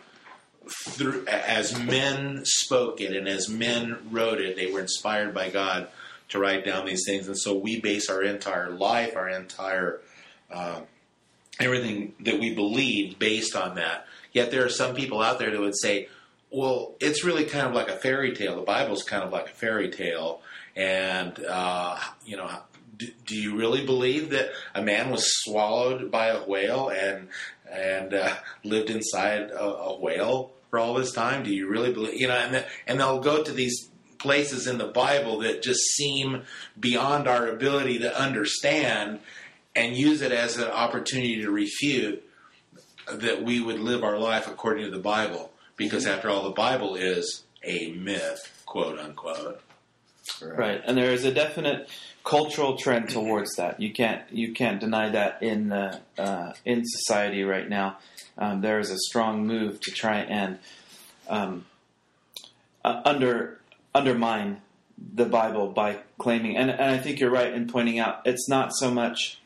Through, 0.67 1.28
as 1.28 1.80
men 1.80 2.41
spoke 2.43 3.01
it 3.01 3.15
and 3.15 3.28
as 3.28 3.49
men 3.49 3.97
wrote 4.10 4.39
it, 4.39 4.56
they 4.56 4.71
were 4.71 4.80
inspired 4.80 5.34
by 5.34 5.49
God 5.49 5.89
to 6.30 6.39
write 6.39 6.65
down 6.65 6.86
these 6.86 7.04
things, 7.06 7.28
and 7.28 7.38
so 7.38 7.56
we 7.56 7.80
base 7.80 8.10
our 8.10 8.23
entire 8.23 8.71
life, 8.71 9.15
our 9.15 9.30
entire 9.30 10.01
uh, 10.51 10.82
everything 11.60 12.13
that 12.21 12.39
we 12.39 12.54
believe 12.54 13.19
based 13.19 13.56
on 13.56 13.75
that. 13.75 14.06
Yet 14.32 14.51
there 14.51 14.65
are 14.65 14.69
some 14.69 14.95
people 14.95 15.21
out 15.21 15.39
there 15.39 15.51
that 15.51 15.60
would 15.60 15.78
say, 15.78 16.10
well, 16.49 16.95
it's 16.99 17.23
really 17.23 17.45
kind 17.45 17.67
of 17.67 17.73
like 17.73 17.89
a 17.89 17.95
fairy 17.95 18.34
tale. 18.34 18.56
The 18.56 18.62
Bible's 18.62 19.04
kind 19.04 19.23
of 19.23 19.32
like 19.32 19.47
a 19.47 19.54
fairy 19.54 19.89
tale. 19.89 20.41
And, 20.75 21.39
uh, 21.45 21.97
you 22.25 22.38
know, 22.38 22.49
do, 22.97 23.08
do 23.25 23.36
you 23.36 23.56
really 23.56 23.86
believe 23.86 24.32
that 24.32 24.49
a 24.73 24.82
man 24.82 25.10
was 25.10 25.25
swallowed 25.43 26.12
by 26.12 26.28
a 26.28 26.43
whale 26.43 26.89
and, 26.89 27.30
and 27.69 28.13
uh, 28.13 28.36
lived 28.63 28.89
inside 28.89 29.51
a, 29.51 29.63
a 29.63 29.99
whale 29.99 30.51
for 30.76 30.80
all 30.80 30.94
this 30.94 31.14
time? 31.14 31.42
Do 31.42 31.56
you 31.56 31.70
really 31.70 31.94
believe, 31.94 32.20
you 32.20 32.28
know, 32.28 32.34
and, 32.34 32.54
the, 32.54 32.66
and 32.86 33.00
they'll 33.00 33.22
go 33.22 33.42
to 33.42 33.52
these 33.54 33.90
places 34.18 34.68
in 34.68 34.78
the 34.78 34.88
Bible 34.88 35.40
that 35.40 35.64
just 35.64 35.80
seem 35.80 36.44
beyond 36.78 37.30
our 37.30 37.48
ability 37.48 38.00
to 38.00 38.22
understand 38.22 39.22
and 39.74 39.96
use 39.96 40.22
it 40.22 40.34
as 40.34 40.58
an 40.58 40.70
opportunity 40.70 41.42
to 41.42 41.50
refute 41.50 42.28
that 43.10 43.42
we 43.42 43.62
would 43.62 43.80
live 43.80 44.04
our 44.04 44.20
life 44.20 44.50
according 44.50 44.84
to 44.84 44.92
the 44.92 45.00
Bible. 45.00 45.54
Because 45.78 46.04
mm-hmm. 46.04 46.16
after 46.16 46.30
all, 46.30 46.44
the 46.44 46.50
Bible 46.50 46.96
is 46.96 47.44
a 47.64 47.92
myth, 47.92 48.62
quote 48.66 49.00
unquote. 49.00 49.62
Right, 50.42 50.82
and 50.86 50.98
there 50.98 51.12
is 51.12 51.24
a 51.24 51.34
definite 51.34 51.90
cultural 52.24 52.78
trend 52.78 53.10
towards 53.10 53.56
that. 53.56 53.80
You 53.80 53.94
can't 53.94 54.24
you 54.32 54.54
can't 54.54 54.80
deny 54.80 55.10
that 55.10 55.42
in 55.42 55.72
uh, 55.72 56.00
uh, 56.18 56.54
in 56.66 56.84
society 56.84 57.44
right 57.44 57.70
now. 57.70 57.98
Um, 58.38 58.62
there 58.62 58.80
is 58.80 58.90
a 58.92 58.98
strong 58.98 59.46
move 59.48 59.80
to 59.82 59.92
try 59.92 60.20
and 60.20 60.60
um, 61.30 61.66
uh, 62.84 63.02
under 63.06 63.60
undermine 63.94 64.62
the 65.14 65.26
Bible 65.26 65.68
by 65.68 66.00
claiming, 66.18 66.58
and, 66.58 66.70
and 66.70 66.82
I 66.82 66.98
think 66.98 67.20
you're 67.20 67.32
right 67.32 67.54
in 67.54 67.68
pointing 67.68 68.00
out 68.00 68.22
it's 68.26 68.50
not 68.50 68.74
so 68.74 68.92
much 68.92 69.40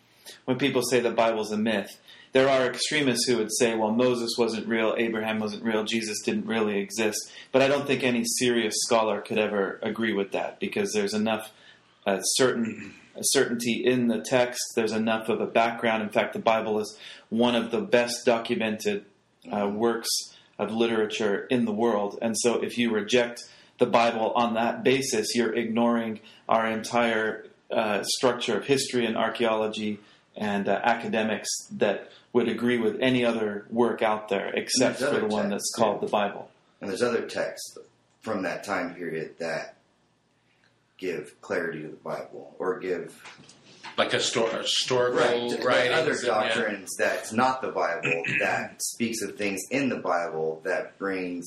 when 0.46 0.58
people 0.58 0.82
say 0.82 1.00
the 1.00 1.12
Bible's 1.12 1.52
a 1.52 1.58
myth. 1.58 2.00
There 2.32 2.48
are 2.48 2.68
extremists 2.68 3.26
who 3.26 3.38
would 3.38 3.52
say, 3.52 3.76
well, 3.76 3.92
Moses 3.92 4.36
wasn't 4.38 4.68
real, 4.68 4.94
Abraham 4.98 5.40
wasn't 5.40 5.64
real, 5.64 5.84
Jesus 5.84 6.22
didn't 6.22 6.46
really 6.46 6.80
exist. 6.80 7.32
But 7.52 7.62
I 7.62 7.68
don't 7.68 7.88
think 7.88 8.04
any 8.04 8.24
serious 8.24 8.76
scholar 8.82 9.22
could 9.22 9.40
ever 9.40 9.80
agree 9.82 10.14
with 10.14 10.32
that 10.34 10.60
because 10.60 10.94
there's 10.94 11.14
enough 11.14 11.52
uh, 12.06 12.22
certain 12.22 12.94
certainty 13.22 13.84
in 13.84 14.08
the 14.08 14.22
text. 14.22 14.62
There's 14.76 14.92
enough 14.92 15.30
of 15.30 15.42
a 15.42 15.46
background. 15.48 16.04
In 16.04 16.10
fact, 16.10 16.34
the 16.34 16.40
Bible 16.40 16.80
is 16.80 16.98
one 17.30 17.56
of 17.56 17.72
the 17.72 17.82
best 17.82 18.26
documented 18.26 19.06
uh, 19.52 19.68
works 19.68 20.10
of 20.58 20.72
literature 20.72 21.46
in 21.50 21.66
the 21.66 21.72
world. 21.72 22.20
And 22.22 22.38
so, 22.38 22.62
if 22.62 22.78
you 22.78 22.92
reject 22.92 23.44
the 23.80 23.86
Bible 23.86 24.32
on 24.36 24.54
that 24.56 24.84
basis, 24.84 25.36
you're 25.36 25.56
ignoring 25.56 26.20
our 26.48 26.68
entire 26.68 27.46
uh, 27.72 28.04
structure 28.04 28.58
of 28.58 28.66
history 28.66 29.06
and 29.06 29.18
archaeology 29.18 30.00
and 30.36 30.68
uh, 30.68 30.80
academics 30.84 31.50
that 31.72 32.12
would 32.34 32.48
agree 32.48 32.78
with 32.78 33.00
any 33.02 33.26
other 33.26 33.66
work 33.70 34.02
out 34.02 34.30
there 34.30 34.50
except 34.54 35.00
for 35.00 35.06
the 35.06 35.10
other 35.18 35.28
one 35.28 35.50
that's 35.50 35.72
called 35.76 36.00
too. 36.02 36.06
the 36.08 36.12
Bible. 36.12 36.50
And 36.82 36.90
there's 36.90 37.02
other 37.02 37.22
texts 37.24 37.78
from 38.22 38.44
that 38.44 38.64
time 38.64 38.94
period 38.96 39.36
that 39.40 39.76
give 40.98 41.40
clarity 41.42 41.82
to 41.82 41.88
the 41.88 41.96
Bible 41.96 42.56
or 42.60 42.80
give 42.80 43.22
Like 43.98 44.12
histor- 44.12 44.62
historical 44.62 45.20
right, 45.20 45.64
writings. 45.64 45.94
other 45.98 46.12
and, 46.12 46.24
yeah. 46.24 46.28
doctrines 46.28 46.90
that's 46.98 47.32
not 47.34 47.62
the 47.62 47.70
Bible 47.72 48.24
that 48.40 48.82
speaks 48.82 49.22
of 49.22 49.36
things 49.38 49.62
in 49.72 49.90
the 49.90 49.98
Bible 49.98 50.62
that 50.66 50.98
brings 50.98 51.46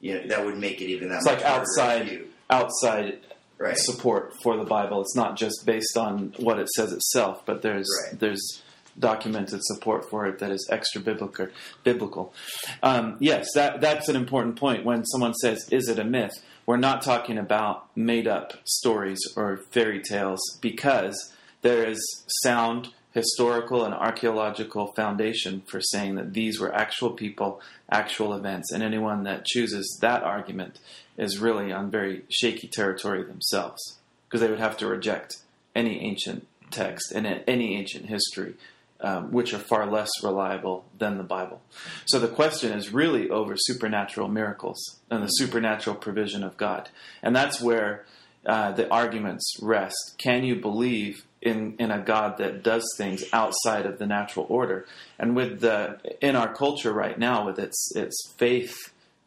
you 0.00 0.14
know 0.14 0.26
that 0.28 0.44
would 0.44 0.56
make 0.58 0.80
it 0.80 0.86
even 0.86 1.08
that 1.08 1.16
It's 1.18 1.26
much 1.26 1.36
like 1.42 1.44
outside 1.44 2.00
refute. 2.02 2.32
outside 2.50 3.18
right 3.58 3.76
support 3.76 4.32
for 4.42 4.56
the 4.56 4.64
Bible. 4.64 5.00
It's 5.02 5.16
not 5.16 5.36
just 5.36 5.64
based 5.66 5.96
on 5.96 6.34
what 6.38 6.58
it 6.58 6.68
says 6.70 6.92
itself, 6.92 7.42
but 7.46 7.62
there's 7.62 7.88
Right. 8.06 8.18
there's 8.18 8.62
documented 8.98 9.60
support 9.62 10.08
for 10.08 10.26
it 10.26 10.38
that 10.38 10.50
is 10.50 10.66
extra 10.70 11.00
biblical. 11.00 11.48
Biblical, 11.84 12.34
um, 12.82 13.16
yes, 13.20 13.48
that 13.54 13.80
that's 13.80 14.08
an 14.08 14.16
important 14.16 14.56
point. 14.56 14.84
When 14.84 15.04
someone 15.04 15.34
says, 15.34 15.68
"Is 15.70 15.88
it 15.88 15.98
a 15.98 16.04
myth?" 16.04 16.32
We're 16.66 16.76
not 16.76 17.02
talking 17.02 17.38
about 17.38 17.96
made 17.96 18.28
up 18.28 18.54
stories 18.64 19.18
or 19.36 19.64
fairy 19.72 20.00
tales 20.00 20.40
because 20.60 21.32
there 21.62 21.84
is 21.84 22.24
sound 22.42 22.90
historical 23.12 23.84
and 23.84 23.92
archaeological 23.92 24.92
foundation 24.92 25.62
for 25.66 25.80
saying 25.80 26.14
that 26.14 26.32
these 26.32 26.60
were 26.60 26.72
actual 26.74 27.10
people, 27.10 27.60
actual 27.90 28.34
events, 28.34 28.70
and 28.70 28.82
anyone 28.82 29.24
that 29.24 29.44
chooses 29.44 29.98
that 30.00 30.22
argument 30.22 30.78
is 31.16 31.38
really 31.38 31.72
on 31.72 31.90
very 31.90 32.22
shaky 32.30 32.68
territory 32.68 33.22
themselves 33.22 33.98
because 34.28 34.40
they 34.40 34.48
would 34.48 34.60
have 34.60 34.76
to 34.76 34.86
reject 34.86 35.38
any 35.74 36.00
ancient 36.00 36.46
text 36.70 37.10
and 37.12 37.26
any 37.48 37.76
ancient 37.76 38.06
history. 38.06 38.54
Um, 39.02 39.32
which 39.32 39.54
are 39.54 39.58
far 39.58 39.90
less 39.90 40.10
reliable 40.22 40.84
than 40.98 41.16
the 41.16 41.24
Bible. 41.24 41.62
So 42.04 42.18
the 42.18 42.28
question 42.28 42.72
is 42.72 42.92
really 42.92 43.30
over 43.30 43.54
supernatural 43.56 44.28
miracles 44.28 45.00
and 45.10 45.22
the 45.22 45.28
supernatural 45.28 45.96
provision 45.96 46.44
of 46.44 46.58
God. 46.58 46.90
And 47.22 47.34
that's 47.34 47.62
where 47.62 48.04
uh, 48.44 48.72
the 48.72 48.90
arguments 48.90 49.56
rest. 49.62 50.16
Can 50.18 50.44
you 50.44 50.56
believe 50.56 51.24
in 51.42 51.76
in 51.78 51.90
a 51.90 52.00
God 52.00 52.38
that 52.38 52.62
does 52.62 52.84
things 52.96 53.24
outside 53.32 53.86
of 53.86 53.98
the 53.98 54.06
natural 54.06 54.46
order. 54.48 54.86
And 55.18 55.34
with 55.34 55.60
the 55.60 55.98
in 56.20 56.36
our 56.36 56.52
culture 56.54 56.92
right 56.92 57.18
now, 57.18 57.46
with 57.46 57.58
its 57.58 57.92
its 57.96 58.34
faith 58.36 58.76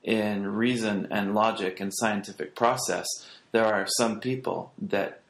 in 0.03 0.47
reason 0.47 1.07
and 1.11 1.33
logic 1.33 1.79
and 1.79 1.91
scientific 1.93 2.55
process, 2.55 3.07
there 3.51 3.65
are 3.65 3.87
some 3.97 4.19
people 4.19 4.73
that 4.81 5.21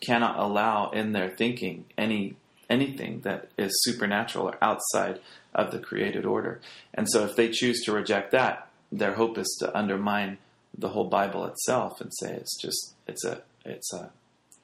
cannot 0.00 0.38
allow 0.38 0.90
in 0.90 1.12
their 1.12 1.30
thinking 1.30 1.86
any 1.96 2.36
anything 2.70 3.20
that 3.20 3.48
is 3.56 3.72
supernatural 3.82 4.48
or 4.48 4.58
outside 4.62 5.20
of 5.54 5.70
the 5.70 5.78
created 5.78 6.24
order. 6.24 6.60
And 6.92 7.08
so 7.08 7.24
if 7.24 7.36
they 7.36 7.48
choose 7.50 7.82
to 7.84 7.92
reject 7.92 8.32
that, 8.32 8.68
their 8.90 9.14
hope 9.14 9.38
is 9.38 9.56
to 9.60 9.76
undermine 9.76 10.38
the 10.76 10.88
whole 10.88 11.08
Bible 11.08 11.46
itself 11.46 12.00
and 12.00 12.10
say 12.14 12.32
it's 12.34 12.60
just 12.60 12.94
it's 13.06 13.24
a 13.24 13.42
it's 13.64 13.92
a 13.92 14.10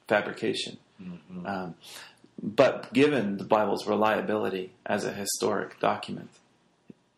fabrication. 0.07 0.77
Mm-hmm. 1.01 1.45
Um, 1.45 1.75
but 2.41 2.91
given 2.93 3.37
the 3.37 3.43
Bible's 3.43 3.87
reliability 3.87 4.71
as 4.85 5.05
a 5.05 5.13
historic 5.13 5.79
document, 5.79 6.29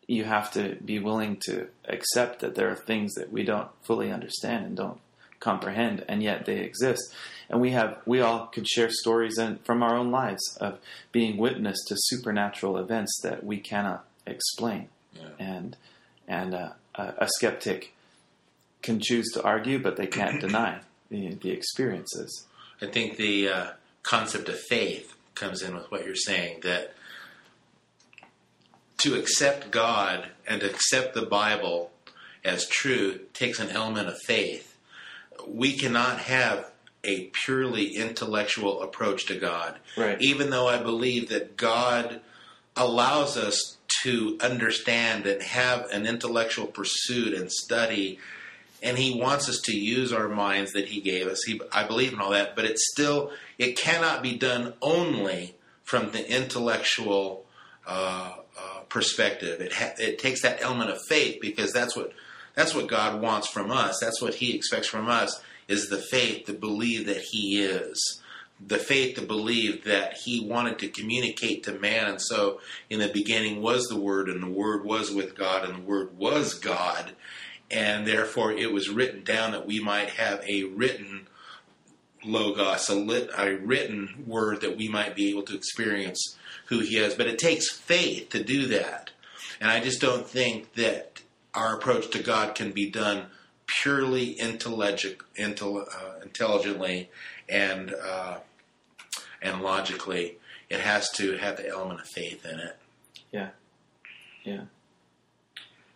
you 0.06 0.24
have 0.24 0.52
to 0.52 0.76
be 0.84 0.98
willing 0.98 1.38
to 1.46 1.68
accept 1.88 2.40
that 2.40 2.54
there 2.54 2.70
are 2.70 2.76
things 2.76 3.14
that 3.14 3.32
we 3.32 3.42
don't 3.42 3.68
fully 3.82 4.12
understand 4.12 4.66
and 4.66 4.76
don't 4.76 5.00
comprehend, 5.40 6.04
and 6.08 6.22
yet 6.22 6.46
they 6.46 6.58
exist. 6.58 7.14
And 7.48 7.60
we 7.60 7.70
have 7.70 7.98
we 8.06 8.20
all 8.20 8.46
could 8.46 8.66
share 8.66 8.90
stories 8.90 9.38
in, 9.38 9.58
from 9.58 9.82
our 9.82 9.96
own 9.96 10.10
lives 10.10 10.56
of 10.60 10.78
being 11.12 11.36
witness 11.36 11.76
to 11.88 11.96
supernatural 11.96 12.78
events 12.78 13.20
that 13.22 13.44
we 13.44 13.58
cannot 13.58 14.06
explain, 14.26 14.88
yeah. 15.14 15.28
and 15.38 15.76
and 16.26 16.54
uh, 16.54 16.70
a 16.96 17.28
skeptic 17.36 17.94
can 18.82 19.00
choose 19.00 19.30
to 19.32 19.42
argue, 19.42 19.78
but 19.78 19.96
they 19.96 20.06
can't 20.06 20.40
deny 20.46 20.80
the, 21.10 21.34
the 21.34 21.50
experiences. 21.50 22.46
I 22.80 22.86
think 22.86 23.16
the 23.16 23.48
uh, 23.48 23.66
concept 24.02 24.48
of 24.48 24.58
faith 24.58 25.14
comes 25.34 25.62
in 25.62 25.74
with 25.74 25.90
what 25.90 26.04
you're 26.04 26.14
saying 26.14 26.60
that 26.62 26.94
to 28.98 29.14
accept 29.14 29.70
God 29.70 30.28
and 30.46 30.62
accept 30.62 31.14
the 31.14 31.26
Bible 31.26 31.90
as 32.44 32.68
true 32.68 33.20
takes 33.32 33.58
an 33.58 33.70
element 33.70 34.08
of 34.08 34.16
faith. 34.26 34.76
We 35.46 35.76
cannot 35.76 36.20
have 36.20 36.70
a 37.04 37.30
purely 37.44 37.96
intellectual 37.96 38.82
approach 38.82 39.26
to 39.26 39.36
God. 39.36 39.78
Right. 39.96 40.20
Even 40.20 40.50
though 40.50 40.68
I 40.68 40.82
believe 40.82 41.28
that 41.28 41.56
God 41.56 42.20
allows 42.76 43.36
us 43.36 43.76
to 44.02 44.36
understand 44.40 45.26
and 45.26 45.42
have 45.42 45.88
an 45.90 46.06
intellectual 46.06 46.66
pursuit 46.66 47.34
and 47.34 47.50
study 47.50 48.18
and 48.84 48.98
he 48.98 49.18
wants 49.18 49.48
us 49.48 49.60
to 49.60 49.76
use 49.76 50.12
our 50.12 50.28
minds 50.28 50.72
that 50.72 50.88
he 50.88 51.00
gave 51.00 51.26
us. 51.26 51.42
He, 51.44 51.58
I 51.72 51.84
believe 51.84 52.12
in 52.12 52.20
all 52.20 52.30
that, 52.30 52.54
but 52.54 52.66
it's 52.66 52.86
still 52.92 53.32
it 53.58 53.78
cannot 53.78 54.22
be 54.22 54.36
done 54.36 54.74
only 54.82 55.56
from 55.82 56.10
the 56.10 56.30
intellectual 56.30 57.46
uh, 57.86 58.34
uh, 58.58 58.80
perspective. 58.90 59.62
It 59.62 59.72
ha- 59.72 59.94
it 59.98 60.18
takes 60.18 60.42
that 60.42 60.60
element 60.60 60.90
of 60.90 60.98
faith 61.08 61.38
because 61.40 61.72
that's 61.72 61.96
what 61.96 62.12
that's 62.54 62.74
what 62.74 62.86
God 62.86 63.22
wants 63.22 63.48
from 63.48 63.70
us. 63.70 63.98
That's 64.00 64.20
what 64.20 64.34
He 64.34 64.54
expects 64.54 64.86
from 64.86 65.08
us 65.08 65.40
is 65.68 65.88
the 65.88 65.98
faith 65.98 66.46
to 66.46 66.52
believe 66.52 67.06
that 67.06 67.22
He 67.30 67.62
is. 67.62 68.20
The 68.64 68.78
faith 68.78 69.16
to 69.16 69.22
believe 69.22 69.84
that 69.84 70.16
he 70.16 70.40
wanted 70.40 70.78
to 70.78 70.88
communicate 70.88 71.64
to 71.64 71.72
man, 71.72 72.06
and 72.06 72.22
so 72.22 72.60
in 72.88 73.00
the 73.00 73.08
beginning 73.08 73.60
was 73.60 73.88
the 73.88 73.98
Word, 73.98 74.28
and 74.28 74.42
the 74.42 74.48
Word 74.48 74.84
was 74.84 75.10
with 75.10 75.34
God, 75.34 75.64
and 75.64 75.74
the 75.74 75.86
Word 75.86 76.16
was 76.16 76.54
God, 76.54 77.12
and 77.70 78.06
therefore 78.06 78.52
it 78.52 78.72
was 78.72 78.88
written 78.88 79.24
down 79.24 79.50
that 79.52 79.66
we 79.66 79.80
might 79.80 80.10
have 80.10 80.40
a 80.46 80.64
written 80.64 81.26
logos, 82.24 82.88
a, 82.88 82.94
lit, 82.94 83.30
a 83.36 83.56
written 83.56 84.24
word 84.26 84.60
that 84.60 84.76
we 84.76 84.88
might 84.88 85.14
be 85.14 85.30
able 85.30 85.42
to 85.42 85.54
experience 85.54 86.36
who 86.66 86.80
he 86.80 86.96
is. 86.96 87.14
But 87.14 87.26
it 87.26 87.38
takes 87.38 87.70
faith 87.70 88.30
to 88.30 88.42
do 88.42 88.66
that. 88.68 89.10
And 89.60 89.70
I 89.70 89.80
just 89.80 90.00
don't 90.00 90.26
think 90.26 90.74
that 90.74 91.22
our 91.54 91.76
approach 91.76 92.10
to 92.10 92.22
God 92.22 92.54
can 92.54 92.72
be 92.72 92.90
done 92.90 93.26
purely 93.82 94.34
intellig- 94.36 95.20
intel- 95.36 95.86
uh, 95.88 96.20
intelligently 96.22 97.10
and 97.48 97.94
uh, 97.94 98.38
and 99.42 99.62
logically. 99.62 100.38
It 100.70 100.80
has 100.80 101.10
to 101.16 101.36
have 101.36 101.58
the 101.58 101.68
element 101.68 102.00
of 102.00 102.08
faith 102.08 102.44
in 102.44 102.58
it. 102.58 102.78
Yeah. 103.30 103.50
Yeah 104.42 104.62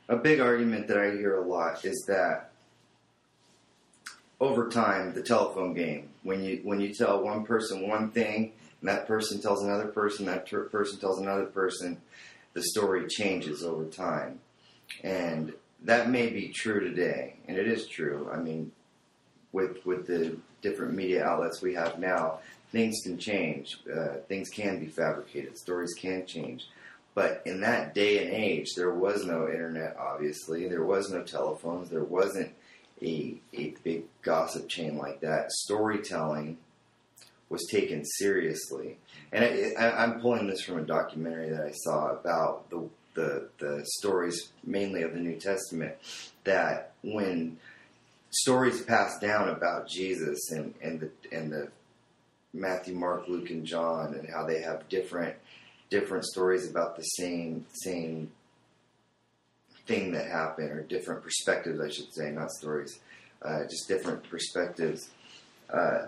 a 0.08 0.16
big 0.16 0.40
argument 0.40 0.88
that 0.88 0.96
I 0.96 1.10
hear 1.10 1.36
a 1.36 1.46
lot 1.46 1.84
is 1.84 2.04
that 2.08 2.50
over 4.40 4.68
time, 4.68 5.14
the 5.14 5.22
telephone 5.22 5.74
game, 5.74 6.10
when 6.22 6.42
you 6.42 6.60
when 6.62 6.80
you 6.80 6.94
tell 6.94 7.22
one 7.22 7.44
person 7.44 7.88
one 7.88 8.10
thing, 8.10 8.52
and 8.80 8.88
that 8.88 9.06
person 9.06 9.40
tells 9.40 9.62
another 9.62 9.88
person, 9.88 10.26
that 10.26 10.46
ter- 10.46 10.64
person 10.64 10.98
tells 10.98 11.18
another 11.18 11.46
person, 11.46 12.00
the 12.54 12.62
story 12.62 13.06
changes 13.08 13.62
over 13.62 13.84
time, 13.84 14.40
and 15.02 15.52
that 15.84 16.10
may 16.10 16.28
be 16.28 16.48
true 16.48 16.80
today, 16.80 17.36
and 17.46 17.56
it 17.56 17.68
is 17.68 17.86
true. 17.86 18.28
I 18.32 18.38
mean, 18.38 18.72
with 19.52 19.84
with 19.86 20.06
the 20.06 20.36
different 20.62 20.94
media 20.94 21.24
outlets 21.24 21.62
we 21.62 21.74
have 21.74 21.98
now, 21.98 22.40
things 22.72 23.00
can 23.02 23.18
change. 23.18 23.78
Uh, 23.92 24.18
things 24.28 24.48
can 24.48 24.80
be 24.80 24.86
fabricated. 24.86 25.56
Stories 25.56 25.94
can 25.94 26.26
change. 26.26 26.66
But 27.14 27.42
in 27.46 27.60
that 27.62 27.94
day 27.94 28.24
and 28.24 28.32
age, 28.32 28.74
there 28.76 28.92
was 28.92 29.24
no 29.24 29.48
internet, 29.48 29.96
obviously. 29.98 30.68
There 30.68 30.84
was 30.84 31.10
no 31.10 31.22
telephones. 31.22 31.90
There 31.90 32.04
wasn't 32.04 32.52
a, 33.02 33.34
a 33.52 33.74
big 33.82 34.04
gossip 34.22 34.68
chain 34.68 34.96
like 34.96 35.20
that. 35.20 35.50
Storytelling 35.50 36.58
was 37.48 37.66
taken 37.70 38.04
seriously. 38.04 38.98
And 39.32 39.44
I, 39.44 40.04
am 40.04 40.20
pulling 40.20 40.46
this 40.46 40.62
from 40.62 40.78
a 40.78 40.82
documentary 40.82 41.50
that 41.50 41.64
I 41.64 41.72
saw 41.72 42.12
about 42.12 42.70
the, 42.70 42.88
the, 43.18 43.48
the 43.58 43.84
stories, 43.84 44.52
mainly 44.64 45.02
of 45.02 45.12
the 45.12 45.18
New 45.18 45.34
Testament, 45.34 45.94
that 46.44 46.92
when 47.02 47.58
stories 48.30 48.80
passed 48.82 49.20
down 49.20 49.48
about 49.48 49.88
Jesus 49.88 50.52
and, 50.52 50.72
and 50.80 51.00
the 51.00 51.10
and 51.32 51.50
the 51.50 51.68
Matthew, 52.54 52.94
Mark, 52.94 53.28
Luke, 53.28 53.50
and 53.50 53.66
John, 53.66 54.14
and 54.14 54.28
how 54.28 54.46
they 54.46 54.62
have 54.62 54.88
different 54.88 55.34
different 55.90 56.24
stories 56.26 56.70
about 56.70 56.96
the 56.96 57.02
same 57.02 57.66
same 57.72 58.30
thing 59.86 60.12
that 60.12 60.26
happened, 60.26 60.70
or 60.70 60.82
different 60.82 61.22
perspectives, 61.22 61.80
I 61.80 61.88
should 61.88 62.14
say, 62.14 62.30
not 62.30 62.52
stories, 62.52 63.00
uh, 63.42 63.64
just 63.64 63.88
different 63.88 64.28
perspectives. 64.30 65.08
Uh, 65.68 66.06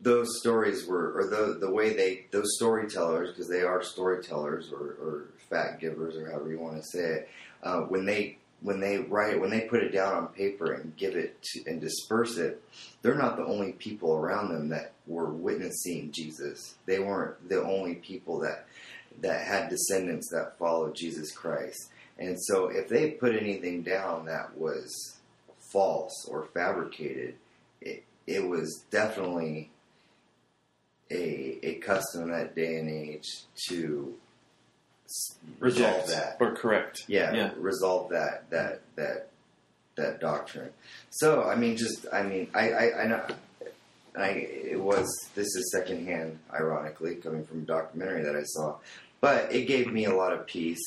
those 0.00 0.38
stories 0.40 0.86
were, 0.86 1.12
or 1.18 1.26
the 1.26 1.58
the 1.58 1.70
way 1.70 1.94
they, 1.94 2.26
those 2.30 2.56
storytellers, 2.56 3.30
because 3.30 3.48
they 3.48 3.62
are 3.62 3.82
storytellers 3.82 4.72
or, 4.72 4.96
or 5.00 5.24
fact 5.50 5.80
givers, 5.80 6.16
or 6.16 6.30
however 6.30 6.50
you 6.50 6.58
want 6.58 6.76
to 6.76 6.82
say 6.82 7.00
it, 7.00 7.28
uh, 7.62 7.80
when 7.80 8.04
they 8.04 8.38
when 8.60 8.80
they 8.80 8.98
write 8.98 9.40
when 9.40 9.50
they 9.50 9.60
put 9.62 9.82
it 9.82 9.92
down 9.92 10.14
on 10.14 10.26
paper 10.28 10.72
and 10.72 10.96
give 10.96 11.14
it 11.14 11.40
to, 11.42 11.62
and 11.66 11.80
disperse 11.80 12.36
it, 12.36 12.62
they're 13.02 13.14
not 13.14 13.36
the 13.36 13.44
only 13.44 13.72
people 13.72 14.14
around 14.14 14.50
them 14.50 14.68
that 14.68 14.92
were 15.06 15.30
witnessing 15.30 16.10
Jesus. 16.12 16.74
They 16.86 16.98
weren't 16.98 17.48
the 17.48 17.62
only 17.62 17.96
people 17.96 18.40
that 18.40 18.66
that 19.22 19.46
had 19.46 19.70
descendants 19.70 20.28
that 20.30 20.58
followed 20.58 20.94
Jesus 20.94 21.32
Christ. 21.32 21.90
And 22.18 22.36
so 22.44 22.68
if 22.68 22.88
they 22.88 23.10
put 23.10 23.34
anything 23.34 23.82
down 23.82 24.26
that 24.26 24.56
was 24.56 25.16
false 25.72 26.26
or 26.30 26.48
fabricated, 26.54 27.34
it, 27.80 28.04
it 28.26 28.46
was 28.46 28.84
definitely 28.90 29.70
a, 31.10 31.58
a 31.62 31.74
custom 31.76 32.24
in 32.24 32.30
that 32.30 32.54
day 32.54 32.76
and 32.76 32.88
age 32.88 33.42
to 33.68 34.14
resolve 35.60 36.08
that 36.08 36.36
or 36.40 36.54
correct. 36.54 37.04
Yeah, 37.06 37.32
yeah, 37.32 37.50
resolve 37.58 38.10
that 38.10 38.50
that 38.50 38.82
that 38.96 39.28
that 39.96 40.20
doctrine. 40.20 40.70
So 41.10 41.44
I 41.44 41.54
mean, 41.56 41.76
just 41.76 42.06
I 42.12 42.22
mean, 42.22 42.48
I 42.54 42.70
I, 42.70 43.02
I 43.02 43.06
know 43.06 43.26
I 44.16 44.28
it 44.28 44.80
was 44.80 45.06
this 45.34 45.46
is 45.46 45.72
secondhand, 45.72 46.38
ironically, 46.52 47.16
coming 47.16 47.44
from 47.44 47.62
a 47.62 47.66
documentary 47.66 48.24
that 48.24 48.36
I 48.36 48.42
saw, 48.42 48.76
but 49.20 49.52
it 49.52 49.66
gave 49.66 49.92
me 49.92 50.04
a 50.06 50.14
lot 50.14 50.32
of 50.32 50.46
peace 50.46 50.80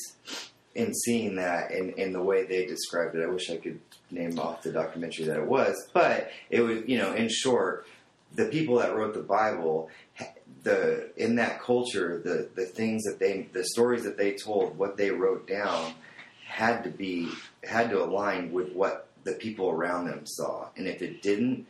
in 0.74 0.94
seeing 0.94 1.36
that 1.36 1.72
and 1.72 1.90
in 1.94 2.12
the 2.12 2.22
way 2.22 2.44
they 2.44 2.66
described 2.66 3.14
it. 3.16 3.22
I 3.22 3.26
wish 3.26 3.50
I 3.50 3.56
could 3.56 3.80
name 4.10 4.38
off 4.38 4.62
the 4.62 4.72
documentary 4.72 5.26
that 5.26 5.36
it 5.36 5.46
was, 5.46 5.76
but 5.92 6.30
it 6.50 6.60
was 6.60 6.82
you 6.86 6.98
know 6.98 7.14
in 7.14 7.28
short, 7.28 7.86
the 8.34 8.46
people 8.46 8.78
that 8.78 8.94
wrote 8.94 9.14
the 9.14 9.22
Bible. 9.22 9.88
The 10.62 11.10
in 11.16 11.36
that 11.36 11.62
culture, 11.62 12.20
the 12.22 12.48
the 12.54 12.66
things 12.66 13.04
that 13.04 13.18
they, 13.18 13.48
the 13.52 13.64
stories 13.64 14.04
that 14.04 14.18
they 14.18 14.32
told, 14.32 14.76
what 14.76 14.98
they 14.98 15.10
wrote 15.10 15.48
down, 15.48 15.94
had 16.46 16.84
to 16.84 16.90
be 16.90 17.28
had 17.64 17.90
to 17.90 18.02
align 18.02 18.52
with 18.52 18.72
what 18.72 19.08
the 19.24 19.32
people 19.32 19.70
around 19.70 20.06
them 20.06 20.26
saw, 20.26 20.68
and 20.76 20.86
if 20.86 21.00
it 21.00 21.22
didn't, 21.22 21.66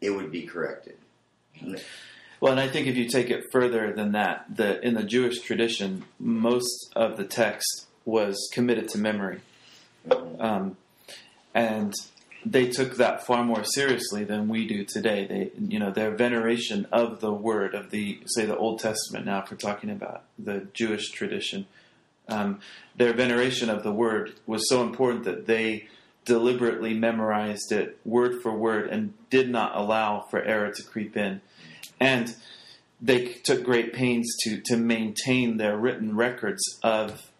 it 0.00 0.10
would 0.10 0.30
be 0.30 0.42
corrected. 0.42 0.96
Well, 2.40 2.52
and 2.52 2.60
I 2.60 2.68
think 2.68 2.86
if 2.86 2.96
you 2.96 3.08
take 3.08 3.30
it 3.30 3.44
further 3.50 3.92
than 3.92 4.12
that, 4.12 4.44
the 4.54 4.80
in 4.86 4.94
the 4.94 5.04
Jewish 5.04 5.40
tradition, 5.40 6.04
most 6.18 6.92
of 6.94 7.16
the 7.16 7.24
text 7.24 7.86
was 8.04 8.50
committed 8.52 8.88
to 8.90 8.98
memory, 8.98 9.40
um, 10.38 10.76
and 11.54 11.94
they 12.44 12.68
took 12.68 12.96
that 12.96 13.24
far 13.26 13.44
more 13.44 13.64
seriously 13.64 14.24
than 14.24 14.48
we 14.48 14.66
do 14.66 14.84
today. 14.84 15.26
They, 15.26 15.50
you 15.58 15.78
know, 15.78 15.90
their 15.90 16.10
veneration 16.10 16.86
of 16.92 17.20
the 17.20 17.32
word 17.32 17.74
of 17.74 17.90
the, 17.90 18.20
say, 18.26 18.44
the 18.44 18.56
Old 18.56 18.80
Testament. 18.80 19.26
Now, 19.26 19.42
if 19.42 19.50
we're 19.50 19.56
talking 19.56 19.90
about 19.90 20.24
the 20.38 20.66
Jewish 20.74 21.10
tradition, 21.10 21.66
um, 22.28 22.60
their 22.96 23.12
veneration 23.12 23.70
of 23.70 23.82
the 23.82 23.92
word 23.92 24.34
was 24.46 24.68
so 24.68 24.82
important 24.82 25.24
that 25.24 25.46
they 25.46 25.88
deliberately 26.24 26.94
memorized 26.94 27.70
it 27.70 27.98
word 28.04 28.40
for 28.42 28.52
word 28.56 28.88
and 28.88 29.12
did 29.30 29.50
not 29.50 29.76
allow 29.76 30.20
for 30.30 30.42
error 30.42 30.70
to 30.70 30.82
creep 30.82 31.16
in. 31.16 31.40
And 32.00 32.34
they 33.00 33.26
took 33.26 33.62
great 33.64 33.92
pains 33.92 34.34
to 34.44 34.60
to 34.62 34.76
maintain 34.76 35.56
their 35.56 35.76
written 35.76 36.16
records 36.16 36.62
of 36.82 37.30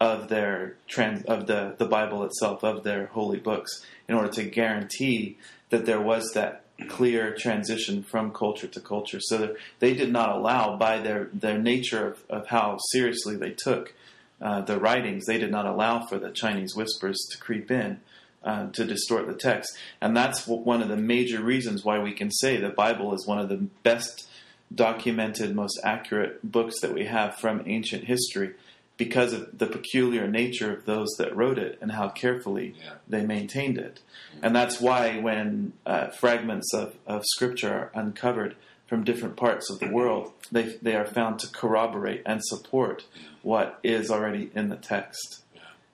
of 0.00 0.28
their 0.28 0.76
trans 0.86 1.24
of 1.24 1.46
the 1.46 1.74
the 1.78 1.86
Bible 1.86 2.24
itself 2.24 2.62
of 2.62 2.84
their 2.84 3.06
holy 3.06 3.38
books 3.38 3.84
in 4.08 4.14
order 4.14 4.28
to 4.28 4.44
guarantee 4.44 5.38
that 5.70 5.86
there 5.86 6.00
was 6.00 6.32
that 6.34 6.64
clear 6.88 7.34
transition 7.34 8.02
from 8.02 8.30
culture 8.32 8.66
to 8.66 8.80
culture. 8.80 9.18
So 9.20 9.56
they 9.78 9.94
did 9.94 10.12
not 10.12 10.36
allow, 10.36 10.76
by 10.76 10.98
their 10.98 11.30
their 11.32 11.58
nature 11.58 12.08
of, 12.08 12.22
of 12.28 12.46
how 12.48 12.78
seriously 12.92 13.36
they 13.36 13.50
took 13.50 13.94
uh, 14.40 14.60
the 14.60 14.78
writings, 14.78 15.24
they 15.24 15.38
did 15.38 15.50
not 15.50 15.64
allow 15.64 16.04
for 16.06 16.18
the 16.18 16.30
Chinese 16.30 16.76
whispers 16.76 17.18
to 17.30 17.38
creep 17.38 17.70
in. 17.70 18.00
Uh, 18.44 18.70
to 18.70 18.84
distort 18.84 19.26
the 19.26 19.34
text, 19.34 19.76
and 20.00 20.16
that's 20.16 20.46
one 20.46 20.80
of 20.80 20.88
the 20.88 20.96
major 20.96 21.42
reasons 21.42 21.84
why 21.84 21.98
we 21.98 22.12
can 22.12 22.30
say 22.30 22.56
the 22.56 22.68
Bible 22.68 23.12
is 23.12 23.26
one 23.26 23.40
of 23.40 23.48
the 23.48 23.66
best 23.82 24.28
documented, 24.72 25.52
most 25.52 25.80
accurate 25.82 26.38
books 26.48 26.78
that 26.80 26.94
we 26.94 27.06
have 27.06 27.34
from 27.40 27.64
ancient 27.66 28.04
history 28.04 28.54
because 28.96 29.32
of 29.32 29.58
the 29.58 29.66
peculiar 29.66 30.26
nature 30.26 30.72
of 30.74 30.86
those 30.86 31.08
that 31.18 31.36
wrote 31.36 31.58
it 31.58 31.78
and 31.82 31.92
how 31.92 32.08
carefully 32.08 32.74
Yeah. 32.82 32.94
they 33.06 33.24
maintained 33.26 33.78
it. 33.78 34.00
And 34.42 34.54
that's 34.56 34.80
why 34.80 35.18
when 35.18 35.74
uh, 35.84 36.08
fragments 36.08 36.72
of, 36.72 36.94
of 37.06 37.22
scripture 37.26 37.72
are 37.72 37.90
uncovered 37.94 38.56
from 38.86 39.04
different 39.04 39.36
parts 39.36 39.68
of 39.70 39.80
the 39.80 39.88
world, 39.88 40.32
they, 40.50 40.76
they 40.80 40.94
are 40.96 41.04
found 41.06 41.38
to 41.40 41.48
corroborate 41.48 42.22
and 42.24 42.40
support 42.44 43.04
what 43.42 43.78
is 43.82 44.10
already 44.10 44.50
in 44.54 44.68
the 44.70 44.76
text. 44.76 45.42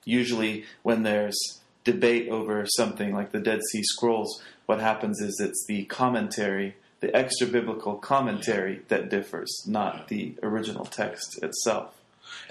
Usually, 0.05 0.65
when 0.83 1.03
there's 1.03 1.37
debate 1.83 2.29
over 2.29 2.65
something 2.77 3.13
like 3.13 3.31
the 3.31 3.39
Dead 3.39 3.59
Sea 3.71 3.83
Scrolls, 3.83 4.41
what 4.65 4.79
happens 4.79 5.19
is 5.21 5.39
it's 5.41 5.65
the 5.67 5.85
commentary, 5.85 6.75
the 7.01 7.13
extra 7.15 7.47
biblical 7.47 7.95
commentary 7.95 8.81
that 8.87 9.09
differs, 9.09 9.51
not 9.67 10.07
the 10.07 10.35
original 10.43 10.85
text 10.85 11.41
itself. 11.43 11.95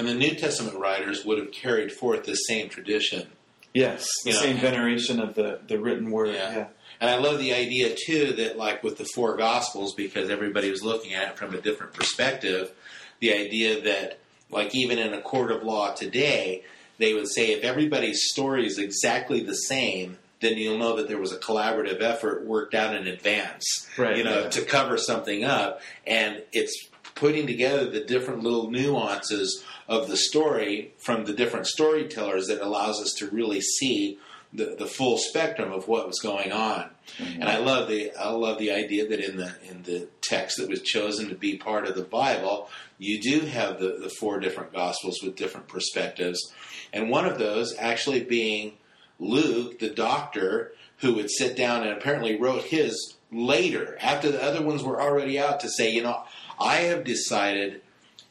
And 0.03 0.09
the 0.09 0.15
New 0.15 0.35
Testament 0.35 0.77
writers 0.77 1.25
would 1.25 1.39
have 1.39 1.53
carried 1.53 1.93
forth 1.93 2.25
the 2.25 2.35
same 2.35 2.69
tradition. 2.69 3.29
Yes, 3.73 4.05
the 4.25 4.31
You 4.31 4.37
know, 4.37 4.43
same 4.43 4.57
veneration 4.59 5.21
of 5.21 5.35
the, 5.35 5.61
the 5.67 5.79
written 5.79 6.11
word. 6.11 6.35
Yeah. 6.35 6.53
Yeah. 6.55 6.67
And 7.01 7.09
I 7.09 7.19
love 7.19 7.39
the 7.39 7.55
idea 7.55 7.95
too 7.97 8.33
that 8.35 8.59
like 8.59 8.83
with 8.83 8.99
the 8.99 9.05
four 9.15 9.37
gospels, 9.37 9.95
because 9.95 10.29
everybody 10.29 10.71
was 10.71 10.83
looking 10.83 11.15
at 11.15 11.29
it 11.31 11.37
from 11.39 11.55
a 11.55 11.61
different 11.61 11.93
perspective, 11.95 12.73
the 13.21 13.33
idea 13.33 13.81
that 13.83 14.19
like 14.51 14.75
even 14.75 14.99
in 14.99 15.15
a 15.15 15.21
court 15.21 15.51
of 15.53 15.63
law 15.63 15.95
today, 15.95 16.65
they 16.99 17.15
would 17.15 17.29
say 17.29 17.53
if 17.53 17.63
everybody's 17.65 18.25
story 18.31 18.67
is 18.67 18.79
exactly 18.79 19.41
the 19.41 19.55
same, 19.55 20.19
then 20.41 20.59
you'll 20.59 20.79
know 20.79 20.97
that 20.97 21.07
there 21.09 21.19
was 21.19 21.33
a 21.33 21.39
collaborative 21.39 22.03
effort 22.03 22.45
worked 22.45 22.75
out 22.75 22.95
in 22.97 23.07
advance. 23.07 23.89
Right, 23.97 24.17
You 24.17 24.25
know, 24.25 24.43
yeah. 24.43 24.49
to 24.51 24.63
cover 24.65 24.99
something 24.99 25.45
up. 25.45 25.81
And 26.07 26.43
it's 26.53 26.89
putting 27.15 27.47
together 27.47 27.89
the 27.89 28.01
different 28.01 28.43
little 28.43 28.71
nuances 28.71 29.65
of 29.89 30.09
the 30.09 30.17
story 30.17 30.93
from 30.99 31.25
the 31.25 31.33
different 31.33 31.67
storytellers 31.67 32.47
that 32.47 32.61
allows 32.61 33.01
us 33.01 33.13
to 33.19 33.29
really 33.29 33.61
see 33.61 34.19
the, 34.53 34.77
the 34.79 34.87
full 34.87 35.17
spectrum 35.19 35.73
of 35.73 35.89
what 35.89 36.07
was 36.07 36.21
going 36.21 36.53
on. 36.53 36.91
Mm-hmm. 37.19 37.41
And 37.41 37.45
I 37.45 37.59
love 37.59 37.89
the 37.89 38.13
I 38.13 38.31
love 38.31 38.59
the 38.59 38.71
idea 38.71 39.09
that 39.09 39.21
in 39.21 39.37
the 39.37 39.55
in 39.69 39.83
the 39.83 40.09
text 40.21 40.59
that 40.59 40.69
was 40.69 40.83
chosen 40.83 41.29
to 41.29 41.35
be 41.35 41.57
part 41.57 41.87
of 41.87 41.95
the 41.95 42.03
Bible, 42.03 42.69
you 42.99 43.21
do 43.21 43.41
have 43.41 43.81
the, 43.81 43.99
the 44.01 44.11
four 44.11 44.39
different 44.41 44.73
gospels 44.73 45.21
with 45.23 45.37
different 45.37 45.69
perspectives. 45.69 46.53
And 46.93 47.11
one 47.11 47.25
of 47.25 47.39
those 47.39 47.75
actually 47.79 48.23
being 48.23 48.75
Luke, 49.19 49.79
the 49.79 49.91
doctor, 49.91 50.73
who 50.99 51.15
would 51.15 51.31
sit 51.31 51.57
down 51.57 51.83
and 51.83 51.93
apparently 51.93 52.39
wrote 52.39 52.65
his 52.65 53.15
later, 53.31 53.97
after 54.01 54.31
the 54.31 54.43
other 54.43 54.63
ones 54.63 54.83
were 54.83 55.01
already 55.01 55.39
out, 55.39 55.61
to 55.61 55.69
say, 55.69 55.91
you 55.91 56.03
know, 56.03 56.23
I 56.61 56.77
have 56.77 57.05
decided 57.05 57.82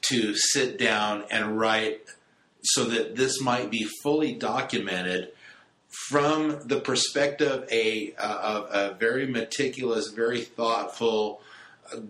to 0.09 0.35
sit 0.35 0.77
down 0.77 1.23
and 1.29 1.57
write 1.57 2.01
so 2.63 2.85
that 2.85 3.15
this 3.15 3.41
might 3.41 3.69
be 3.69 3.87
fully 4.03 4.33
documented 4.33 5.31
from 6.09 6.59
the 6.67 6.79
perspective 6.79 7.67
a, 7.71 8.13
of 8.15 8.67
a 8.71 8.95
very 8.99 9.27
meticulous, 9.27 10.07
very 10.09 10.41
thoughtful 10.41 11.41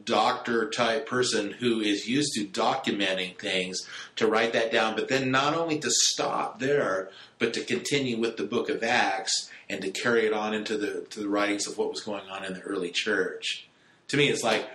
doctor 0.06 0.70
type 0.70 1.08
person 1.08 1.52
who 1.52 1.80
is 1.80 2.08
used 2.08 2.34
to 2.36 2.46
documenting 2.46 3.38
things 3.38 3.88
to 4.16 4.28
write 4.28 4.54
that 4.54 4.72
down, 4.72 4.96
but 4.96 5.08
then 5.08 5.32
not 5.32 5.56
only 5.56 5.80
to 5.80 5.89
stop 5.89 6.60
there, 6.60 7.10
but 7.39 7.54
to 7.54 7.64
continue 7.64 8.20
with 8.20 8.38
the 8.38 8.44
book 8.44 8.70
of 8.70 8.84
Acts 8.84 9.50
and 9.70 9.82
to 9.82 9.89
carry 9.89 10.26
it 10.26 10.34
on 10.34 10.54
into 10.54 10.78
the 10.78 11.06
to 11.10 11.22
the 11.22 11.30
writings 11.30 11.68
of 11.68 11.78
what 11.78 11.89
was 11.89 12.02
going 12.02 12.28
on 12.30 12.44
in 12.44 12.54
the 12.54 12.62
early 12.62 12.92
church. 12.92 13.68
To 14.10 14.18
me, 14.18 14.28
it's 14.28 14.44
like 14.44 14.68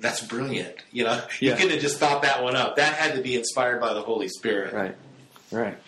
that's 0.00 0.20
brilliant. 0.24 0.76
You 0.90 1.04
know, 1.04 1.22
you 1.40 1.52
couldn't 1.54 1.70
have 1.70 1.80
just 1.80 1.98
thought 1.98 2.22
that 2.22 2.42
one 2.42 2.56
up. 2.56 2.76
That 2.76 2.94
had 2.94 3.14
to 3.16 3.22
be 3.22 3.36
inspired 3.36 3.80
by 3.80 3.94
the 3.94 4.02
Holy 4.02 4.28
Spirit. 4.28 4.72
Right, 4.72 4.96
right. 5.50 5.78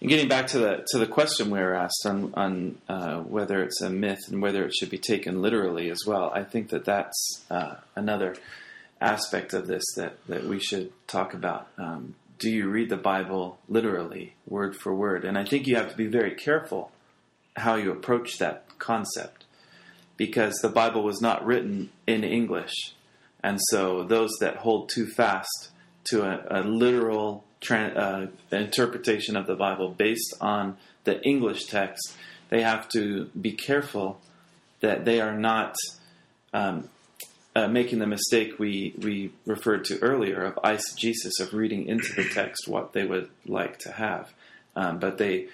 And 0.00 0.08
getting 0.08 0.28
back 0.28 0.48
to 0.48 0.58
the 0.58 0.86
to 0.88 0.98
the 0.98 1.06
question 1.06 1.50
we 1.50 1.60
were 1.60 1.74
asked 1.74 2.04
on 2.04 2.34
on 2.34 2.78
uh, 2.88 3.20
whether 3.20 3.62
it's 3.62 3.80
a 3.80 3.90
myth 3.90 4.20
and 4.28 4.42
whether 4.42 4.64
it 4.64 4.74
should 4.74 4.90
be 4.90 4.98
taken 4.98 5.40
literally 5.40 5.90
as 5.90 6.00
well, 6.06 6.30
I 6.34 6.44
think 6.44 6.70
that 6.70 6.84
that's 6.84 7.44
uh, 7.50 7.76
another 7.94 8.36
aspect 9.00 9.54
of 9.54 9.66
this 9.66 9.84
that 9.96 10.18
that 10.26 10.44
we 10.44 10.58
should 10.58 10.92
talk 11.06 11.34
about. 11.34 11.68
Um, 11.78 12.16
do 12.38 12.50
you 12.50 12.68
read 12.68 12.88
the 12.88 12.96
Bible 12.96 13.58
literally, 13.68 14.34
word 14.48 14.74
for 14.74 14.92
word? 14.92 15.24
And 15.24 15.38
I 15.38 15.44
think 15.44 15.68
you 15.68 15.76
have 15.76 15.90
to 15.90 15.96
be 15.96 16.08
very 16.08 16.34
careful 16.34 16.90
how 17.54 17.76
you 17.76 17.92
approach 17.92 18.38
that 18.38 18.64
concept 18.80 19.44
because 20.16 20.56
the 20.56 20.68
Bible 20.68 21.04
was 21.04 21.20
not 21.20 21.46
written 21.46 21.90
in 22.06 22.24
English. 22.24 22.94
And 23.42 23.58
so 23.70 24.04
those 24.04 24.30
that 24.40 24.56
hold 24.58 24.88
too 24.88 25.06
fast 25.06 25.70
to 26.04 26.22
a, 26.22 26.60
a 26.60 26.62
literal 26.62 27.44
uh, 27.70 28.26
interpretation 28.50 29.36
of 29.36 29.46
the 29.46 29.54
Bible 29.54 29.88
based 29.88 30.34
on 30.40 30.76
the 31.04 31.22
English 31.22 31.66
text, 31.66 32.16
they 32.50 32.62
have 32.62 32.88
to 32.90 33.30
be 33.40 33.52
careful 33.52 34.20
that 34.80 35.04
they 35.04 35.20
are 35.20 35.36
not 35.36 35.74
um, 36.52 36.88
uh, 37.54 37.68
making 37.68 37.98
the 37.98 38.06
mistake 38.06 38.58
we, 38.58 38.94
we 38.98 39.32
referred 39.46 39.84
to 39.84 39.98
earlier 40.00 40.42
of 40.42 40.54
eisegesis, 40.56 41.40
of 41.40 41.52
reading 41.52 41.86
into 41.86 42.12
the 42.14 42.28
text 42.28 42.66
what 42.66 42.92
they 42.92 43.04
would 43.04 43.28
like 43.46 43.78
to 43.78 43.92
have. 43.92 44.32
Um, 44.74 44.98
but 44.98 45.18
they 45.18 45.48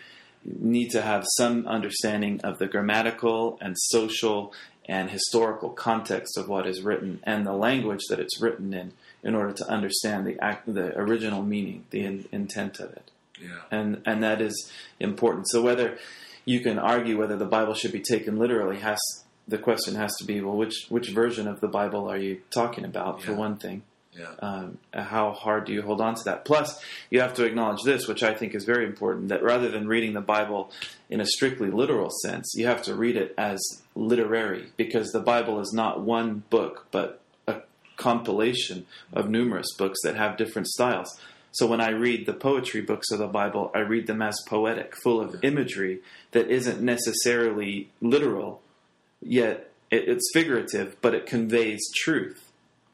need 0.45 0.91
to 0.91 1.03
have 1.03 1.25
some 1.37 1.67
understanding 1.67 2.41
of 2.43 2.59
the 2.59 2.67
grammatical 2.67 3.59
and 3.61 3.77
social 3.77 4.53
and 4.89 5.11
historical 5.11 5.69
context 5.69 6.39
of 6.39 6.49
what 6.49 6.67
is 6.67 6.83
written 6.83 7.21
and 7.23 7.47
the 7.47 7.53
language 7.53 8.01
that 8.09 8.19
it's 8.19 8.41
written 8.41 8.73
in 8.73 8.93
in 9.23 9.35
order 9.35 9.53
to 9.53 9.69
understand 9.69 10.27
the 10.27 10.39
act, 10.43 10.73
the 10.73 10.97
original 10.99 11.43
meaning, 11.43 11.85
the 11.91 12.05
in, 12.05 12.27
intent 12.33 12.81
of 12.81 12.91
it. 12.93 13.11
Yeah. 13.41 13.61
And 13.71 14.03
and 14.07 14.23
that 14.23 14.41
is 14.41 14.73
important. 14.99 15.49
So 15.51 15.63
whether 15.63 15.99
you 16.45 16.61
can 16.61 16.79
argue 16.79 17.19
whether 17.19 17.37
the 17.37 17.45
Bible 17.45 17.75
should 17.75 17.93
be 17.93 18.01
taken 18.01 18.39
literally 18.39 18.79
has 18.79 18.99
the 19.47 19.59
question 19.59 19.95
has 19.95 20.15
to 20.17 20.25
be 20.25 20.41
well 20.41 20.57
which 20.57 20.87
which 20.89 21.11
version 21.11 21.47
of 21.47 21.61
the 21.61 21.69
Bible 21.69 22.11
are 22.11 22.19
you 22.19 22.41
talking 22.51 22.85
about 22.85 23.23
for 23.23 23.35
one 23.35 23.57
thing 23.57 23.83
Yeah. 24.19 24.35
Um, 24.41 24.79
how 24.93 25.33
hard 25.33 25.67
do 25.67 25.73
you 25.73 25.83
hold 25.83 26.01
on 26.01 26.17
to 26.17 26.25
that? 26.25 26.45
Plus, 26.45 26.83
you 27.09 27.21
have 27.21 27.35
to 27.35 27.45
acknowledge 27.45 27.83
this, 27.85 28.09
which 28.09 28.23
I 28.23 28.35
think 28.35 28.55
is 28.55 28.65
very 28.65 28.85
important, 28.85 29.29
that 29.29 29.43
rather 29.43 29.71
than 29.71 29.87
reading 29.87 30.15
the 30.15 30.21
Bible 30.21 30.73
in 31.09 31.21
a 31.21 31.27
strictly 31.27 31.71
literal 31.71 32.11
sense, 32.23 32.53
you 32.57 32.67
have 32.67 32.83
to 32.83 32.95
read 32.95 33.17
it 33.17 33.33
as 33.39 33.61
literary, 33.95 34.73
because 34.77 35.13
the 35.13 35.21
Bible 35.21 35.61
is 35.61 35.73
not 35.73 36.01
one 36.01 36.43
book, 36.51 36.87
but 36.91 37.21
a 37.47 37.63
compilation 37.97 38.87
of 39.13 39.31
numerous 39.31 39.73
books 39.77 39.99
that 40.03 40.17
have 40.17 40.37
different 40.37 40.67
styles. 40.67 41.19
So 41.53 41.67
when 41.67 41.81
I 41.81 41.91
read 41.91 42.27
the 42.27 42.35
poetry 42.35 42.81
books 42.81 43.11
of 43.11 43.21
the 43.21 43.27
Bible, 43.27 43.71
I 43.75 43.81
read 43.81 44.07
them 44.07 44.21
as 44.21 44.37
poetic, 44.47 44.95
full 45.03 45.21
of 45.21 45.43
imagery 45.43 46.01
that 46.33 46.51
isn't 46.51 46.81
necessarily 46.81 47.89
literal, 48.01 48.61
yet 49.23 49.71
it's 49.91 50.31
figurative, 50.35 50.97
but 51.01 51.15
it 51.15 51.25
conveys 51.25 51.81
truth. 51.97 52.48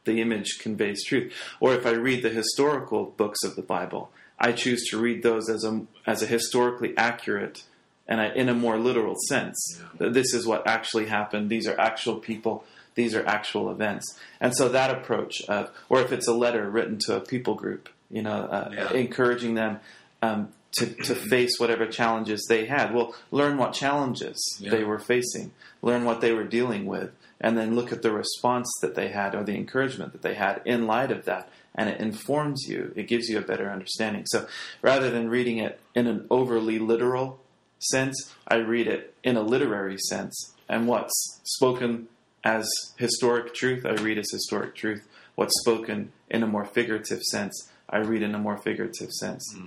The 0.04 0.20
image 0.20 0.58
conveys 0.58 1.04
truth. 1.04 1.32
Or 1.60 1.74
if 1.74 1.86
I 1.86 1.90
read 1.92 2.22
the 2.22 2.28
historical 2.30 3.06
books 3.16 3.42
of 3.42 3.56
the 3.56 3.62
Bible, 3.62 4.10
I 4.38 4.52
choose 4.52 4.88
to 4.90 4.98
read 4.98 5.22
those 5.22 5.48
as 5.48 5.64
a 5.64 5.82
as 6.06 6.22
a 6.22 6.26
historically 6.26 6.96
accurate 6.96 7.64
and 8.06 8.20
a, 8.20 8.34
in 8.38 8.48
a 8.48 8.54
more 8.54 8.78
literal 8.78 9.14
sense. 9.28 9.80
That 9.98 10.12
This 10.12 10.34
is 10.34 10.46
what 10.46 10.66
actually 10.66 11.06
happened. 11.06 11.48
These 11.48 11.66
are 11.66 11.78
actual 11.80 12.16
people. 12.16 12.64
These 12.94 13.14
are 13.14 13.26
actual 13.26 13.70
events. 13.70 14.04
And 14.40 14.54
so 14.54 14.68
that 14.68 14.90
approach 14.90 15.42
of, 15.48 15.70
or 15.88 16.00
if 16.00 16.12
it's 16.12 16.28
a 16.28 16.34
letter 16.34 16.68
written 16.70 16.98
to 17.06 17.16
a 17.16 17.20
people 17.20 17.54
group, 17.54 17.88
you 18.10 18.22
know, 18.22 18.42
uh, 18.44 18.70
Yeah. 18.72 18.92
encouraging 18.92 19.54
them 19.54 19.80
um, 20.22 20.48
to, 20.76 20.86
to 20.86 20.92
mm-hmm. 21.14 21.28
face 21.28 21.58
whatever 21.58 21.86
challenges 21.86 22.44
they 22.48 22.66
had. 22.66 22.94
Well, 22.94 23.14
learn 23.30 23.58
what 23.58 23.72
challenges 23.72 24.38
Yeah. 24.58 24.70
they 24.70 24.84
were 24.84 24.98
facing, 24.98 25.52
learn 25.82 26.04
what 26.04 26.20
they 26.20 26.32
were 26.32 26.44
dealing 26.44 26.86
with, 26.86 27.10
and 27.40 27.56
then 27.56 27.74
look 27.74 27.92
at 27.92 28.02
the 28.02 28.12
response 28.12 28.70
that 28.80 28.94
they 28.94 29.08
had 29.08 29.34
or 29.34 29.44
the 29.44 29.56
encouragement 29.56 30.12
that 30.12 30.22
they 30.22 30.34
had 30.34 30.62
in 30.64 30.86
light 30.86 31.10
of 31.10 31.24
that. 31.26 31.48
And 31.74 31.88
it 31.88 32.00
informs 32.00 32.66
you, 32.68 32.92
it 32.94 33.08
gives 33.08 33.28
you 33.28 33.38
a 33.38 33.42
better 33.42 33.70
understanding. 33.70 34.24
So 34.26 34.46
rather 34.80 35.10
than 35.10 35.28
reading 35.28 35.58
it 35.58 35.80
in 35.94 36.06
an 36.06 36.26
overly 36.30 36.78
literal 36.78 37.40
sense, 37.78 38.32
I 38.46 38.56
read 38.56 38.86
it 38.86 39.14
in 39.24 39.36
a 39.36 39.42
literary 39.42 39.98
sense. 39.98 40.54
And 40.68 40.86
what's 40.86 41.40
spoken 41.44 42.08
as 42.44 42.68
historic 42.96 43.54
truth, 43.54 43.84
I 43.84 43.94
read 43.94 44.18
as 44.18 44.30
historic 44.30 44.74
truth. 44.74 45.06
What's 45.34 45.58
spoken 45.60 46.12
in 46.30 46.42
a 46.42 46.46
more 46.46 46.64
figurative 46.64 47.22
sense, 47.22 47.68
I 47.88 47.98
read 47.98 48.22
in 48.22 48.34
a 48.34 48.38
more 48.38 48.56
figurative 48.56 49.10
sense. 49.10 49.44
Mm-hmm. 49.54 49.66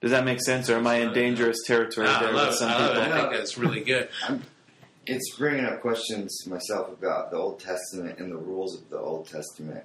Does 0.00 0.12
that 0.12 0.24
make 0.24 0.40
sense, 0.40 0.70
or 0.70 0.76
am 0.76 0.86
I 0.86 0.96
in 0.96 1.12
dangerous 1.12 1.58
territory 1.66 2.06
Ah, 2.08 2.26
I 2.26 2.30
love 2.30 2.48
with 2.48 2.56
some 2.56 2.70
I 2.70 2.78
love 2.78 2.96
it. 2.96 3.04
people? 3.04 3.12
I 3.12 3.20
think 3.20 3.32
that's 3.32 3.58
really 3.58 3.80
good. 3.82 4.08
It's 5.06 5.34
bringing 5.36 5.64
up 5.64 5.80
questions 5.80 6.46
myself 6.46 6.90
about 6.90 7.30
the 7.32 7.36
Old 7.36 7.58
Testament 7.58 8.18
and 8.20 8.30
the 8.30 8.36
rules 8.36 8.80
of 8.80 8.90
the 8.90 8.98
Old 8.98 9.26
Testament. 9.28 9.82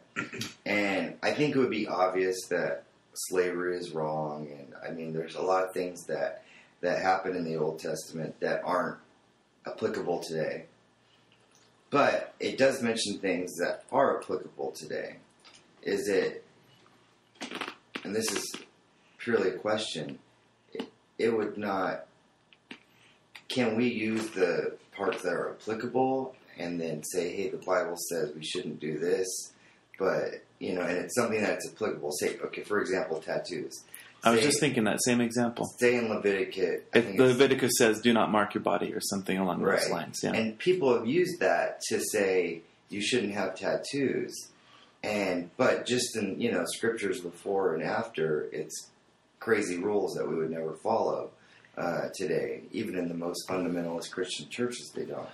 And 0.66 1.16
I 1.24 1.32
think 1.32 1.56
it 1.56 1.58
would 1.58 1.72
be 1.72 1.88
obvious 1.88 2.36
that 2.50 2.84
slavery 3.30 3.78
is 3.78 3.92
wrong. 3.92 4.48
And 4.52 4.74
I 4.88 4.92
mean, 4.94 5.14
there's 5.14 5.36
a 5.36 5.42
lot 5.42 5.64
of 5.64 5.72
things 5.74 6.04
that, 6.08 6.44
that 6.82 7.02
happen 7.02 7.36
in 7.36 7.44
the 7.46 7.56
Old 7.56 7.80
Testament 7.80 8.40
that 8.42 8.62
aren't 8.66 8.98
applicable 9.66 10.20
today. 10.20 10.66
But 11.90 12.36
it 12.40 12.58
does 12.60 12.84
mention 12.84 13.18
things 13.18 13.56
that 13.56 13.84
are 13.92 14.20
applicable 14.22 14.74
today. 14.74 15.16
Is 15.82 16.08
it, 16.08 16.44
and 18.04 18.14
this 18.14 18.30
is 18.32 18.56
purely 19.26 19.50
a 19.50 19.58
question, 19.58 20.20
it, 20.72 20.88
it 21.18 21.36
would 21.36 21.58
not 21.58 22.06
can 23.50 23.76
we 23.76 23.88
use 23.88 24.30
the 24.30 24.78
parts 24.96 25.22
that 25.24 25.34
are 25.34 25.52
applicable 25.52 26.36
and 26.58 26.80
then 26.80 27.04
say, 27.04 27.36
hey, 27.36 27.50
the 27.50 27.58
Bible 27.58 27.96
says 28.10 28.32
we 28.34 28.44
shouldn't 28.44 28.80
do 28.80 28.98
this, 28.98 29.28
but 30.00 30.44
you 30.60 30.74
know, 30.74 30.82
and 30.82 30.98
it's 30.98 31.16
something 31.16 31.42
that's 31.42 31.70
applicable. 31.70 32.12
Say, 32.14 32.38
okay, 32.46 32.64
for 32.64 32.80
example, 32.80 33.20
tattoos. 33.20 33.84
I 34.24 34.32
was 34.32 34.42
just 34.42 34.60
thinking 34.60 34.86
that 34.86 35.04
same 35.04 35.22
example. 35.22 35.66
say 35.80 35.98
in 35.98 36.10
Leviticus, 36.10 36.82
I 36.94 36.98
If 36.98 37.06
think 37.06 37.18
the 37.18 37.26
Leviticus 37.26 37.74
says, 37.78 38.02
"Do 38.02 38.12
not 38.12 38.32
mark 38.32 38.56
your 38.56 38.64
body" 38.64 38.92
or 38.94 39.00
something 39.00 39.38
along 39.38 39.62
those 39.62 39.90
lines. 39.90 40.22
Yeah. 40.24 40.32
and 40.34 40.58
people 40.58 40.98
have 40.98 41.06
used 41.06 41.40
that 41.42 41.82
to 41.90 42.00
say 42.00 42.62
you 42.90 43.02
shouldn't 43.02 43.34
have 43.34 43.56
tattoos, 43.56 44.34
and 45.04 45.52
but 45.58 45.86
just 45.86 46.18
in 46.18 46.42
you 46.42 46.52
know 46.52 46.64
scriptures 46.66 47.22
before 47.22 47.76
and 47.76 47.84
after, 47.84 48.50
it's 48.52 48.90
crazy 49.46 49.78
rules 49.78 50.16
that 50.16 50.28
we 50.28 50.36
would 50.36 50.50
never 50.50 50.74
follow 50.84 51.30
uh, 51.78 52.10
today. 52.16 52.62
Even 52.72 52.98
in 52.98 53.08
the 53.08 53.14
most 53.14 53.48
fundamentalist 53.48 54.10
Christian 54.10 54.50
churches, 54.50 54.92
they 54.96 55.06
don't. 55.06 55.30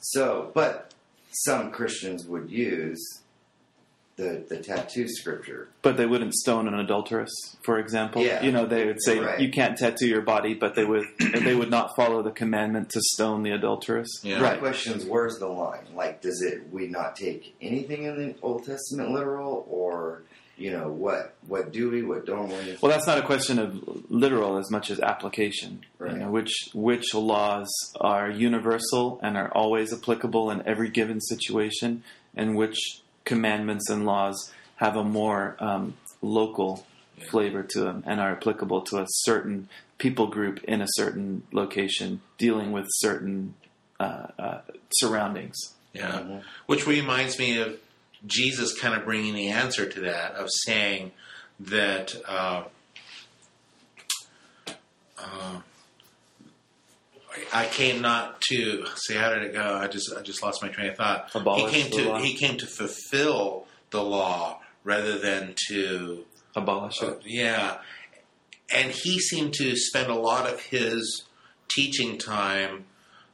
So, 0.00 0.50
but 0.54 0.92
some 1.30 1.70
Christians 1.70 2.26
would 2.26 2.50
use 2.50 3.00
the 4.16 4.44
the 4.48 4.58
tattoo 4.58 5.08
scripture. 5.08 5.68
But 5.82 5.96
they 5.96 6.04
wouldn't 6.06 6.34
stone 6.34 6.68
an 6.68 6.74
adulteress, 6.74 7.32
for 7.64 7.78
example. 7.78 8.22
Yeah. 8.22 8.42
You 8.44 8.52
know, 8.52 8.66
they 8.66 8.84
would 8.86 9.02
say 9.02 9.18
Right. 9.18 9.40
you 9.40 9.50
can't 9.50 9.76
tattoo 9.78 10.06
your 10.06 10.20
body, 10.20 10.52
but 10.54 10.74
they 10.76 10.84
would 10.84 11.06
they 11.42 11.54
would 11.54 11.70
not 11.70 11.96
follow 11.96 12.22
the 12.22 12.30
commandment 12.30 12.90
to 12.90 13.00
stone 13.14 13.42
the 13.42 13.50
adulteress. 13.52 14.08
Yeah. 14.22 14.40
My 14.40 14.50
Right. 14.50 14.58
question 14.60 14.92
is, 14.92 15.06
where's 15.06 15.38
the 15.38 15.48
line? 15.48 15.86
Like, 15.96 16.20
does 16.20 16.42
it 16.42 16.70
we 16.70 16.86
not 16.86 17.16
take 17.16 17.56
anything 17.62 18.04
in 18.04 18.14
the 18.16 18.34
Old 18.42 18.64
Testament 18.66 19.10
literal, 19.10 19.66
or 19.68 20.22
you 20.56 20.70
know 20.70 20.88
what 20.88 21.34
what 21.46 21.72
do 21.72 21.90
we, 21.90 22.02
what 22.02 22.26
don't 22.26 22.48
we? 22.48 22.76
Well, 22.80 22.90
that's 22.92 23.06
not 23.06 23.18
a 23.18 23.22
question 23.22 23.58
of 23.58 24.10
literal 24.10 24.56
as 24.58 24.70
much 24.70 24.90
as 24.90 25.00
application. 25.00 25.84
Right. 25.98 26.12
You 26.12 26.18
know, 26.18 26.30
which 26.30 26.52
which 26.74 27.14
laws 27.14 27.68
are 28.00 28.30
universal 28.30 29.18
and 29.22 29.36
are 29.36 29.50
always 29.52 29.92
applicable 29.92 30.50
in 30.50 30.62
every 30.66 30.88
given 30.90 31.20
situation, 31.20 32.02
and 32.36 32.56
which 32.56 32.78
commandments 33.24 33.88
and 33.90 34.04
laws 34.06 34.52
have 34.76 34.96
a 34.96 35.04
more 35.04 35.56
um, 35.60 35.94
local 36.22 36.86
Yeah. 37.16 37.24
flavor 37.30 37.62
to 37.62 37.80
them 37.80 38.02
and 38.06 38.20
are 38.20 38.32
applicable 38.32 38.82
to 38.90 38.98
a 38.98 39.06
certain 39.08 39.68
people 39.98 40.26
group 40.26 40.62
in 40.64 40.80
a 40.82 40.86
certain 40.96 41.42
location, 41.52 42.20
dealing 42.38 42.72
with 42.72 42.86
certain 42.98 43.54
uh, 44.00 44.26
uh, 44.38 44.58
surroundings. 44.94 45.56
Yeah. 45.92 46.10
Mhm. 46.20 46.42
Which 46.66 46.86
reminds 46.88 47.38
me 47.38 47.58
of 47.58 47.78
Jesus 48.26 48.78
kind 48.78 48.94
of 48.94 49.04
bringing 49.04 49.34
the 49.34 49.48
answer 49.48 49.86
to 49.86 50.00
that, 50.00 50.32
of 50.32 50.48
saying 50.50 51.12
that. 51.60 52.14
Uh, 52.26 52.64
uh, 55.18 55.60
I 57.52 57.66
came 57.66 58.00
not 58.00 58.40
to 58.52 58.86
say 58.94 59.14
how 59.14 59.30
did 59.30 59.42
it 59.42 59.52
go? 59.52 59.76
I 59.76 59.88
just 59.88 60.12
I 60.16 60.22
just 60.22 60.42
lost 60.42 60.62
my 60.62 60.68
train 60.68 60.90
of 60.90 60.96
thought. 60.96 61.30
Abolish 61.34 61.72
he 61.72 61.82
came 61.82 61.92
to 61.92 62.08
law. 62.08 62.18
he 62.20 62.34
came 62.34 62.56
to 62.58 62.66
fulfill 62.66 63.66
the 63.90 64.02
law 64.02 64.60
rather 64.84 65.18
than 65.18 65.54
to 65.68 66.24
Abolish 66.54 67.02
uh, 67.02 67.12
it. 67.12 67.22
yeah, 67.24 67.78
and 68.72 68.90
he 68.90 69.18
seemed 69.18 69.52
to 69.54 69.76
spend 69.76 70.10
a 70.10 70.14
lot 70.14 70.48
of 70.48 70.60
his 70.60 71.24
teaching 71.68 72.18
time 72.18 72.84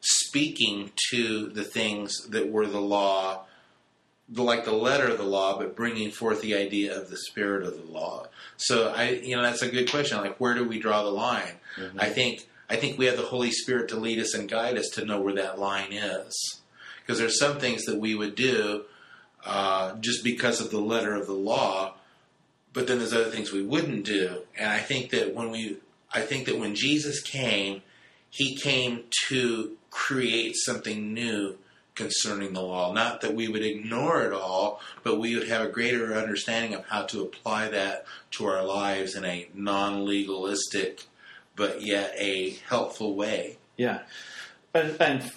speaking 0.01 0.93
to 1.11 1.49
the 1.49 1.65
things 1.65 2.27
that 2.29 2.51
were 2.51 2.67
the 2.67 2.81
law, 2.81 3.45
like 4.35 4.65
the 4.65 4.73
letter 4.73 5.09
of 5.09 5.19
the 5.19 5.25
law, 5.25 5.59
but 5.59 5.75
bringing 5.75 6.11
forth 6.11 6.41
the 6.41 6.55
idea 6.55 6.99
of 6.99 7.11
the 7.11 7.17
spirit 7.17 7.65
of 7.65 7.77
the 7.77 7.93
law. 7.93 8.27
So 8.57 8.89
I, 8.89 9.11
you 9.11 9.37
know, 9.37 9.43
that's 9.43 9.63
a 9.63 9.71
good 9.71 9.91
question. 9.91 10.19
Like, 10.19 10.39
where 10.39 10.55
do 10.55 10.67
we 10.67 10.79
draw 10.79 11.03
the 11.03 11.11
line? 11.11 11.55
I 11.99 12.09
think 12.09 12.47
I 12.69 12.77
think 12.77 12.99
we 12.99 13.07
have 13.07 13.17
the 13.17 13.25
Holy 13.25 13.51
Spirit 13.51 13.89
to 13.89 13.97
lead 13.97 14.19
us 14.19 14.35
and 14.35 14.49
guide 14.49 14.79
us 14.79 14.89
to 14.95 15.05
know 15.05 15.21
where 15.21 15.35
that 15.35 15.59
line 15.59 15.93
is, 15.93 16.61
because 17.01 17.19
there's 17.19 17.39
some 17.39 17.59
things 17.59 17.85
that 17.85 17.99
we 17.99 18.15
would 18.15 18.35
do 18.35 18.85
uh, 19.45 19.97
just 20.01 20.23
because 20.23 20.61
of 20.61 20.71
the 20.71 20.81
letter 20.81 21.15
of 21.15 21.27
the 21.27 21.33
law 21.33 21.95
but 22.73 22.87
then 22.87 22.99
there's 22.99 23.13
other 23.13 23.31
things 23.31 23.53
we 23.53 23.63
wouldn't 23.63 24.05
do. 24.05 24.43
And 24.57 24.69
I 24.69 24.79
think 24.79 25.11
that 25.11 25.35
when 25.35 25.51
we, 25.51 25.79
I 26.13 26.21
think 26.21 26.47
that 26.47 26.59
when 26.59 26.75
Jesus 26.75 27.21
came, 27.21 27.83
he 28.31 28.55
came 28.57 29.05
to 29.29 29.77
create 29.91 30.55
something 30.57 31.13
new 31.13 31.59
concerning 32.01 32.55
the 32.55 32.63
law. 32.63 32.93
Not 32.93 33.21
that 33.21 33.35
we 33.35 33.49
would 33.49 33.63
ignore 33.63 34.23
it 34.23 34.33
all, 34.33 34.81
but 35.03 35.21
we 35.21 35.37
would 35.37 35.49
have 35.49 35.63
a 35.63 35.69
greater 35.69 36.15
understanding 36.15 36.75
of 36.75 36.87
how 36.87 37.03
to 37.05 37.23
apply 37.23 37.69
that 37.69 38.07
to 38.33 38.47
our 38.47 38.65
lives 38.65 39.15
in 39.15 39.25
a 39.25 39.49
non-legalistic, 39.55 41.05
but 41.57 41.83
yet 41.83 42.15
a 42.17 42.57
helpful 42.69 43.15
way. 43.15 43.59
Yeah, 43.77 44.01
and, 44.73 44.97
and 45.01 45.33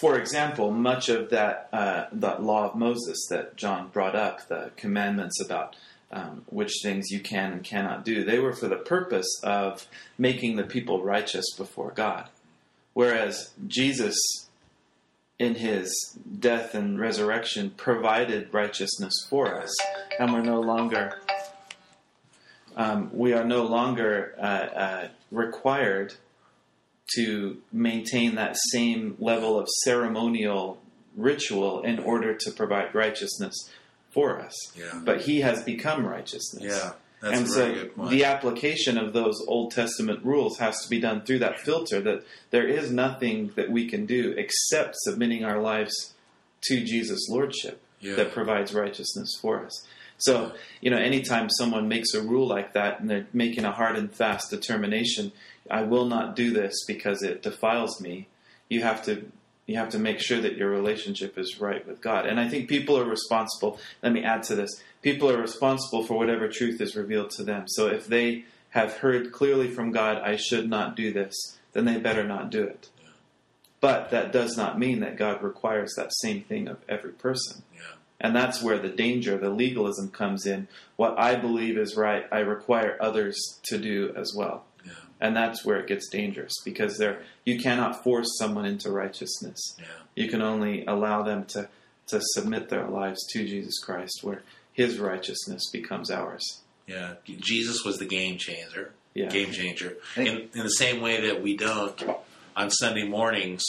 for 0.00 0.18
example, 0.18 0.70
much 0.70 1.08
of 1.08 1.30
that 1.30 1.68
uh, 1.72 2.04
that 2.12 2.42
law 2.42 2.68
of 2.68 2.76
Moses 2.76 3.26
that 3.30 3.56
John 3.56 3.88
brought 3.88 4.14
up, 4.14 4.48
the 4.48 4.70
commandments 4.76 5.40
about 5.40 5.76
um, 6.12 6.44
which 6.46 6.72
things 6.82 7.10
you 7.10 7.20
can 7.20 7.52
and 7.52 7.64
cannot 7.64 8.04
do, 8.04 8.22
they 8.22 8.38
were 8.38 8.52
for 8.52 8.68
the 8.68 8.76
purpose 8.76 9.40
of 9.42 9.86
making 10.18 10.56
the 10.56 10.64
people 10.64 11.02
righteous 11.02 11.46
before 11.56 11.90
God. 11.90 12.28
Whereas 12.92 13.54
Jesus, 13.66 14.16
in 15.38 15.56
his 15.56 16.18
death 16.38 16.74
and 16.74 16.98
resurrection, 16.98 17.70
provided 17.76 18.52
righteousness 18.52 19.14
for 19.28 19.54
us, 19.54 19.74
and 20.18 20.32
we're 20.32 20.42
no 20.42 20.60
longer 20.60 21.20
um, 22.76 23.10
we 23.12 23.32
are 23.32 23.44
no 23.44 23.64
longer 23.64 24.34
uh, 24.38 24.42
uh, 24.42 25.08
required 25.30 26.14
to 27.16 27.58
maintain 27.72 28.36
that 28.36 28.56
same 28.70 29.16
level 29.18 29.58
of 29.58 29.68
ceremonial 29.84 30.78
ritual 31.16 31.82
in 31.82 31.98
order 31.98 32.34
to 32.34 32.50
provide 32.50 32.94
righteousness 32.94 33.54
for 34.10 34.40
us. 34.40 34.54
Yeah. 34.74 35.00
But 35.04 35.22
he 35.22 35.40
has 35.40 35.62
become 35.62 36.06
righteousness. 36.06 36.64
Yeah. 36.64 36.92
That's 37.22 37.38
and 37.38 37.48
so 37.48 37.88
the 38.08 38.24
application 38.24 38.98
of 38.98 39.12
those 39.12 39.40
Old 39.46 39.70
Testament 39.70 40.24
rules 40.24 40.58
has 40.58 40.82
to 40.82 40.90
be 40.90 40.98
done 40.98 41.20
through 41.22 41.38
that 41.38 41.60
filter 41.60 42.00
that 42.00 42.24
there 42.50 42.66
is 42.66 42.90
nothing 42.90 43.52
that 43.54 43.70
we 43.70 43.88
can 43.88 44.06
do 44.06 44.34
except 44.36 44.96
submitting 44.98 45.44
our 45.44 45.60
lives 45.60 46.14
to 46.62 46.84
Jesus' 46.84 47.28
lordship 47.30 47.80
Yeah. 48.00 48.16
that 48.16 48.32
provides 48.32 48.74
righteousness 48.74 49.38
for 49.40 49.64
us. 49.64 49.86
So, 50.18 50.52
you 50.80 50.90
know, 50.90 50.98
anytime 50.98 51.48
someone 51.50 51.88
makes 51.88 52.12
a 52.14 52.20
rule 52.22 52.46
like 52.48 52.72
that 52.74 53.00
and 53.00 53.08
they're 53.08 53.26
making 53.32 53.64
a 53.64 53.72
hard 53.72 53.96
and 53.96 54.12
fast 54.12 54.50
determination, 54.50 55.30
I 55.70 55.82
will 55.82 56.06
not 56.06 56.34
do 56.36 56.50
this 56.52 56.74
because 56.86 57.22
it 57.22 57.42
defiles 57.42 58.00
me, 58.00 58.26
you 58.68 58.82
have 58.82 59.04
to 59.04 59.30
you 59.64 59.76
have 59.76 59.90
to 59.90 59.98
make 59.98 60.18
sure 60.20 60.40
that 60.40 60.56
your 60.56 60.68
relationship 60.68 61.38
is 61.38 61.60
right 61.60 61.86
with 61.86 62.00
God. 62.00 62.26
And 62.26 62.40
I 62.40 62.48
think 62.48 62.68
people 62.68 62.98
are 62.98 63.04
responsible. 63.04 63.78
Let 64.02 64.12
me 64.12 64.24
add 64.24 64.42
to 64.44 64.56
this. 64.56 64.82
People 65.02 65.30
are 65.30 65.40
responsible 65.40 66.04
for 66.04 66.16
whatever 66.16 66.48
truth 66.48 66.80
is 66.80 66.96
revealed 66.96 67.30
to 67.30 67.44
them. 67.44 67.64
So 67.66 67.88
if 67.88 68.06
they 68.06 68.44
have 68.70 68.98
heard 68.98 69.32
clearly 69.32 69.68
from 69.68 69.90
God, 69.90 70.18
I 70.18 70.36
should 70.36 70.68
not 70.70 70.96
do 70.96 71.12
this, 71.12 71.58
then 71.72 71.84
they 71.84 71.98
better 71.98 72.24
not 72.24 72.50
do 72.50 72.62
it. 72.62 72.88
But 73.80 74.10
that 74.10 74.32
does 74.32 74.56
not 74.56 74.78
mean 74.78 75.00
that 75.00 75.16
God 75.16 75.42
requires 75.42 75.94
that 75.96 76.14
same 76.20 76.42
thing 76.42 76.68
of 76.68 76.78
every 76.88 77.12
person. 77.12 77.64
yeah. 77.74 77.80
And 78.20 78.36
that's 78.36 78.62
where 78.62 78.78
the 78.78 78.88
danger, 78.88 79.36
the 79.36 79.50
legalism 79.50 80.10
comes 80.10 80.46
in. 80.46 80.68
What 80.94 81.18
I 81.18 81.34
believe 81.34 81.76
is 81.76 81.96
right, 81.96 82.24
I 82.30 82.38
require 82.38 82.96
others 83.00 83.36
to 83.64 83.78
do 83.78 84.14
as 84.16 84.32
well. 84.36 84.64
Yeah. 84.86 84.92
And 85.20 85.36
that's 85.36 85.64
where 85.64 85.80
it 85.80 85.88
gets 85.88 86.08
dangerous 86.08 86.52
because 86.64 86.98
there 86.98 87.22
you 87.44 87.58
cannot 87.58 88.04
force 88.04 88.28
someone 88.38 88.64
into 88.64 88.92
righteousness. 88.92 89.74
Yeah. 89.76 89.86
You 90.14 90.30
can 90.30 90.40
only 90.40 90.86
allow 90.86 91.22
them 91.22 91.46
to, 91.46 91.68
to 92.06 92.20
submit 92.34 92.68
their 92.68 92.86
lives 92.86 93.26
to 93.32 93.44
Jesus 93.44 93.80
Christ 93.80 94.20
where 94.22 94.44
his 94.72 94.98
righteousness 94.98 95.68
becomes 95.70 96.10
ours. 96.10 96.60
Yeah. 96.86 97.14
Jesus 97.24 97.84
was 97.84 97.98
the 97.98 98.06
game 98.06 98.38
changer. 98.38 98.92
Yeah. 99.14 99.28
Game 99.28 99.52
changer. 99.52 99.96
In, 100.16 100.26
in 100.54 100.62
the 100.62 100.68
same 100.70 101.00
way 101.00 101.28
that 101.28 101.42
we 101.42 101.56
don't 101.56 102.02
on 102.56 102.70
Sunday 102.70 103.06
mornings, 103.06 103.62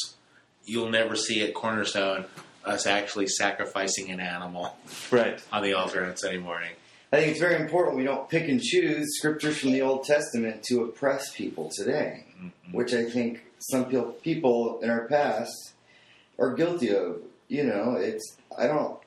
you'll 0.66 0.90
never 0.90 1.16
see 1.16 1.42
at 1.44 1.54
Cornerstone 1.54 2.26
us 2.66 2.88
actually 2.88 3.28
sacrificing 3.28 4.10
an 4.10 4.20
animal 4.22 4.76
Right. 5.12 5.40
on 5.52 5.64
the 5.64 5.74
altar 5.74 6.06
on 6.06 6.16
Sunday 6.16 6.38
morning. 6.38 6.72
I 7.12 7.18
think 7.18 7.32
it's 7.32 7.40
very 7.40 7.62
important 7.62 7.98
we 7.98 8.06
don't 8.06 8.28
pick 8.30 8.48
and 8.48 8.60
choose 8.62 9.18
scriptures 9.18 9.58
from 9.60 9.74
the 9.74 9.82
Old 9.82 10.06
Testament 10.06 10.64
to 10.70 10.84
oppress 10.86 11.36
people 11.36 11.70
today, 11.76 12.26
Mm-hmm. 12.42 12.76
which 12.76 12.94
I 12.94 13.06
think 13.10 13.42
some 13.60 13.86
peo- 13.86 14.12
people 14.24 14.80
in 14.82 14.90
our 14.90 15.08
past 15.08 15.52
are 16.40 16.54
guilty 16.56 16.94
of. 16.96 17.22
You 17.50 17.64
know, 17.66 17.96
it's 17.98 18.38
I 18.58 18.68
don't 18.68 18.98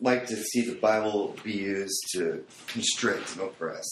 like 0.00 0.26
to 0.26 0.36
see 0.36 0.62
the 0.62 0.74
Bible 0.76 1.36
be 1.44 1.52
used 1.52 2.00
to 2.14 2.44
constrict 2.68 3.32
and 3.32 3.42
oppress. 3.42 3.86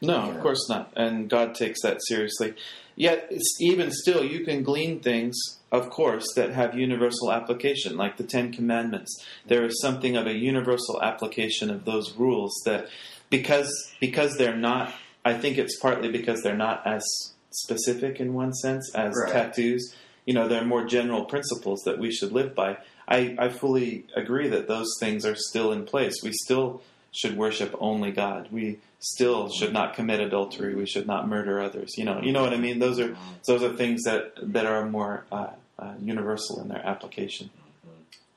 No, 0.00 0.26
Yeah. 0.26 0.34
of 0.36 0.40
course 0.42 0.68
not. 0.68 0.92
And 0.96 1.28
God 1.28 1.54
takes 1.54 1.82
that 1.82 1.98
seriously. 2.06 2.54
Yet, 2.96 3.28
it's, 3.30 3.56
even 3.60 3.92
still, 3.92 4.24
you 4.24 4.44
can 4.44 4.64
glean 4.64 4.98
things, 5.00 5.36
of 5.70 5.88
course, 5.90 6.26
that 6.34 6.50
have 6.50 6.76
universal 6.76 7.32
application, 7.32 7.96
like 7.96 8.16
the 8.16 8.24
Ten 8.24 8.52
Commandments. 8.52 9.24
There 9.46 9.64
is 9.64 9.80
something 9.80 10.16
of 10.16 10.26
a 10.26 10.34
universal 10.34 11.00
application 11.02 11.70
of 11.70 11.84
those 11.84 12.14
rules 12.16 12.52
that, 12.64 12.88
because 13.30 13.70
because 14.00 14.36
they're 14.36 14.56
not, 14.56 14.92
I 15.24 15.34
think 15.34 15.58
it's 15.58 15.78
partly 15.78 16.10
because 16.10 16.42
they're 16.42 16.56
not 16.56 16.84
as 16.86 17.04
specific 17.50 18.18
in 18.20 18.34
one 18.34 18.52
sense 18.54 18.90
as 18.94 19.14
Right. 19.16 19.32
tattoos. 19.32 19.94
You 20.26 20.34
know, 20.34 20.48
they're 20.48 20.64
more 20.64 20.84
general 20.84 21.24
principles 21.24 21.82
that 21.84 21.98
we 21.98 22.10
should 22.10 22.32
live 22.32 22.54
by. 22.54 22.78
I, 23.08 23.34
I 23.38 23.48
fully 23.48 24.04
agree 24.14 24.48
that 24.48 24.68
those 24.68 24.88
things 25.00 25.24
are 25.24 25.34
still 25.34 25.72
in 25.72 25.86
place. 25.86 26.14
We 26.22 26.32
still 26.32 26.82
should 27.10 27.36
worship 27.36 27.74
only 27.80 28.12
God. 28.12 28.48
We 28.52 28.78
still 28.98 29.48
should 29.48 29.72
not 29.72 29.94
commit 29.94 30.20
adultery. 30.20 30.74
We 30.74 30.86
should 30.86 31.06
not 31.06 31.26
murder 31.26 31.60
others. 31.60 31.96
You 31.96 32.04
know, 32.04 32.20
you 32.22 32.32
know 32.32 32.42
what 32.42 32.52
I 32.52 32.58
mean. 32.58 32.78
Those 32.78 33.00
are 33.00 33.16
those 33.46 33.62
are 33.62 33.72
things 33.74 34.02
that 34.04 34.34
that 34.42 34.66
are 34.66 34.84
more 34.86 35.24
uh, 35.32 35.50
uh, 35.78 35.94
universal 36.02 36.60
in 36.60 36.68
their 36.68 36.84
application. 36.84 37.50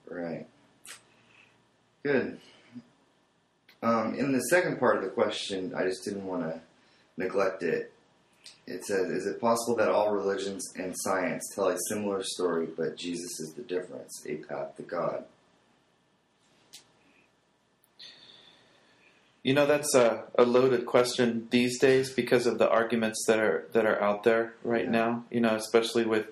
Right. 0.09 0.47
Good. 2.03 2.39
Um, 3.83 4.15
in 4.15 4.31
the 4.31 4.41
second 4.41 4.79
part 4.79 4.97
of 4.97 5.03
the 5.03 5.09
question, 5.09 5.73
I 5.75 5.83
just 5.83 6.05
didn't 6.05 6.25
want 6.25 6.43
to 6.43 6.61
neglect 7.17 7.63
it. 7.63 7.91
It 8.67 8.85
says, 8.85 9.09
"Is 9.09 9.25
it 9.25 9.41
possible 9.41 9.75
that 9.77 9.89
all 9.89 10.11
religions 10.11 10.63
and 10.77 10.93
science 10.97 11.43
tell 11.53 11.67
a 11.67 11.77
similar 11.89 12.23
story, 12.23 12.67
but 12.67 12.95
Jesus 12.95 13.39
is 13.39 13.53
the 13.55 13.63
difference, 13.63 14.23
a 14.27 14.35
path 14.35 14.75
to 14.77 14.83
God?" 14.83 15.25
You 19.43 19.55
know, 19.55 19.65
that's 19.65 19.95
a, 19.95 20.25
a 20.37 20.43
loaded 20.43 20.85
question 20.85 21.47
these 21.49 21.79
days 21.79 22.11
because 22.11 22.45
of 22.45 22.59
the 22.59 22.69
arguments 22.69 23.25
that 23.27 23.39
are 23.39 23.67
that 23.73 23.85
are 23.85 23.99
out 24.01 24.23
there 24.23 24.53
right 24.63 24.85
Yeah. 24.85 24.91
now. 24.91 25.23
You 25.31 25.41
know, 25.41 25.55
especially 25.55 26.05
with 26.05 26.27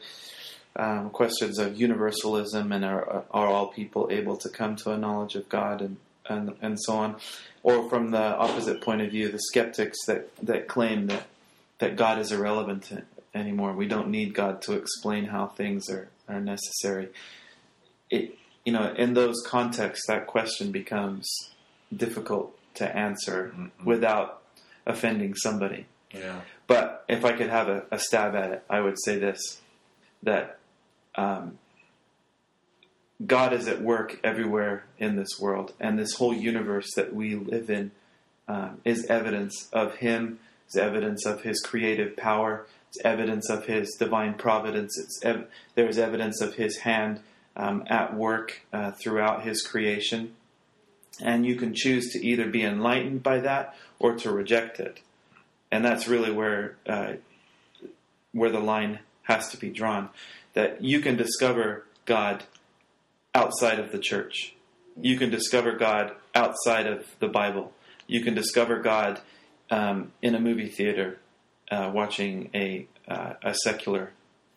um, 0.75 1.09
questions 1.09 1.57
of 1.57 1.75
universalism 1.75 2.71
and 2.71 2.85
are 2.85 3.23
are 3.31 3.47
all 3.47 3.67
people 3.67 4.07
able 4.11 4.37
to 4.37 4.49
come 4.49 4.75
to 4.77 4.91
a 4.91 4.97
knowledge 4.97 5.35
of 5.35 5.49
God 5.49 5.81
and 5.81 5.97
and 6.29 6.55
and 6.61 6.79
so 6.79 6.93
on, 6.93 7.15
or 7.63 7.89
from 7.89 8.11
the 8.11 8.21
opposite 8.37 8.79
point 8.81 9.01
of 9.01 9.09
view, 9.09 9.29
the 9.29 9.39
skeptics 9.39 9.97
that 10.05 10.29
that 10.45 10.67
claim 10.67 11.07
that 11.07 11.23
that 11.79 11.95
God 11.95 12.19
is 12.19 12.31
irrelevant 12.31 12.91
anymore. 13.33 13.73
We 13.73 13.87
don't 13.87 14.09
need 14.09 14.33
God 14.33 14.61
to 14.63 14.73
explain 14.73 15.25
how 15.25 15.47
things 15.47 15.89
are 15.89 16.09
are 16.27 16.39
necessary. 16.39 17.09
It 18.09 18.35
you 18.65 18.73
know, 18.73 18.93
in 18.93 19.13
those 19.13 19.41
contexts, 19.47 20.05
that 20.07 20.27
question 20.27 20.71
becomes 20.71 21.27
difficult 21.95 22.55
to 22.75 22.95
answer 22.95 23.51
Mhm. 23.55 23.71
without 23.83 24.43
offending 24.85 25.33
somebody. 25.33 25.85
Yeah. 26.13 26.41
But 26.67 27.03
if 27.07 27.25
I 27.25 27.31
could 27.33 27.49
have 27.49 27.67
a, 27.67 27.85
a 27.89 27.97
stab 27.97 28.35
at 28.35 28.51
it, 28.51 28.63
I 28.69 28.81
would 28.81 28.97
say 29.03 29.17
this 29.17 29.61
that 30.21 30.59
um, 31.15 31.57
God 33.25 33.53
is 33.53 33.67
at 33.67 33.81
work 33.81 34.19
everywhere 34.23 34.85
in 34.97 35.15
this 35.15 35.39
world, 35.39 35.73
and 35.79 35.97
this 35.97 36.13
whole 36.15 36.33
universe 36.33 36.93
that 36.95 37.13
we 37.13 37.35
live 37.35 37.69
in 37.69 37.91
um, 38.47 38.81
is 38.83 39.05
evidence 39.05 39.69
of 39.71 39.95
Him, 39.95 40.39
is 40.69 40.77
evidence 40.77 41.25
of 41.25 41.41
His 41.41 41.59
creative 41.61 42.15
power, 42.15 42.67
it's 42.89 42.99
evidence 43.03 43.49
of 43.49 43.65
His 43.65 43.95
divine 43.97 44.35
providence, 44.35 44.97
it's 44.97 45.19
ev- 45.23 45.47
there's 45.75 45.97
evidence 45.97 46.41
of 46.41 46.55
His 46.55 46.77
hand 46.77 47.19
um, 47.55 47.83
at 47.87 48.15
work 48.15 48.61
uh, 48.71 48.91
throughout 48.91 49.43
His 49.43 49.61
creation. 49.61 50.35
And 51.21 51.45
you 51.45 51.55
can 51.55 51.73
choose 51.73 52.13
to 52.13 52.25
either 52.25 52.47
be 52.47 52.63
enlightened 52.63 53.23
by 53.23 53.39
that 53.39 53.75
or 53.99 54.15
to 54.15 54.31
reject 54.31 54.79
it 54.79 55.01
and 55.71 55.85
that's 55.85 56.07
really 56.07 56.31
where 56.31 56.75
uh, 56.87 57.13
where 58.31 58.49
the 58.49 58.59
line 58.59 58.99
has 59.23 59.49
to 59.49 59.57
be 59.57 59.69
drawn. 59.69 60.09
That 60.53 60.83
you 60.83 60.99
can 60.99 61.15
discover 61.15 61.85
God 62.05 62.43
outside 63.33 63.79
of 63.79 63.91
the 63.91 63.99
church. 63.99 64.55
You 64.99 65.17
can 65.17 65.29
discover 65.29 65.73
God 65.73 66.13
outside 66.33 66.87
of 66.87 67.05
the 67.19 67.27
Bible. 67.27 67.71
You 68.07 68.23
can 68.23 68.33
discover 68.33 68.79
God 68.79 69.21
um, 69.71 70.11
in 70.21 70.35
a 70.35 70.39
movie 70.39 70.69
theater, 70.69 71.19
uh, 71.71 71.91
watching 71.93 72.49
a 72.53 72.87
uh, 73.07 73.33
a 73.43 73.53
secular, 73.55 74.11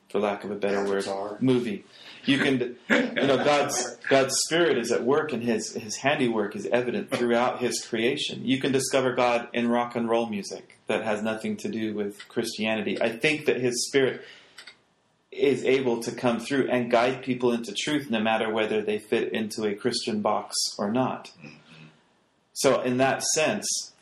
for 0.09 0.19
lack 0.19 0.45
of 0.45 0.51
a 0.51 0.55
better 0.55 0.85
word, 0.85 1.07
movie. 1.41 1.85
You 2.25 2.39
can, 2.39 2.77
you 2.89 3.27
know, 3.27 3.43
God's 3.43 3.97
God's 4.09 4.35
spirit 4.47 4.79
is 4.79 4.93
at 4.93 5.03
work, 5.03 5.33
and 5.33 5.43
His 5.43 5.75
His 5.75 5.97
handiwork 5.97 6.55
is 6.55 6.67
evident 6.67 7.11
throughout 7.11 7.61
His 7.61 7.85
creation. 7.85 8.45
You 8.45 8.61
can 8.61 8.73
discover 8.73 9.15
God 9.15 9.49
in 9.53 9.69
rock 9.69 9.97
and 9.97 10.09
roll 10.09 10.27
music 10.27 10.79
that 10.87 11.05
has 11.05 11.23
nothing 11.23 11.57
to 11.59 11.69
do 11.69 11.95
with 11.95 12.29
Christianity. 12.29 13.01
I 13.01 13.09
think 13.11 13.47
that 13.47 13.61
His 13.61 13.87
spirit 13.87 14.23
is 15.33 15.65
able 15.65 16.03
to 16.03 16.13
come 16.13 16.39
through 16.39 16.69
and 16.69 16.91
guide 16.91 17.23
people 17.23 17.53
into 17.53 17.73
truth, 17.73 18.11
no 18.11 18.21
matter 18.21 18.53
whether 18.53 18.83
they 18.83 18.99
fit 18.99 19.33
into 19.33 19.65
a 19.65 19.75
Christian 19.75 20.21
box 20.21 20.55
or 20.79 20.93
not. 20.93 21.33
So, 22.53 22.83
in 22.83 22.99
that 22.99 23.23
sense, 23.23 23.93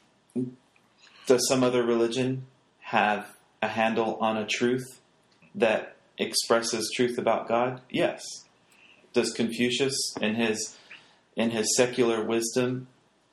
does 1.31 1.47
some 1.47 1.63
other 1.63 1.85
religion 1.85 2.45
have 2.81 3.37
a 3.63 3.69
handle 3.69 4.17
on 4.17 4.37
a 4.37 4.45
truth 4.45 5.01
that 5.55 5.95
expresses 6.19 6.91
truth 6.97 7.19
about 7.19 7.47
God? 7.47 7.81
Yes. 7.89 8.25
Does 9.13 9.33
Confucius, 9.33 9.95
in 10.21 10.35
his 10.35 10.77
in 11.37 11.51
his 11.51 11.77
secular 11.77 12.25
wisdom, 12.25 12.89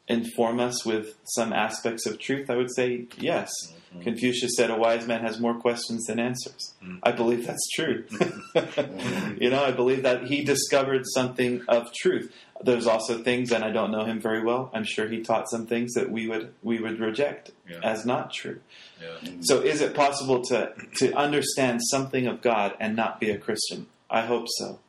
inform 0.07 0.59
us 0.59 0.85
with 0.85 1.15
some 1.23 1.51
aspects 1.51 2.05
of 2.05 2.19
truth? 2.19 2.51
I 2.51 2.55
would 2.55 2.71
say 2.71 3.07
yes. 3.17 3.51
Mm-hmm. 3.89 4.01
Confucius 4.03 4.51
said, 4.57 4.69
"A 4.69 4.75
wise 4.75 5.07
man 5.07 5.21
has 5.21 5.39
more 5.39 5.53
questions 5.55 6.05
than 6.05 6.19
answers." 6.19 6.73
Mm-hmm. 6.83 6.97
I 7.03 7.11
believe 7.13 7.47
that's 7.47 7.67
true. 7.73 8.03
Mm-hmm. 8.03 9.37
you 9.41 9.49
know, 9.49 9.63
I 9.63 9.71
believe 9.71 10.03
that 10.03 10.23
he 10.25 10.43
discovered 10.43 11.03
something 11.13 11.61
of 11.67 11.93
truth. 11.93 12.33
There's 12.61 12.87
also 12.87 13.21
things, 13.23 13.51
and 13.51 13.63
I 13.63 13.71
don't 13.71 13.91
know 13.91 14.03
him 14.03 14.19
very 14.19 14.43
well. 14.43 14.69
I'm 14.73 14.83
sure 14.83 15.07
he 15.07 15.21
taught 15.21 15.49
some 15.49 15.67
things 15.67 15.93
that 15.93 16.11
we 16.11 16.27
would 16.27 16.53
we 16.63 16.79
would 16.79 16.99
reject 16.99 17.51
Yeah. 17.69 17.79
as 17.83 18.05
not 18.05 18.33
true. 18.33 18.59
Yeah. 19.01 19.31
So, 19.41 19.61
is 19.61 19.81
it 19.81 19.93
possible 19.93 20.41
to 20.45 20.73
to 20.97 21.13
understand 21.13 21.81
something 21.83 22.27
of 22.27 22.41
God 22.41 22.73
and 22.79 22.95
not 22.95 23.19
be 23.19 23.29
a 23.29 23.37
Christian? 23.37 23.87
I 24.09 24.21
hope 24.21 24.47
so. 24.57 24.79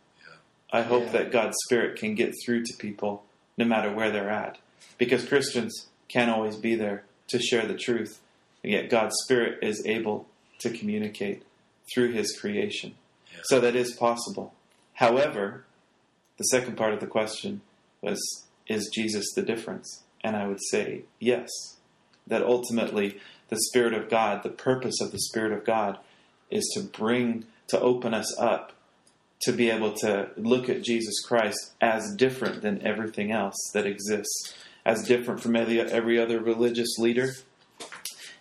I 0.73 0.83
hope 0.83 1.05
Yeah. 1.07 1.13
that 1.13 1.33
God's 1.33 1.57
Spirit 1.67 1.99
can 1.99 2.15
get 2.15 2.35
through 2.45 2.65
to 2.65 2.75
people 2.77 3.25
no 3.57 3.65
matter 3.65 3.93
where 3.93 4.11
they're 4.11 4.31
at. 4.31 4.59
Because 4.99 5.25
Christians 5.25 5.87
can't 6.09 6.31
always 6.31 6.57
be 6.57 6.75
there 6.75 7.05
to 7.29 7.39
share 7.39 7.67
the 7.67 7.75
truth, 7.75 8.21
and 8.63 8.73
yet 8.73 8.91
God's 8.91 9.15
Spirit 9.25 9.59
is 9.63 9.85
able 9.87 10.27
to 10.61 10.71
communicate 10.71 11.43
through 11.93 12.13
His 12.13 12.39
creation. 12.39 12.95
Yeah. 13.33 13.41
So 13.45 13.61
that 13.61 13.77
is 13.77 13.93
possible. 13.93 14.55
However, 14.95 15.65
the 16.37 16.45
second 16.45 16.77
part 16.77 16.95
of 16.95 17.01
the 17.01 17.07
question 17.07 17.61
was 18.01 18.21
Is 18.67 18.91
Jesus 18.93 19.33
the 19.35 19.43
difference? 19.43 20.05
And 20.23 20.37
I 20.37 20.47
would 20.47 20.61
say 20.71 21.03
yes. 21.19 21.49
That 22.27 22.43
ultimately, 22.43 23.19
the 23.49 23.59
Spirit 23.59 23.95
of 23.95 24.11
God, 24.11 24.43
the 24.43 24.51
purpose 24.51 25.01
of 25.01 25.13
the 25.13 25.21
Spirit 25.21 25.53
of 25.53 25.65
God, 25.65 25.99
is 26.51 26.71
to 26.75 26.83
bring, 26.83 27.47
to 27.69 27.81
open 27.81 28.13
us 28.13 28.37
up 28.39 28.73
to 29.43 29.53
be 29.53 29.71
able 29.71 29.93
to 29.93 30.31
look 30.37 30.69
at 30.69 30.83
Jesus 30.83 31.21
Christ 31.21 31.73
as 31.81 32.15
different 32.17 32.63
than 32.63 32.85
everything 32.85 33.31
else 33.31 33.57
that 33.73 33.87
exists, 33.87 34.55
as 34.85 35.07
different 35.07 35.41
from 35.41 35.55
every, 35.55 35.81
every 35.81 36.19
other 36.19 36.41
religious 36.41 36.99
leader, 36.99 37.35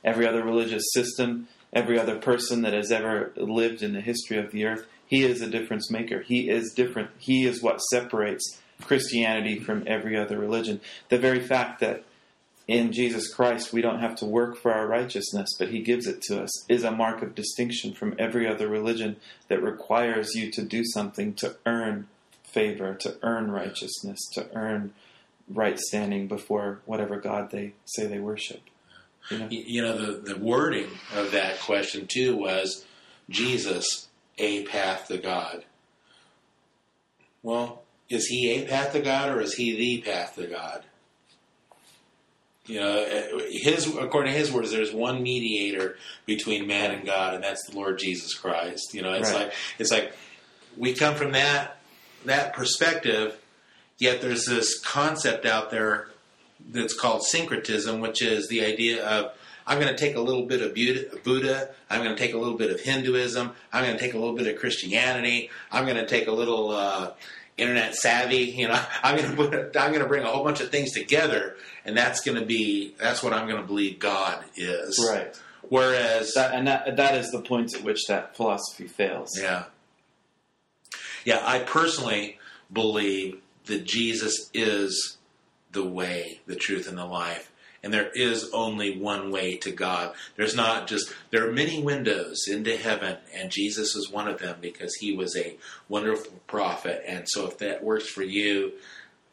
every 0.08 0.26
other 0.26 0.44
religious 0.44 0.84
system, 0.94 1.48
every 1.74 2.00
other 2.00 2.18
person 2.18 2.62
that 2.62 2.74
has 2.74 2.92
ever 2.92 3.34
lived 3.36 3.84
in 3.84 3.94
the 3.94 4.02
history 4.02 4.38
of 4.38 4.52
the 4.52 4.66
earth. 4.66 4.88
He 5.06 5.24
is 5.24 5.42
a 5.42 5.50
difference 5.50 5.92
maker. 5.92 6.22
He 6.22 6.50
is 6.50 6.74
different. 6.74 7.10
He 7.18 7.46
is 7.46 7.62
what 7.62 7.80
separates 7.80 8.60
Christianity 8.82 9.60
from 9.60 9.84
every 9.86 10.18
other 10.18 10.40
religion. 10.40 10.80
The 11.10 11.18
very 11.18 11.42
fact 11.42 11.82
that 11.82 12.06
in 12.68 12.94
Jesus 12.94 13.34
Christ 13.34 13.74
we 13.74 13.82
don't 13.82 14.00
have 14.00 14.16
to 14.18 14.26
work 14.26 14.58
for 14.58 14.74
our 14.74 14.88
righteousness, 14.88 15.50
but 15.60 15.70
He 15.70 15.82
gives 15.82 16.08
it 16.08 16.22
to 16.24 16.42
us, 16.42 16.66
is 16.70 16.84
a 16.84 16.92
mark 16.92 17.22
of 17.22 17.36
distinction 17.36 17.94
from 17.94 18.16
every 18.18 18.48
other 18.48 18.68
religion 18.68 19.18
that 19.50 19.62
requires 19.62 20.36
you 20.36 20.50
to 20.52 20.64
do 20.64 20.84
something 20.86 21.34
to 21.36 21.58
earn 21.66 22.08
favor, 22.44 22.96
to 22.96 23.18
earn 23.24 23.52
righteousness, 23.52 24.20
to 24.34 24.48
earn 24.56 24.94
right 25.50 25.80
standing 25.80 26.28
before 26.28 26.80
whatever 26.86 27.20
God 27.20 27.52
they 27.52 27.74
say 27.86 28.06
they 28.06 28.20
worship. 28.20 28.62
You 29.30 29.40
know? 29.40 29.48
You 29.50 29.82
know, 29.82 29.98
the, 29.98 30.34
the 30.34 30.38
wording 30.40 30.90
of 31.16 31.32
that 31.32 31.60
question, 31.60 32.08
too, 32.08 32.36
was 32.36 32.86
Jesus, 33.30 34.08
a 34.38 34.64
path 34.64 35.08
to 35.08 35.18
God. 35.18 35.66
Well, 37.44 37.84
is 38.10 38.28
he 38.28 38.52
a 38.52 38.68
path 38.68 38.94
to 38.94 39.02
God 39.02 39.30
or 39.30 39.42
is 39.42 39.54
he 39.56 39.76
the 39.76 40.02
path 40.10 40.36
to 40.36 40.48
God? 40.48 40.84
You 42.66 42.82
know, 42.82 42.98
eh, 43.04 43.28
his 43.52 43.88
according 43.96 44.34
to 44.34 44.38
his 44.38 44.52
words, 44.52 44.72
there's 44.72 44.92
one 44.94 45.24
mediator 45.24 45.98
between 46.26 46.68
man 46.68 46.92
and 46.92 47.06
God, 47.06 47.34
and 47.34 47.44
that's 47.44 47.66
the 47.66 47.76
Lord 47.76 47.98
Jesus 47.98 48.34
Christ. 48.34 48.94
You 48.94 49.02
know, 49.02 49.14
it's 49.14 49.32
Right. 49.32 49.46
like 49.46 49.54
it's 49.80 49.92
like 49.92 50.14
we 50.76 50.94
come 50.94 51.16
from 51.16 51.32
that 51.32 51.78
that 52.26 52.54
perspective, 52.54 53.38
yet 54.00 54.20
there's 54.22 54.46
this 54.46 54.80
concept 54.80 55.46
out 55.46 55.72
there 55.72 56.10
that's 56.68 56.94
called 56.94 57.24
syncretism, 57.24 58.00
which 58.00 58.22
is 58.22 58.48
the 58.48 58.64
idea 58.66 59.06
of 59.06 59.32
I'm 59.66 59.80
going 59.80 59.94
to 59.94 59.98
take 59.98 60.16
a 60.16 60.22
little 60.22 60.46
bit 60.46 60.62
of 60.62 60.74
Buddha, 61.24 61.70
I'm 61.90 62.02
going 62.04 62.16
to 62.16 62.22
take 62.22 62.34
a 62.34 62.38
little 62.38 62.58
bit 62.58 62.72
of 62.72 62.80
Hinduism, 62.80 63.52
I'm 63.74 63.84
going 63.84 63.98
to 63.98 64.02
take 64.02 64.14
a 64.14 64.18
little 64.18 64.36
bit 64.36 64.48
of 64.48 64.60
Christianity, 64.60 65.50
I'm 65.72 65.84
going 65.86 65.98
to 65.98 66.06
take 66.06 66.28
a 66.28 66.32
little 66.32 66.72
uh, 66.72 67.12
internet 67.58 67.96
savvy, 67.96 68.46
you 68.46 68.70
know, 68.70 68.82
I'm 69.04 69.18
going 69.18 69.30
to 69.30 69.36
put, 69.36 69.78
I'm 69.78 69.92
going 69.92 70.04
to 70.04 70.08
bring 70.08 70.24
a 70.24 70.28
whole 70.28 70.44
bunch 70.44 70.62
of 70.62 70.70
things 70.70 70.94
together, 70.94 71.58
and 71.84 71.98
that's 71.98 72.22
going 72.22 72.40
to 72.40 72.46
be 72.46 72.96
that's 72.98 73.22
what 73.22 73.34
I'm 73.34 73.48
going 73.48 73.62
to 73.62 73.68
believe 73.68 74.00
God 74.00 74.44
is. 74.56 75.06
Right. 75.12 75.36
Whereas 75.70 76.34
That, 76.34 76.54
and 76.54 76.68
that, 76.68 76.96
that 76.96 77.16
is 77.16 77.30
the 77.32 77.42
point 77.42 77.74
at 77.74 77.84
which 77.84 78.06
that 78.08 78.38
philosophy 78.38 78.88
fails. 78.88 79.38
Yeah. 79.38 79.66
Yeah, 81.26 81.42
I 81.44 81.60
personally 81.60 82.40
believe 82.72 83.42
that 83.66 83.84
Jesus 83.84 84.50
is 84.54 85.17
the 85.78 85.88
way, 85.88 86.40
the 86.48 86.56
truth, 86.56 86.88
and 86.88 86.98
the 86.98 87.06
life. 87.06 87.52
And 87.84 87.94
there 87.94 88.10
is 88.16 88.50
only 88.54 88.98
one 88.98 89.30
way 89.32 89.58
to 89.58 89.72
God. 89.72 90.14
There's 90.36 90.56
not 90.56 90.88
just, 90.88 91.14
there 91.30 91.48
are 91.48 91.52
many 91.54 91.82
windows 91.82 92.48
into 92.48 92.76
heaven, 92.76 93.18
and 93.36 93.52
Jesus 93.52 93.96
is 93.96 94.10
one 94.12 94.28
of 94.28 94.40
them 94.40 94.58
because 94.60 94.96
he 94.96 95.16
was 95.16 95.38
a 95.38 95.56
wonderful 95.88 96.34
prophet. 96.48 97.04
And 97.08 97.26
so 97.30 97.46
if 97.48 97.60
that 97.60 97.84
works 97.84 98.10
for 98.10 98.24
you, 98.24 98.74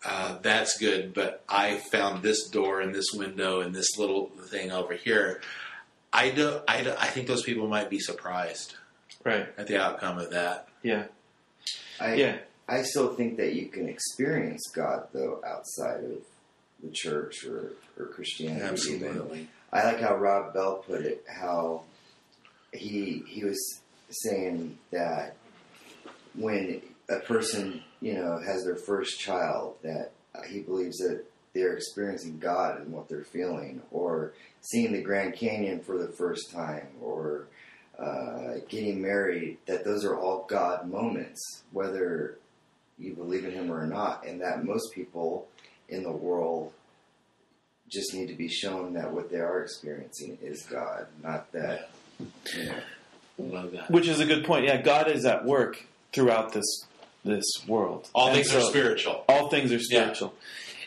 uh, 0.04 0.36
that's 0.42 0.78
good. 0.78 1.14
But 1.14 1.42
I 1.48 1.78
found 1.90 2.22
this 2.22 2.46
door 2.50 2.80
and 2.82 2.94
this 2.94 3.12
window 3.14 3.60
and 3.62 3.74
this 3.74 3.96
little 3.98 4.26
thing 4.50 4.70
over 4.70 4.92
here. 4.92 5.40
I, 6.12 6.28
do, 6.30 6.60
I, 6.68 6.82
do, 6.82 6.92
I 6.98 7.06
think 7.06 7.26
those 7.26 7.42
people 7.42 7.66
might 7.66 7.88
be 7.88 7.98
surprised 7.98 8.74
Right. 9.24 9.48
at 9.56 9.66
the 9.68 9.82
outcome 9.82 10.18
of 10.18 10.30
that. 10.32 10.68
Yeah. 10.82 11.04
I, 11.98 12.14
Yeah. 12.14 12.36
I 12.68 12.82
still 12.82 13.14
think 13.14 13.36
that 13.38 13.54
you 13.54 13.66
can 13.66 13.88
experience 13.88 14.70
God 14.74 15.08
though 15.12 15.42
outside 15.46 16.02
of 16.04 16.22
the 16.84 16.90
church 16.90 17.44
or, 17.44 17.72
or 17.98 18.06
Christianity. 18.06 18.64
even. 18.64 19.08
Absolutely. 19.08 19.48
I 19.72 19.84
like 19.84 20.00
how 20.00 20.16
Rob 20.16 20.54
Bell 20.54 20.84
put 20.86 21.02
it. 21.02 21.24
How 21.28 21.82
he 22.72 23.24
he 23.26 23.44
was 23.44 23.80
saying 24.10 24.78
that 24.90 25.36
when 26.34 26.82
a 27.08 27.18
person 27.20 27.82
you 28.00 28.14
know 28.14 28.38
has 28.38 28.64
their 28.64 28.76
first 28.76 29.18
child, 29.18 29.76
that 29.82 30.12
he 30.48 30.60
believes 30.60 30.98
that 30.98 31.24
they're 31.54 31.74
experiencing 31.74 32.38
God 32.38 32.80
and 32.80 32.92
what 32.92 33.08
they're 33.08 33.24
feeling, 33.24 33.82
or 33.90 34.32
seeing 34.60 34.92
the 34.92 35.02
Grand 35.02 35.34
Canyon 35.34 35.80
for 35.80 35.98
the 35.98 36.08
first 36.08 36.50
time, 36.50 36.88
or 37.00 37.46
uh, 37.98 38.54
getting 38.68 39.00
married. 39.00 39.58
That 39.66 39.84
those 39.84 40.04
are 40.04 40.16
all 40.16 40.46
God 40.48 40.88
moments, 40.88 41.62
whether 41.72 42.38
you 42.98 43.14
believe 43.14 43.44
in 43.44 43.52
Him 43.52 43.72
or 43.72 43.86
not, 43.86 44.26
and 44.26 44.40
that 44.40 44.64
most 44.64 44.92
people 44.92 45.48
in 45.88 46.02
the 46.02 46.12
world 46.12 46.72
just 47.88 48.14
need 48.14 48.28
to 48.28 48.34
be 48.34 48.48
shown 48.48 48.94
that 48.94 49.12
what 49.12 49.30
they 49.30 49.38
are 49.38 49.62
experiencing 49.62 50.38
is 50.42 50.62
God, 50.62 51.06
not 51.22 51.52
that. 51.52 51.90
You 52.56 52.64
know, 52.66 52.74
Love 53.38 53.72
that. 53.72 53.90
Which 53.90 54.06
is 54.06 54.20
a 54.20 54.26
good 54.26 54.44
point. 54.44 54.64
Yeah, 54.64 54.80
God 54.80 55.10
is 55.10 55.24
at 55.24 55.44
work 55.44 55.84
throughout 56.12 56.52
this 56.52 56.86
this 57.24 57.44
world. 57.66 58.08
All 58.14 58.28
And 58.28 58.36
things 58.36 58.54
are 58.54 58.60
spiritual. 58.60 59.24
All 59.28 59.48
things 59.48 59.72
are 59.72 59.80
spiritual. 59.80 60.34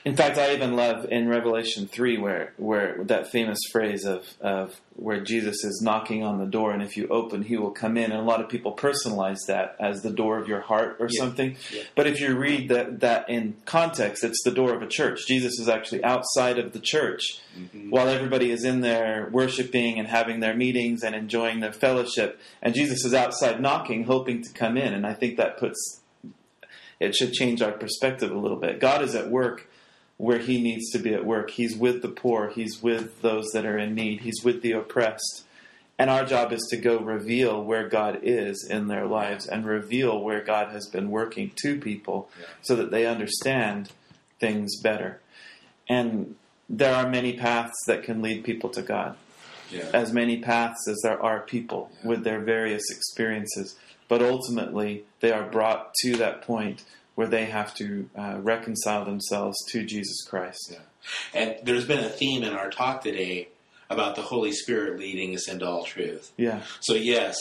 In 0.05 0.15
fact, 0.15 0.37
I 0.37 0.53
even 0.53 0.75
love 0.75 1.05
in 1.11 1.27
Revelation 1.27 1.87
three 1.87 2.17
where 2.17 2.53
where 2.57 2.97
that 3.03 3.31
famous 3.31 3.59
phrase 3.71 4.05
of 4.05 4.25
of 4.41 4.79
where 4.95 5.21
Jesus 5.21 5.63
is 5.63 5.81
knocking 5.83 6.23
on 6.23 6.39
the 6.39 6.45
door, 6.45 6.71
and 6.71 6.81
if 6.81 6.97
you 6.97 7.07
open, 7.09 7.43
He 7.43 7.57
will 7.57 7.71
come 7.71 7.97
in. 7.97 8.11
And 8.11 8.19
a 8.19 8.23
lot 8.23 8.41
of 8.41 8.49
people 8.49 8.75
personalize 8.75 9.37
that 9.47 9.75
as 9.79 10.01
the 10.01 10.09
door 10.09 10.39
of 10.39 10.47
your 10.47 10.61
heart 10.61 10.97
or 10.99 11.07
Yeah. 11.09 11.19
something. 11.19 11.55
Yeah. 11.73 11.83
But 11.95 12.07
if 12.07 12.19
you 12.19 12.35
read 12.35 12.69
that 12.69 12.99
that 13.01 13.29
in 13.29 13.55
context, 13.65 14.23
it's 14.23 14.41
the 14.43 14.51
door 14.51 14.73
of 14.73 14.81
a 14.81 14.87
church. 14.87 15.27
Jesus 15.27 15.59
is 15.59 15.67
actually 15.69 16.03
outside 16.03 16.57
of 16.57 16.73
the 16.73 16.79
church 16.79 17.41
Mhm. 17.57 17.89
while 17.89 18.07
everybody 18.07 18.51
is 18.51 18.63
in 18.63 18.81
there 18.81 19.29
worshiping 19.31 19.99
and 19.99 20.07
having 20.07 20.39
their 20.39 20.55
meetings 20.55 21.03
and 21.03 21.15
enjoying 21.15 21.59
their 21.59 21.73
fellowship, 21.73 22.39
and 22.61 22.73
Jesus 22.73 23.03
is 23.05 23.13
outside 23.13 23.61
knocking, 23.61 24.05
hoping 24.05 24.41
to 24.43 24.51
come 24.53 24.77
in. 24.77 24.93
And 24.93 25.05
I 25.05 25.13
think 25.13 25.37
that 25.37 25.57
puts 25.57 26.01
it 26.99 27.13
should 27.13 27.31
change 27.31 27.61
our 27.61 27.71
perspective 27.73 28.31
a 28.31 28.37
little 28.37 28.57
bit. 28.57 28.79
God 28.79 29.03
is 29.03 29.13
at 29.13 29.29
work 29.29 29.69
where 30.17 30.39
He 30.39 30.61
needs 30.61 30.89
to 30.91 30.99
be 30.99 31.13
at 31.13 31.25
work. 31.25 31.51
He's 31.51 31.75
with 31.75 32.01
the 32.01 32.09
poor. 32.09 32.49
He's 32.49 32.81
with 32.81 33.21
those 33.21 33.47
that 33.53 33.65
are 33.65 33.77
in 33.77 33.93
need. 33.95 34.21
He's 34.21 34.43
with 34.43 34.61
the 34.61 34.71
oppressed. 34.73 35.43
And 35.99 36.09
our 36.11 36.25
job 36.25 36.51
is 36.53 36.61
to 36.69 36.77
go 36.77 36.99
reveal 36.99 37.63
where 37.63 37.87
God 37.87 38.19
is 38.21 38.67
in 38.69 38.87
their 38.87 39.07
lives 39.07 39.47
and 39.47 39.65
reveal 39.65 40.19
where 40.21 40.41
God 40.43 40.71
has 40.71 40.87
been 40.87 41.09
working 41.09 41.51
to 41.63 41.79
people 41.79 42.29
Yeah. 42.39 42.45
so 42.61 42.75
that 42.75 42.91
they 42.91 43.07
understand 43.07 43.89
things 44.39 44.79
better. 44.81 45.21
And 45.89 46.35
there 46.69 46.93
are 46.93 47.09
many 47.09 47.33
paths 47.33 47.73
that 47.87 48.03
can 48.03 48.21
lead 48.21 48.43
people 48.43 48.69
to 48.71 48.81
God, 48.83 49.15
Yeah. 49.71 49.89
as 49.93 50.13
many 50.13 50.37
paths 50.37 50.87
as 50.87 50.99
there 51.01 51.19
are 51.21 51.39
people 51.39 51.89
Yeah. 52.03 52.09
with 52.09 52.23
their 52.23 52.41
various 52.41 52.83
experiences. 52.91 53.75
But 54.07 54.21
ultimately, 54.21 55.03
they 55.19 55.31
are 55.31 55.49
brought 55.49 55.93
to 56.03 56.15
that 56.17 56.41
point 56.41 56.83
where 57.17 57.25
they 57.27 57.45
have 57.45 57.73
to 57.73 58.07
uh, 58.15 58.37
reconcile 58.41 59.03
themselves 59.03 59.57
to 59.69 59.83
Jesus 59.83 60.23
Christ. 60.29 60.71
Yeah. 60.71 60.77
And 61.33 61.55
there's 61.63 61.85
been 61.85 62.03
a 62.03 62.09
theme 62.09 62.43
in 62.43 62.53
our 62.53 62.69
talk 62.69 63.01
today 63.01 63.47
about 63.89 64.15
the 64.15 64.21
Holy 64.21 64.51
Spirit 64.51 64.99
leading 64.99 65.33
us 65.33 65.49
into 65.49 65.65
all 65.65 65.83
truth. 65.83 66.31
Yeah, 66.37 66.61
So, 66.79 66.93
yes, 66.93 67.35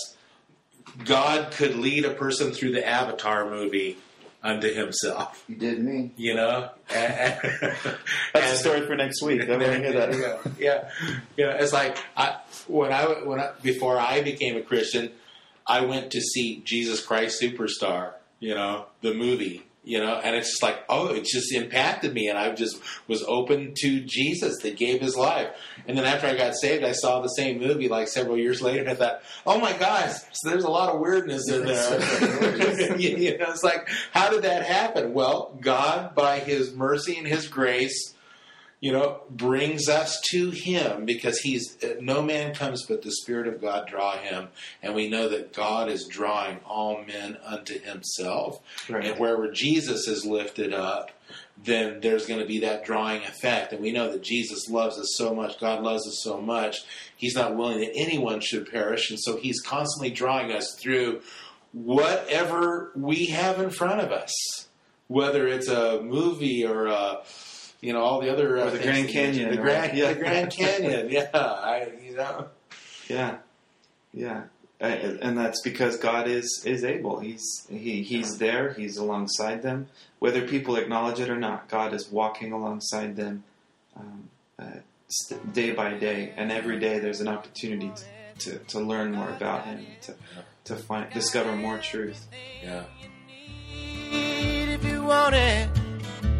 God 1.04 1.50
could 1.52 1.74
lead 1.76 2.06
a 2.06 2.14
person 2.14 2.52
through 2.52 2.72
the 2.72 2.86
Avatar 2.86 3.50
movie 3.50 3.98
unto 4.42 4.72
himself, 4.72 5.44
He 5.46 5.54
did 5.56 5.78
me. 5.84 6.12
you 6.16 6.34
know? 6.34 6.70
And- 6.94 7.38
that's 8.32 8.52
a 8.52 8.56
story 8.56 8.86
for 8.86 8.96
next 8.96 9.20
week. 9.22 9.42
I 9.42 9.50
want 9.50 9.62
to 9.62 9.78
hear 9.78 9.92
that. 9.92 10.14
yeah, 10.58 10.58
yeah, 10.58 10.88
yeah. 11.36 11.56
It's 11.60 11.74
like 11.74 11.98
I 12.16 12.38
when 12.66 12.92
I 12.94 13.04
when 13.24 13.40
I, 13.40 13.50
before 13.62 13.98
I 13.98 14.22
became 14.22 14.56
a 14.56 14.62
Christian, 14.62 15.10
I 15.66 15.82
went 15.82 16.12
to 16.12 16.20
see 16.22 16.62
Jesus 16.64 17.04
Christ 17.04 17.42
Superstar. 17.42 18.12
You 18.38 18.54
know, 18.54 18.86
the 19.00 19.14
movie 19.14 19.64
you 19.86 20.00
know, 20.00 20.16
and 20.16 20.34
it's 20.34 20.50
just 20.50 20.64
like, 20.64 20.80
oh, 20.88 21.14
it 21.14 21.24
just 21.24 21.54
impacted 21.54 22.12
me, 22.12 22.26
and 22.26 22.36
I 22.36 22.52
just 22.52 22.82
was 23.06 23.22
open 23.22 23.72
to 23.82 24.00
Jesus 24.00 24.58
that 24.62 24.76
gave 24.76 25.00
His 25.00 25.16
life. 25.16 25.48
And 25.86 25.96
then 25.96 26.04
after 26.04 26.26
I 26.26 26.34
got 26.34 26.54
saved, 26.56 26.82
I 26.82 26.90
saw 26.90 27.20
the 27.20 27.28
same 27.28 27.60
movie 27.60 27.88
like 27.88 28.08
several 28.08 28.36
years 28.36 28.60
later, 28.60 28.80
and 28.80 28.90
I 28.90 28.96
thought, 28.96 29.22
oh 29.46 29.60
my 29.60 29.72
gosh, 29.74 30.16
so 30.32 30.50
there's 30.50 30.64
a 30.64 30.70
lot 30.70 30.92
of 30.92 31.00
weirdness 31.00 31.48
in 31.48 31.66
there. 31.66 32.98
you, 32.98 33.16
you 33.16 33.38
know, 33.38 33.46
it's 33.50 33.62
like, 33.62 33.88
how 34.10 34.28
did 34.28 34.42
that 34.42 34.64
happen? 34.64 35.14
Well, 35.14 35.56
God, 35.60 36.16
by 36.16 36.40
His 36.40 36.74
mercy 36.74 37.16
and 37.16 37.26
His 37.26 37.46
grace, 37.46 38.15
you 38.86 38.92
know, 38.92 39.18
brings 39.28 39.88
us 39.88 40.20
to 40.30 40.50
Him 40.50 41.06
because 41.06 41.40
He's 41.40 41.76
no 42.00 42.22
man 42.22 42.54
comes 42.54 42.86
but 42.86 43.02
the 43.02 43.10
Spirit 43.10 43.48
of 43.48 43.60
God 43.60 43.88
draw 43.88 44.16
him, 44.16 44.46
and 44.80 44.94
we 44.94 45.08
know 45.08 45.28
that 45.28 45.52
God 45.52 45.88
is 45.88 46.06
drawing 46.06 46.58
all 46.58 47.02
men 47.04 47.36
unto 47.44 47.80
Himself. 47.80 48.60
Right. 48.88 49.04
And 49.04 49.18
wherever 49.18 49.50
Jesus 49.50 50.06
is 50.06 50.24
lifted 50.24 50.72
up, 50.72 51.10
then 51.60 51.98
there's 52.00 52.26
going 52.26 52.38
to 52.38 52.46
be 52.46 52.60
that 52.60 52.84
drawing 52.84 53.24
effect. 53.24 53.72
And 53.72 53.82
we 53.82 53.90
know 53.90 54.12
that 54.12 54.22
Jesus 54.22 54.70
loves 54.70 54.96
us 55.00 55.16
so 55.16 55.34
much, 55.34 55.58
God 55.58 55.82
loves 55.82 56.06
us 56.06 56.20
so 56.22 56.40
much, 56.40 56.84
He's 57.16 57.34
not 57.34 57.56
willing 57.56 57.80
that 57.80 57.96
anyone 57.96 58.38
should 58.38 58.70
perish. 58.70 59.10
And 59.10 59.18
so 59.18 59.36
He's 59.36 59.60
constantly 59.62 60.12
drawing 60.12 60.52
us 60.52 60.76
through 60.80 61.22
whatever 61.72 62.92
we 62.94 63.26
have 63.26 63.58
in 63.58 63.70
front 63.70 64.00
of 64.00 64.12
us, 64.12 64.32
whether 65.08 65.48
it's 65.48 65.66
a 65.66 66.00
movie 66.02 66.64
or 66.64 66.86
a 66.86 67.22
you 67.80 67.92
know 67.92 68.00
all 68.00 68.20
the 68.20 68.30
other 68.32 68.58
uh, 68.58 68.66
Or 68.66 68.70
the 68.70 68.78
Grand 68.78 69.08
that 69.08 69.12
you 69.14 69.20
mentioned. 69.20 69.34
Canyon, 69.34 69.50
the 69.50 69.56
Grand. 69.62 69.96
Yeah. 69.98 70.12
the 70.12 70.18
Grand 70.20 70.50
Canyon, 70.50 71.08
yeah, 71.10 71.28
I, 71.34 71.88
you 72.04 72.16
know, 72.16 72.46
Yeah, 73.08 73.38
yeah, 74.12 74.42
and 74.80 75.36
that's 75.38 75.60
because 75.62 75.96
God 75.96 76.28
is 76.28 76.62
is 76.66 76.84
able. 76.84 77.20
He's 77.20 77.66
he 77.70 78.02
he's 78.02 78.38
there. 78.38 78.72
He's 78.72 78.96
alongside 78.96 79.62
them, 79.62 79.88
whether 80.18 80.46
people 80.46 80.76
acknowledge 80.76 81.20
it 81.20 81.28
or 81.30 81.38
not. 81.38 81.68
God 81.68 81.94
is 81.94 82.10
walking 82.10 82.52
alongside 82.52 83.16
them 83.16 83.44
um, 83.96 84.28
uh, 84.58 84.80
st- 85.08 85.52
day 85.52 85.72
by 85.72 85.94
day, 85.94 86.32
and 86.36 86.50
every 86.52 86.78
day 86.78 86.98
there's 86.98 87.20
an 87.20 87.28
opportunity 87.28 87.90
to, 88.38 88.50
to, 88.50 88.58
to 88.64 88.80
learn 88.80 89.12
more 89.12 89.30
about 89.30 89.64
Him, 89.64 89.86
to 90.02 90.14
to 90.64 90.76
find 90.76 91.10
discover 91.12 91.54
more 91.56 91.78
truth. 91.78 92.26
yeah. 92.62 92.84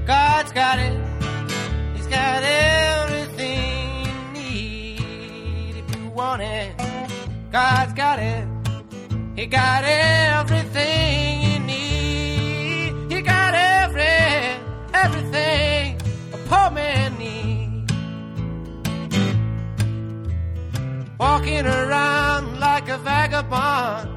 God's 0.06 0.52
got 0.52 0.78
it. 0.78 1.00
He's 1.96 2.06
got 2.06 2.42
everything 2.44 4.06
you 4.06 4.14
need 4.32 5.76
if 5.76 5.96
you 5.96 6.10
want 6.10 6.42
it. 6.42 6.76
God's 7.50 7.92
got 7.92 8.20
it. 8.20 8.46
He 9.34 9.46
got 9.46 9.82
everything 9.84 11.42
you 11.42 11.58
need. 11.58 13.12
He 13.12 13.20
got 13.20 13.54
every, 13.54 14.04
everything 14.94 16.00
a 16.32 16.38
poor 16.46 16.70
man 16.70 17.18
needs. 17.18 17.92
Walking 21.18 21.66
around 21.66 22.60
like 22.60 22.88
a 22.88 22.98
vagabond. 22.98 24.08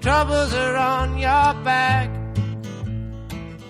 Troubles 0.00 0.52
are 0.54 0.76
on 0.76 1.18
your 1.18 1.54
back. 1.62 2.13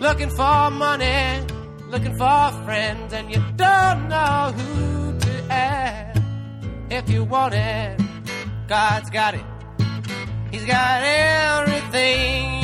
Looking 0.04 0.28
for 0.28 0.70
money, 0.70 1.40
looking 1.88 2.14
for 2.18 2.52
friends, 2.66 3.14
and 3.14 3.30
you 3.30 3.42
don't 3.56 4.08
know 4.10 4.52
who 4.54 5.18
to 5.18 5.44
ask. 5.50 6.20
If 6.90 7.08
you 7.08 7.24
want 7.24 7.54
it, 7.54 7.98
God's 8.68 9.08
got 9.08 9.32
it. 9.32 9.46
He's 10.50 10.66
got 10.66 11.00
everything 11.02 12.63